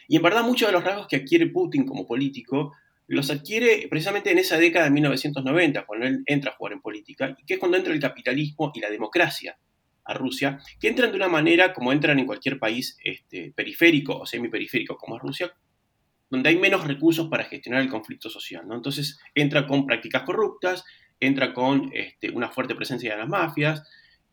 Y 0.07 0.17
en 0.17 0.23
verdad 0.23 0.45
muchos 0.45 0.69
de 0.69 0.73
los 0.73 0.85
rasgos 0.85 1.07
que 1.09 1.17
adquiere 1.17 1.47
Putin 1.47 1.85
como 1.87 2.07
político 2.07 2.73
los 3.07 3.29
adquiere 3.31 3.89
precisamente 3.89 4.31
en 4.31 4.39
esa 4.39 4.57
década 4.57 4.85
de 4.85 4.93
1990, 4.93 5.85
cuando 5.85 6.07
él 6.07 6.23
entra 6.27 6.53
a 6.53 6.55
jugar 6.55 6.75
en 6.75 6.81
política, 6.81 7.37
que 7.45 7.55
es 7.55 7.59
cuando 7.59 7.77
entra 7.77 7.93
el 7.93 7.99
capitalismo 7.99 8.71
y 8.73 8.79
la 8.79 8.89
democracia 8.89 9.59
a 10.05 10.15
Rusia, 10.15 10.61
que 10.79 10.87
entran 10.87 11.11
de 11.11 11.17
una 11.17 11.29
manera 11.29 11.73
como 11.73 11.93
entran 11.93 12.21
en 12.21 12.27
cualquier 12.27 12.61
país 12.61 12.97
este, 13.03 13.53
periférico 13.53 14.17
o 14.17 14.27
semiperiférico 14.27 14.97
como 14.97 15.17
es 15.17 15.23
Rusia, 15.23 15.53
donde 16.31 16.51
hay 16.51 16.57
menos 16.57 16.87
recursos 16.87 17.29
para 17.29 17.45
gestionar 17.45 17.83
el 17.83 17.89
conflicto 17.89 18.31
social. 18.31 18.67
¿no? 18.67 18.77
Entonces 18.77 19.19
entra 19.35 19.67
con 19.67 19.85
prácticas 19.87 20.23
corruptas, 20.23 20.85
entra 21.19 21.53
con 21.53 21.91
este, 21.93 22.31
una 22.31 22.49
fuerte 22.49 22.77
presencia 22.77 23.13
de 23.13 23.19
las 23.19 23.29
mafias, 23.29 23.83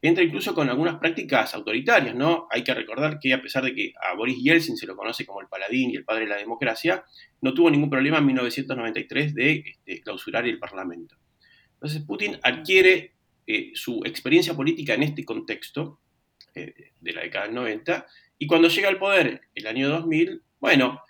entra 0.08 0.24
incluso 0.24 0.54
con 0.54 0.70
algunas 0.70 0.96
prácticas 0.96 1.54
autoritarias, 1.54 2.16
¿no? 2.16 2.48
Hay 2.52 2.64
que 2.64 2.74
recordar 2.74 3.20
que 3.20 3.34
a 3.34 3.42
pesar 3.42 3.64
de 3.64 3.74
que 3.74 3.94
a 4.02 4.16
Boris 4.16 4.42
Yeltsin 4.42 4.78
se 4.78 4.88
lo 4.88 4.96
conoce 4.96 5.26
como 5.26 5.42
el 5.42 5.48
paladín 5.48 5.92
y 5.92 5.96
el 5.96 6.06
padre 6.06 6.24
de 6.24 6.30
la 6.30 6.38
democracia, 6.38 7.04
no 7.42 7.54
tuvo 7.54 7.70
ningún 7.70 7.90
problema 7.90 8.20
en 8.20 8.26
1993 8.28 9.36
de 9.36 9.64
este, 9.66 10.02
clausurar 10.02 10.48
el 10.48 10.60
Parlamento. 10.60 11.16
Entonces 11.74 12.02
Putin 12.04 12.38
adquiere 12.42 13.14
eh, 13.46 13.72
su 13.74 14.02
experiencia 14.06 14.54
política 14.56 14.94
en 14.94 15.04
este 15.04 15.24
contexto 15.24 16.00
eh, 16.56 16.92
de 17.00 17.14
la 17.14 17.22
década 17.22 17.46
del 17.46 17.56
90 17.56 18.08
y 18.40 18.48
cuando 18.48 18.68
llega 18.68 18.90
al 18.90 19.00
poder 19.00 19.42
el 19.56 19.68
año 19.68 19.90
2000, 19.90 20.42
bueno, 20.60 21.02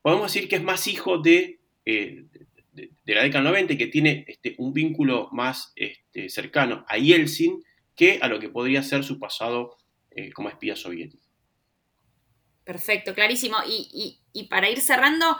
podemos 0.00 0.32
decir 0.32 0.48
que 0.48 0.56
es 0.56 0.62
más 0.62 0.86
hijo 0.86 1.18
de, 1.18 1.60
eh, 1.84 2.24
de, 2.72 3.14
la 3.14 3.22
década 3.22 3.44
del 3.44 3.52
90 3.52 3.72
y 3.72 3.78
que 3.78 3.86
tiene 3.86 4.24
este, 4.26 4.54
un 4.58 4.72
vínculo 4.72 5.28
más 5.32 5.72
este, 5.76 6.28
cercano 6.28 6.84
a 6.88 6.98
Yeltsin, 6.98 7.62
a 8.20 8.28
lo 8.28 8.40
que 8.40 8.48
podría 8.48 8.82
ser 8.82 9.04
su 9.04 9.18
pasado 9.18 9.76
eh, 10.10 10.32
como 10.32 10.48
espía 10.48 10.76
soviético. 10.76 11.24
Perfecto, 12.64 13.14
clarísimo. 13.14 13.56
Y, 13.66 14.18
para 14.48 14.70
ir 14.70 14.80
cerrando, 14.80 15.36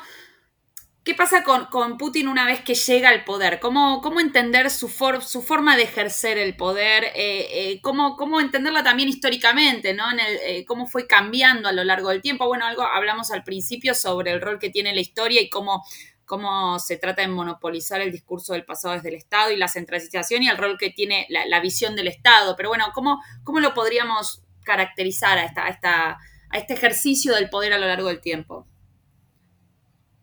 ¿qué 1.04 1.14
pasa 1.14 1.44
con, 1.44 1.98
Putin 1.98 2.28
una 2.28 2.46
vez 2.46 2.60
que 2.60 2.74
llega 2.74 3.10
al 3.10 3.24
poder? 3.24 3.60
¿Cómo, 3.60 4.00
cómo 4.00 4.20
entender 4.20 4.70
su, 4.70 4.88
su, 4.88 5.42
forma 5.42 5.76
de 5.76 5.84
ejercer 5.84 6.38
el 6.38 6.56
poder? 6.56 7.04
Eh, 7.04 7.12
eh, 7.52 7.80
¿cómo, 7.82 8.16
¿cómo, 8.16 8.40
entenderla 8.40 8.82
también 8.82 9.08
históricamente? 9.08 9.94
¿no? 9.94 10.04
¿Cómo 10.66 10.86
fue 10.86 11.06
cambiando 11.06 11.68
a 11.68 11.72
lo 11.72 11.84
largo 11.84 12.10
del 12.10 12.22
tiempo? 12.22 12.46
Bueno, 12.46 12.66
algo 12.66 12.82
hablamos 12.82 13.30
al 13.30 13.44
principio 13.44 13.94
sobre 13.94 14.32
el 14.32 14.40
rol 14.40 14.58
que 14.58 14.70
tiene 14.70 14.94
la 14.94 15.00
historia 15.00 15.40
y 15.40 15.48
cómo 15.48 15.84
cómo 16.33 16.78
se 16.78 16.97
trata 16.97 17.20
de 17.20 17.28
monopolizar 17.28 18.01
el 18.01 18.11
discurso 18.11 18.55
del 18.55 18.64
pasado 18.64 18.95
desde 18.95 19.11
el 19.11 19.16
Estado 19.16 19.53
y 19.53 19.57
la 19.59 19.68
centralización 19.68 20.43
y 20.43 20.49
el 20.49 20.57
rol 20.57 20.78
que 20.78 20.89
tiene 20.89 21.26
la, 21.28 21.61
visión 21.61 21.95
del 21.95 22.09
Estado. 22.09 22.57
Pero 22.57 22.70
bueno, 22.70 22.87
¿cómo, 22.95 23.20
cómo 23.45 23.61
lo 23.61 23.74
podríamos 23.74 24.43
caracterizar 24.64 25.37
a, 25.37 26.18
este 26.55 26.72
ejercicio 26.72 27.35
del 27.35 27.51
poder 27.51 27.74
a 27.74 27.78
lo 27.78 27.87
largo 27.87 28.09
del 28.09 28.22
tiempo? 28.22 28.66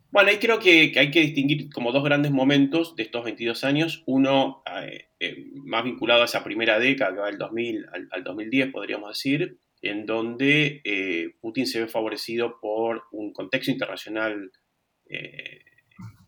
Bueno, 0.10 0.32
ahí 0.32 0.40
creo 0.40 0.58
que, 0.58 0.92
hay 0.98 1.12
que 1.12 1.22
distinguir 1.22 1.70
como 1.72 1.92
dos 1.92 2.04
grandes 2.04 2.32
momentos 2.32 2.96
de 2.96 3.04
estos 3.04 3.24
22 3.24 3.64
años. 3.64 4.02
Uno 4.08 4.64
eh, 4.82 5.10
eh, 5.20 5.46
más 5.64 5.84
vinculado 5.84 6.24
a 6.24 6.26
esa 6.26 6.44
primera 6.44 6.80
década, 6.80 7.14
que 7.14 7.20
va 7.20 7.28
del 7.28 7.38
2000 7.38 7.86
al, 8.10 8.24
2010, 8.24 8.72
podríamos 8.72 9.12
decir, 9.12 9.60
en 9.84 10.08
donde 10.08 10.82
eh, 10.86 11.36
Putin 11.40 11.68
se 11.68 11.82
ve 11.82 11.88
favorecido 11.88 12.60
por 12.60 13.04
un 13.12 13.32
contexto 13.32 13.70
internacional 13.70 14.52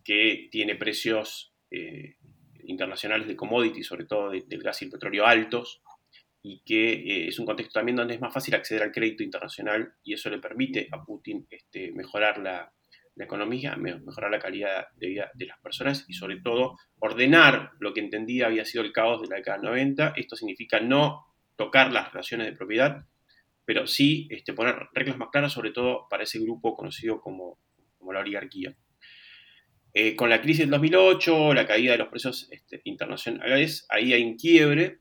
que 0.04 0.47
tiene 0.52 0.76
precios 0.76 1.54
eh, 1.70 2.18
internacionales 2.64 3.28
de 3.28 3.36
commodities, 3.36 3.88
sobre 3.88 4.06
todo 4.06 4.32
del 4.32 4.64
gas 4.64 4.82
y 4.82 4.86
el 4.86 4.91
petróleo 4.91 5.26
altos, 5.26 5.82
y 6.43 6.62
que 6.66 6.93
eh, 6.93 7.28
es 7.28 7.39
un 7.39 7.45
contexto 7.45 7.80
también 7.80 7.95
donde 7.95 8.16
es 8.16 8.22
más 8.22 8.34
fácil 8.34 8.56
acceder 8.56 8.84
al 8.84 8.91
crédito 8.91 9.24
internacional 9.24 9.93
y 10.04 10.14
eso 10.14 10.30
le 10.30 10.39
permite 10.39 10.88
a 10.91 11.04
Putin 11.04 11.47
este, 11.49 11.91
mejorar 11.91 12.39
la, 12.39 12.74
economía, 13.18 13.76
mejorar 13.76 14.32
la 14.32 14.39
calidad 14.39 14.88
de 14.95 15.08
vida 15.08 15.32
de 15.36 15.45
las 15.45 15.60
personas 15.60 16.06
y 16.08 16.14
sobre 16.14 16.41
todo 16.41 16.76
ordenar 16.97 17.70
lo 17.80 17.93
que 17.93 17.99
entendía 17.99 18.47
había 18.47 18.66
sido 18.66 18.84
el 18.84 18.91
caos 18.91 19.22
de 19.22 19.28
la 19.28 19.36
década 19.36 19.60
90. 19.60 20.14
Esto 20.16 20.36
significa 20.36 20.80
no 20.80 21.28
tocar 21.56 21.91
las 21.91 22.12
relaciones 22.12 22.47
de 22.47 22.54
propiedad, 22.54 23.06
pero 23.64 23.86
sí 23.86 24.28
este, 24.32 24.54
poner 24.54 24.88
reglas 24.93 25.20
más 25.20 25.30
claras, 25.30 25.54
sobre 25.54 25.70
todo 25.70 26.08
para 26.10 26.24
ese 26.24 26.39
grupo 26.39 26.76
conocido 26.76 27.22
como, 27.22 27.60
como 27.99 28.12
la 28.12 28.22
oligarquía. 28.22 28.76
Eh, 29.94 30.16
con 30.16 30.30
la 30.30 30.42
crisis 30.42 30.62
del 30.62 30.70
2008, 30.70 31.54
la 31.54 31.68
caída 31.68 31.92
de 31.92 31.98
los 31.98 32.08
precios 32.08 32.48
este, 32.52 32.82
internacionales, 32.86 33.86
ahí 33.89 34.14
hay 34.14 34.24
un 34.24 34.38
quiebre, 34.38 35.00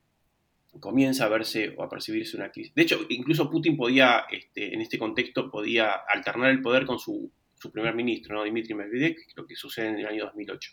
comienza 0.81 1.27
a 1.27 1.29
verse 1.29 1.75
o 1.77 1.83
a 1.83 1.89
percibirse 1.89 2.37
una 2.37 2.51
crisis. 2.51 2.75
De 2.75 2.83
hecho, 2.83 3.07
incluso 3.09 3.51
Putin 3.51 3.77
podía, 3.77 4.25
este, 4.31 4.75
en 4.75 4.81
este 4.81 4.99
contexto, 4.99 5.51
podía 5.51 5.93
alternar 6.13 6.51
el 6.51 6.61
poder 6.61 6.87
con 6.87 6.99
su, 6.99 7.33
primer 7.73 7.95
ministro, 7.95 8.35
¿no? 8.35 8.45
Dmitry 8.45 8.75
Medvedev, 8.75 9.17
lo 9.37 9.47
que 9.47 9.55
sucede 9.55 9.89
en 9.89 9.99
el 9.99 10.07
año 10.07 10.25
2008. 10.25 10.73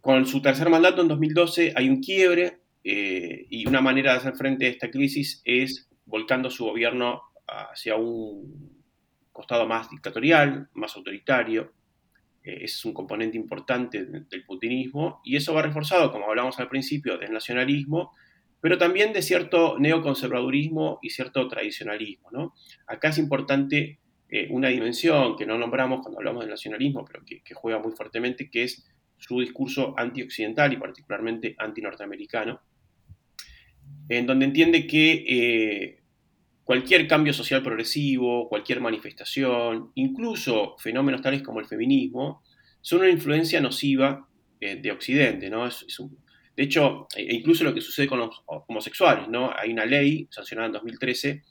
Con 0.00 0.24
su 0.24 0.40
tercer 0.40 0.70
mandato 0.70 1.02
en 1.02 1.08
2012 1.08 1.72
hay 1.74 1.88
un 1.88 2.00
quiebre 2.00 2.60
eh, 2.84 3.46
y 3.50 3.66
una 3.66 3.80
manera 3.80 4.12
de 4.12 4.18
hacer 4.18 4.36
frente 4.36 4.66
a 4.66 4.68
esta 4.68 4.90
crisis 4.90 5.42
es 5.44 5.88
volcando 6.04 6.48
su 6.48 6.64
gobierno 6.64 7.22
hacia 7.48 7.96
un 7.96 8.84
costado 9.32 9.66
más 9.66 9.90
dictatorial, 9.90 10.68
más 10.74 10.96
autoritario, 10.96 11.72
es 12.64 12.84
un 12.84 12.92
componente 12.92 13.36
importante 13.36 14.04
del 14.04 14.44
putinismo 14.44 15.20
y 15.24 15.36
eso 15.36 15.54
va 15.54 15.62
reforzado, 15.62 16.10
como 16.10 16.26
hablamos 16.26 16.58
al 16.58 16.68
principio, 16.68 17.18
del 17.18 17.32
nacionalismo, 17.32 18.12
pero 18.60 18.78
también 18.78 19.12
de 19.12 19.22
cierto 19.22 19.78
neoconservadurismo 19.78 20.98
y 21.02 21.10
cierto 21.10 21.46
tradicionalismo. 21.48 22.30
¿no? 22.32 22.54
Acá 22.86 23.08
es 23.08 23.18
importante 23.18 24.00
eh, 24.30 24.48
una 24.50 24.68
dimensión 24.68 25.36
que 25.36 25.46
no 25.46 25.56
nombramos 25.56 26.00
cuando 26.00 26.18
hablamos 26.18 26.42
del 26.42 26.50
nacionalismo, 26.50 27.04
pero 27.04 27.24
que, 27.24 27.42
juega 27.54 27.78
muy 27.78 27.92
fuertemente, 27.92 28.50
que 28.50 28.64
es 28.64 28.84
su 29.16 29.40
discurso 29.40 29.94
antioccidental 29.96 30.72
y 30.72 30.76
particularmente 30.76 31.54
antinorteamericano, 31.58 32.60
en 34.08 34.26
donde 34.26 34.46
entiende 34.46 34.86
que 34.86 35.24
eh, 35.28 35.97
cualquier 36.68 37.08
cambio 37.08 37.32
social 37.32 37.62
progresivo, 37.62 38.46
cualquier 38.46 38.82
manifestación, 38.82 39.90
incluso 39.94 40.76
fenómenos 40.76 41.22
tales 41.22 41.42
como 41.42 41.60
el 41.60 41.66
feminismo, 41.66 42.42
son 42.82 43.00
una 43.00 43.08
influencia 43.08 43.58
nociva 43.58 44.28
eh, 44.60 44.76
de 44.76 44.92
Occidente, 44.92 45.48
¿no? 45.48 45.66
de 45.66 46.62
hecho, 46.62 47.06
e 47.16 47.34
incluso 47.34 47.64
lo 47.64 47.72
que 47.72 47.80
sucede 47.80 48.06
con 48.06 48.18
los 48.18 48.42
homosexuales, 48.44 49.28
¿no? 49.28 49.50
Hay 49.56 49.72
una 49.72 49.86
ley 49.86 50.28
sancionada 50.30 50.66
en 50.66 50.72
2013 50.74 51.42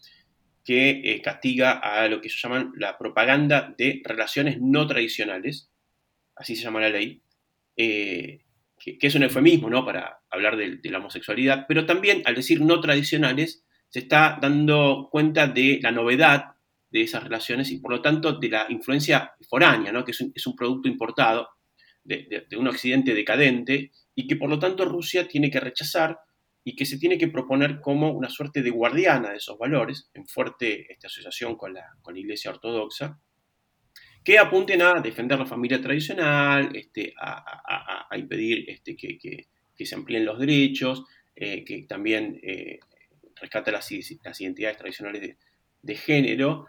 que 0.64 1.02
eh, 1.04 1.20
castiga 1.24 1.80
a 1.80 2.08
lo 2.08 2.22
que 2.22 2.30
se 2.30 2.38
llaman 2.38 2.74
la 2.76 2.96
propaganda 2.96 3.74
de 3.76 4.04
relaciones 4.06 4.62
no 4.62 4.86
tradicionales, 4.86 5.72
así 6.36 6.56
se 6.56 6.62
llama 6.62 6.82
la 6.82 6.90
ley, 6.90 7.24
eh, 7.76 8.42
que, 8.78 9.00
es 9.02 9.16
un 9.16 9.24
eufemismo, 9.24 9.68
¿no? 9.68 9.84
Para 9.84 10.20
hablar 10.30 10.58
de 10.58 10.92
la 10.92 11.00
homosexualidad, 11.00 11.66
pero 11.68 11.88
también 11.88 12.22
al 12.26 12.36
decir 12.36 12.62
no 12.62 12.80
tradicionales, 12.82 13.64
se 13.98 14.02
está 14.02 14.38
dando 14.40 15.10
cuenta 15.12 15.48
de 15.48 15.80
la 15.82 15.92
novedad 15.92 16.52
de 16.92 17.02
esas 17.02 17.24
relaciones 17.24 17.72
y 17.72 17.80
por 17.80 17.90
lo 17.90 18.00
tanto 18.00 18.34
de 18.34 18.48
la 18.48 18.68
influencia 18.70 19.34
foránea, 19.50 19.92
que 20.06 20.12
es 20.12 20.46
un, 20.46 20.56
producto 20.56 20.88
importado 20.88 21.50
de, 22.04 22.46
un 22.60 22.68
occidente 22.68 23.16
decadente 23.16 23.90
y 24.14 24.28
que 24.28 24.36
por 24.36 24.52
lo 24.52 24.60
tanto 24.60 24.86
Rusia 24.86 25.28
tiene 25.28 25.50
que 25.50 25.60
rechazar 25.60 26.20
y 26.64 26.76
que 26.76 26.86
se 26.86 27.00
tiene 27.00 27.18
que 27.18 27.30
proponer 27.30 27.82
como 27.82 28.12
una 28.12 28.30
suerte 28.30 28.62
de 28.62 28.70
guardiana 28.70 29.32
de 29.32 29.38
esos 29.38 29.58
valores, 29.58 30.12
en 30.14 30.28
fuerte 30.28 30.94
esta 30.94 31.08
asociación 31.08 31.56
con 31.56 31.74
la, 31.74 31.88
Iglesia 32.14 32.52
Ortodoxa, 32.52 33.20
que 34.24 34.38
apunten 34.38 34.84
a 34.84 35.02
defender 35.02 35.40
la 35.40 35.48
familia 35.48 35.82
tradicional, 35.82 36.70
este, 36.76 37.16
a, 37.20 38.16
impedir 38.16 38.70
este, 38.70 38.96
que, 38.96 39.48
se 39.84 39.96
amplíen 39.96 40.24
los 40.24 40.38
derechos, 40.38 41.04
eh, 41.36 41.66
que 41.66 41.88
también 41.90 42.40
eh, 42.44 42.78
rescata 43.40 43.72
las, 43.72 43.92
identidades 43.92 44.78
tradicionales 44.78 45.38
de, 45.82 45.96
género, 45.96 46.66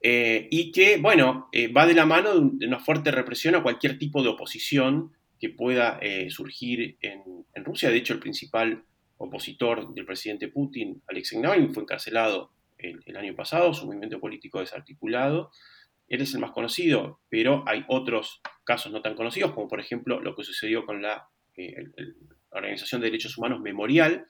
eh, 0.00 0.48
y 0.50 0.72
que, 0.72 0.98
bueno, 0.98 1.48
eh, 1.52 1.68
va 1.68 1.86
de 1.86 1.94
la 1.94 2.06
mano 2.06 2.38
de, 2.38 2.66
una 2.66 2.80
fuerte 2.80 3.10
represión 3.10 3.54
a 3.54 3.62
cualquier 3.62 3.98
tipo 3.98 4.22
de 4.22 4.28
oposición 4.28 5.12
que 5.38 5.50
pueda 5.50 5.98
eh, 6.00 6.30
surgir 6.30 6.96
en, 7.00 7.22
Rusia. 7.64 7.88
De 7.90 7.96
hecho, 7.96 8.12
el 8.12 8.20
principal 8.20 8.84
opositor 9.16 9.94
del 9.94 10.04
presidente 10.04 10.48
Putin, 10.48 11.02
Alexei 11.06 11.38
Navalny, 11.38 11.72
fue 11.72 11.84
encarcelado 11.84 12.50
el, 12.76 13.16
año 13.16 13.34
pasado, 13.34 13.72
su 13.72 13.86
movimiento 13.86 14.20
político 14.20 14.60
desarticulado. 14.60 15.50
Él 16.08 16.20
es 16.20 16.34
el 16.34 16.40
más 16.40 16.50
conocido, 16.50 17.20
pero 17.30 17.64
hay 17.66 17.84
otros 17.88 18.42
casos 18.64 18.92
no 18.92 19.00
tan 19.00 19.14
conocidos, 19.14 19.52
como 19.52 19.68
por 19.68 19.80
ejemplo 19.80 20.20
lo 20.20 20.36
que 20.36 20.44
sucedió 20.44 20.84
con 20.84 21.00
la 21.00 21.28
la 22.54 22.60
Organización 22.60 23.00
de 23.00 23.08
Derechos 23.08 23.36
Humanos 23.36 23.60
Memorial, 23.60 24.26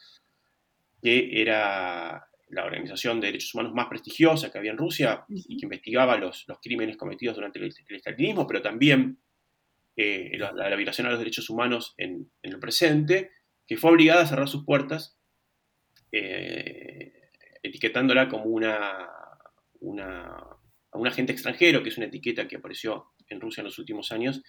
que 1.04 1.42
era 1.42 2.26
la 2.48 2.64
organización 2.64 3.20
de 3.20 3.26
derechos 3.26 3.54
humanos 3.54 3.74
más 3.74 3.88
prestigiosa 3.88 4.50
que 4.50 4.56
había 4.56 4.70
en 4.70 4.78
Rusia 4.78 5.26
y 5.28 5.58
que 5.58 5.66
investigaba 5.66 6.16
los, 6.16 6.46
los 6.48 6.58
crímenes 6.62 6.96
cometidos 6.96 7.36
durante 7.36 7.58
el, 7.58 7.74
estalinismo, 7.90 8.46
pero 8.46 8.62
también 8.62 9.18
eh, 9.96 10.38
la, 10.38 10.74
violación 10.74 11.06
a 11.06 11.10
los 11.10 11.18
derechos 11.18 11.50
humanos 11.50 11.92
en, 11.98 12.30
el 12.40 12.58
presente, 12.58 13.32
que 13.66 13.76
fue 13.76 13.90
obligada 13.90 14.22
a 14.22 14.26
cerrar 14.26 14.48
sus 14.48 14.64
puertas, 14.64 15.18
eh, 16.10 17.12
etiquetándola 17.62 18.26
como 18.26 18.46
una, 18.46 19.06
una, 19.80 20.42
un 20.92 21.06
agente 21.06 21.32
extranjero, 21.32 21.82
que 21.82 21.90
es 21.90 21.98
una 21.98 22.06
etiqueta 22.06 22.48
que 22.48 22.56
apareció 22.56 23.12
en 23.28 23.42
Rusia 23.42 23.60
en 23.60 23.66
los 23.66 23.78
últimos 23.78 24.10
años 24.10 24.42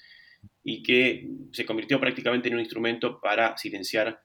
y 0.64 0.84
que 0.84 1.28
se 1.52 1.66
convirtió 1.66 2.00
prácticamente 2.00 2.48
en 2.48 2.54
un 2.54 2.62
instrumento 2.62 3.20
para 3.20 3.58
silenciar 3.58 4.22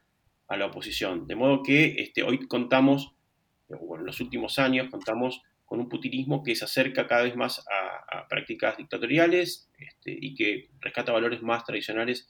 a 0.50 0.58
la 0.58 0.66
oposición. 0.66 1.26
De 1.26 1.36
modo 1.36 1.62
que 1.62 1.94
este, 2.02 2.22
hoy 2.22 2.46
contamos 2.46 3.14
en 3.70 4.04
los 4.04 4.20
últimos 4.20 4.58
años 4.58 4.88
contamos 4.90 5.42
con 5.64 5.80
un 5.80 5.88
putinismo 5.88 6.42
que 6.42 6.56
se 6.56 6.64
acerca 6.64 7.06
cada 7.06 7.22
vez 7.22 7.36
más 7.36 7.60
a, 7.60 8.26
prácticas 8.28 8.76
dictatoriales 8.76 9.68
este, 9.78 10.16
y 10.20 10.34
que 10.34 10.68
rescata 10.80 11.12
valores 11.12 11.42
más 11.42 11.64
tradicionales 11.64 12.28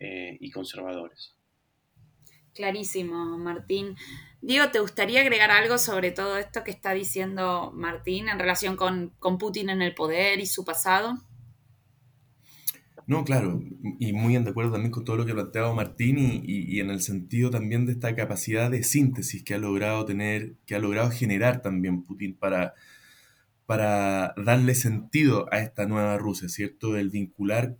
eh, 0.00 0.36
y 0.40 0.50
conservadores. 0.50 1.34
Clarísimo, 2.54 3.38
Martín. 3.38 3.96
Diego, 4.40 4.70
¿te 4.70 4.80
gustaría 4.80 5.20
agregar 5.20 5.50
algo 5.50 5.78
sobre 5.78 6.10
todo 6.10 6.38
esto 6.38 6.64
que 6.64 6.70
está 6.70 6.94
diciendo 6.94 7.70
Martín 7.74 8.28
en 8.28 8.38
relación 8.38 8.76
con, 8.76 9.10
con 9.18 9.38
Putin 9.38 9.68
en 9.70 9.82
el 9.82 9.94
poder 9.94 10.40
y 10.40 10.46
su 10.46 10.64
pasado? 10.64 11.14
No, 13.06 13.24
claro, 13.24 13.62
y 14.00 14.12
muy 14.12 14.34
en 14.34 14.42
de 14.42 14.50
acuerdo 14.50 14.72
también 14.72 14.90
con 14.90 15.04
todo 15.04 15.16
lo 15.16 15.24
que 15.24 15.30
ha 15.30 15.34
planteado 15.36 15.72
Martín 15.74 16.16
y, 16.18 16.80
en 16.80 16.90
el 16.90 17.00
sentido 17.00 17.50
también 17.50 17.86
de 17.86 17.92
esta 17.92 18.16
capacidad 18.16 18.68
de 18.68 18.82
síntesis 18.82 19.44
que 19.44 19.54
ha 19.54 19.58
logrado 19.58 20.04
tener, 20.04 20.54
que 20.66 20.74
ha 20.74 20.80
logrado 20.80 21.10
generar 21.12 21.62
también 21.62 22.02
Putin 22.02 22.34
para, 22.34 22.74
para 23.64 24.34
darle 24.36 24.74
sentido 24.74 25.46
a 25.52 25.60
esta 25.60 25.86
nueva 25.86 26.18
Rusia, 26.18 26.48
¿cierto? 26.48 26.96
El 26.96 27.10
vincular 27.10 27.76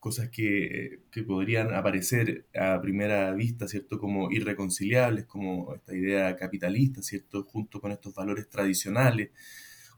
cosas 0.00 0.30
que, 0.30 1.00
que, 1.10 1.22
podrían 1.22 1.74
aparecer 1.74 2.46
a 2.54 2.80
primera 2.80 3.32
vista, 3.34 3.68
¿cierto? 3.68 3.98
Como 3.98 4.30
irreconciliables, 4.32 5.26
como 5.26 5.74
esta 5.74 5.94
idea 5.94 6.34
capitalista, 6.36 7.02
¿cierto? 7.02 7.44
Junto 7.44 7.80
con 7.80 7.92
estos 7.92 8.14
valores 8.14 8.48
tradicionales 8.48 9.30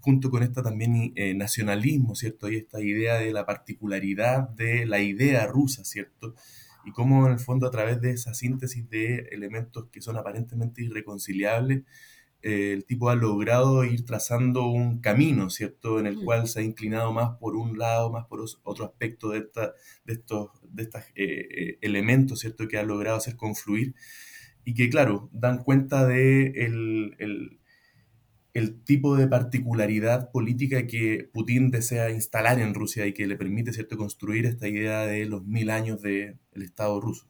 junto 0.05 0.30
con 0.30 0.42
esta 0.42 0.62
también 0.62 1.14
eh, 1.16 1.32
nacionalismo, 1.34 2.14
¿cierto? 2.14 2.50
Y 2.50 2.57
esta 2.57 2.78
idea 2.82 3.14
de 3.14 3.32
la 3.32 3.46
particularidad 3.46 4.50
de 4.50 4.84
la 4.84 5.00
idea 5.00 5.46
rusa, 5.46 5.82
¿cierto? 5.82 6.34
Y 6.84 6.92
cómo 6.92 7.26
en 7.26 7.32
el 7.32 7.38
fondo 7.38 7.66
a 7.66 7.70
través 7.70 8.02
de 8.02 8.11
esa 8.11 8.34
síntesis 8.34 8.88
de 8.90 9.28
elementos 9.32 9.86
que 9.90 10.02
son 10.02 10.18
aparentemente 10.18 10.82
irreconciliables, 10.82 11.84
eh, 12.42 12.74
el 12.74 12.84
tipo 12.84 13.09
ha 13.09 13.14
logrado 13.14 13.82
ir 13.86 14.05
trazando 14.05 14.66
un 14.66 15.00
camino, 15.00 15.48
¿cierto? 15.48 15.98
En 15.98 16.07
el 16.07 16.22
cual 16.22 16.48
se 16.48 16.61
ha 16.61 16.62
inclinado 16.62 17.11
más 17.14 17.38
por 17.38 17.57
un 17.57 17.78
lado, 17.78 18.12
más 18.12 18.26
por 18.26 18.44
otro 18.62 18.84
aspecto 18.84 19.30
de, 19.30 19.38
esta, 19.38 19.72
de 20.05 20.12
estos 20.12 20.50
de 20.68 20.82
estos 20.82 21.02
eh, 21.14 21.78
elementos, 21.80 22.40
¿cierto? 22.40 22.68
Que 22.68 22.76
ha 22.76 22.82
logrado 22.82 23.16
hacer 23.16 23.36
confluir 23.36 23.94
y 24.66 24.74
que, 24.74 24.90
claro, 24.90 25.30
dan 25.32 25.64
cuenta 25.64 26.07
de 26.07 26.48
el 26.66 27.16
el 27.18 27.63
tipo 28.84 29.16
de 29.16 29.26
particularidad 29.26 30.30
política 30.30 30.86
que 30.86 31.28
Putin 31.32 31.70
desea 31.70 32.11
instalar 32.11 32.61
en 32.61 32.74
Rusia 32.74 33.07
y 33.07 33.12
que 33.12 33.26
le 33.26 33.36
permite 33.36 33.72
¿cierto? 33.72 33.96
construir 33.96 34.46
esta 34.46 34.68
idea 34.68 35.07
de 35.07 35.26
los 35.26 35.44
mil 35.44 35.70
años 35.70 36.00
del 36.02 36.38
Estado 36.55 37.00
ruso. 37.00 37.26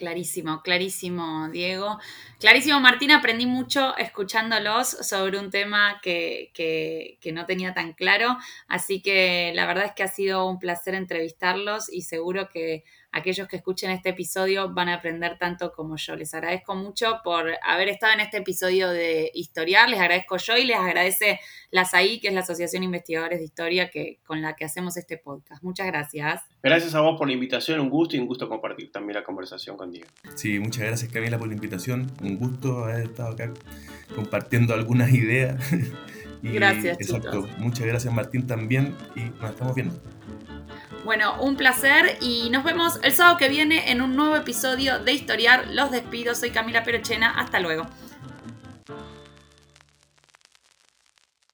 Clarísimo, 0.00 0.62
clarísimo, 0.62 1.50
Diego. 1.50 1.98
Clarísimo, 2.38 2.80
Martín, 2.80 3.10
aprendí 3.10 3.44
mucho 3.44 3.94
escuchándolos 3.98 4.88
sobre 4.88 5.38
un 5.38 5.50
tema 5.50 6.00
que, 6.02 6.50
que, 6.54 7.32
no 7.34 7.44
tenía 7.44 7.74
tan 7.74 7.92
claro, 7.92 8.38
así 8.66 9.02
que 9.02 9.52
la 9.54 9.66
verdad 9.66 9.84
es 9.84 9.92
que 9.92 10.02
ha 10.02 10.08
sido 10.08 10.48
un 10.48 10.58
placer 10.58 10.94
entrevistarlos 10.94 11.92
y 11.92 12.00
seguro 12.00 12.48
que 12.48 12.84
aquellos 13.12 13.48
que 13.48 13.56
escuchen 13.56 13.90
este 13.90 14.10
episodio 14.10 14.72
van 14.72 14.88
a 14.88 14.94
aprender 14.94 15.38
tanto 15.38 15.72
como 15.72 15.96
yo. 15.96 16.16
Les 16.16 16.32
agradezco 16.34 16.74
mucho 16.74 17.20
por 17.24 17.50
haber 17.62 17.88
estado 17.88 18.14
en 18.14 18.20
este 18.20 18.38
episodio 18.38 18.88
de 18.88 19.30
Historiar, 19.34 19.88
les 19.88 20.00
agradezco 20.00 20.36
yo 20.36 20.56
y 20.56 20.64
les 20.64 20.76
agradece 20.76 21.40
la 21.70 21.84
SAI, 21.84 22.20
que 22.20 22.28
es 22.28 22.34
la 22.34 22.40
Asociación 22.40 22.82
Investigadores 22.82 23.38
de 23.38 23.44
Historia 23.44 23.90
que, 23.90 24.18
con 24.24 24.42
la 24.42 24.54
que 24.54 24.64
hacemos 24.64 24.96
este 24.96 25.18
podcast. 25.18 25.62
Muchas 25.62 25.86
gracias. 25.86 26.42
Gracias 26.62 26.94
a 26.94 27.00
vos 27.00 27.18
por 27.18 27.26
la 27.26 27.34
invitación, 27.34 27.80
un 27.80 27.90
gusto 27.90 28.16
y 28.16 28.20
un 28.20 28.26
gusto 28.26 28.48
compartir 28.48 28.92
también 28.92 29.16
la 29.16 29.24
conversación 29.24 29.76
con 29.76 29.90
Diego. 29.90 30.08
Sí, 30.34 30.58
muchas 30.58 30.86
gracias 30.86 31.12
Camila 31.12 31.38
por 31.38 31.48
la 31.48 31.54
invitación, 31.54 32.10
un 32.22 32.38
gusto 32.38 32.84
haber 32.84 33.04
estado 33.04 33.32
acá 33.32 33.52
compartiendo 34.14 34.74
algunas 34.74 35.12
ideas. 35.12 35.56
gracias. 36.42 37.00
Exacto, 37.00 37.48
muchas 37.58 37.86
gracias 37.86 38.12
Martín 38.12 38.46
también 38.46 38.96
y 39.16 39.20
nos 39.40 39.50
estamos 39.50 39.74
viendo. 39.74 40.00
Bueno, 41.04 41.34
un 41.40 41.56
placer 41.56 42.18
y 42.20 42.50
nos 42.50 42.62
vemos 42.62 43.00
el 43.02 43.12
sábado 43.12 43.38
que 43.38 43.48
viene 43.48 43.90
en 43.90 44.02
un 44.02 44.16
nuevo 44.16 44.36
episodio 44.36 44.98
de 44.98 45.12
Historiar. 45.12 45.68
Los 45.70 45.90
despido, 45.90 46.34
soy 46.34 46.50
Camila 46.50 46.84
Perochena, 46.84 47.30
hasta 47.30 47.58
luego. 47.58 47.86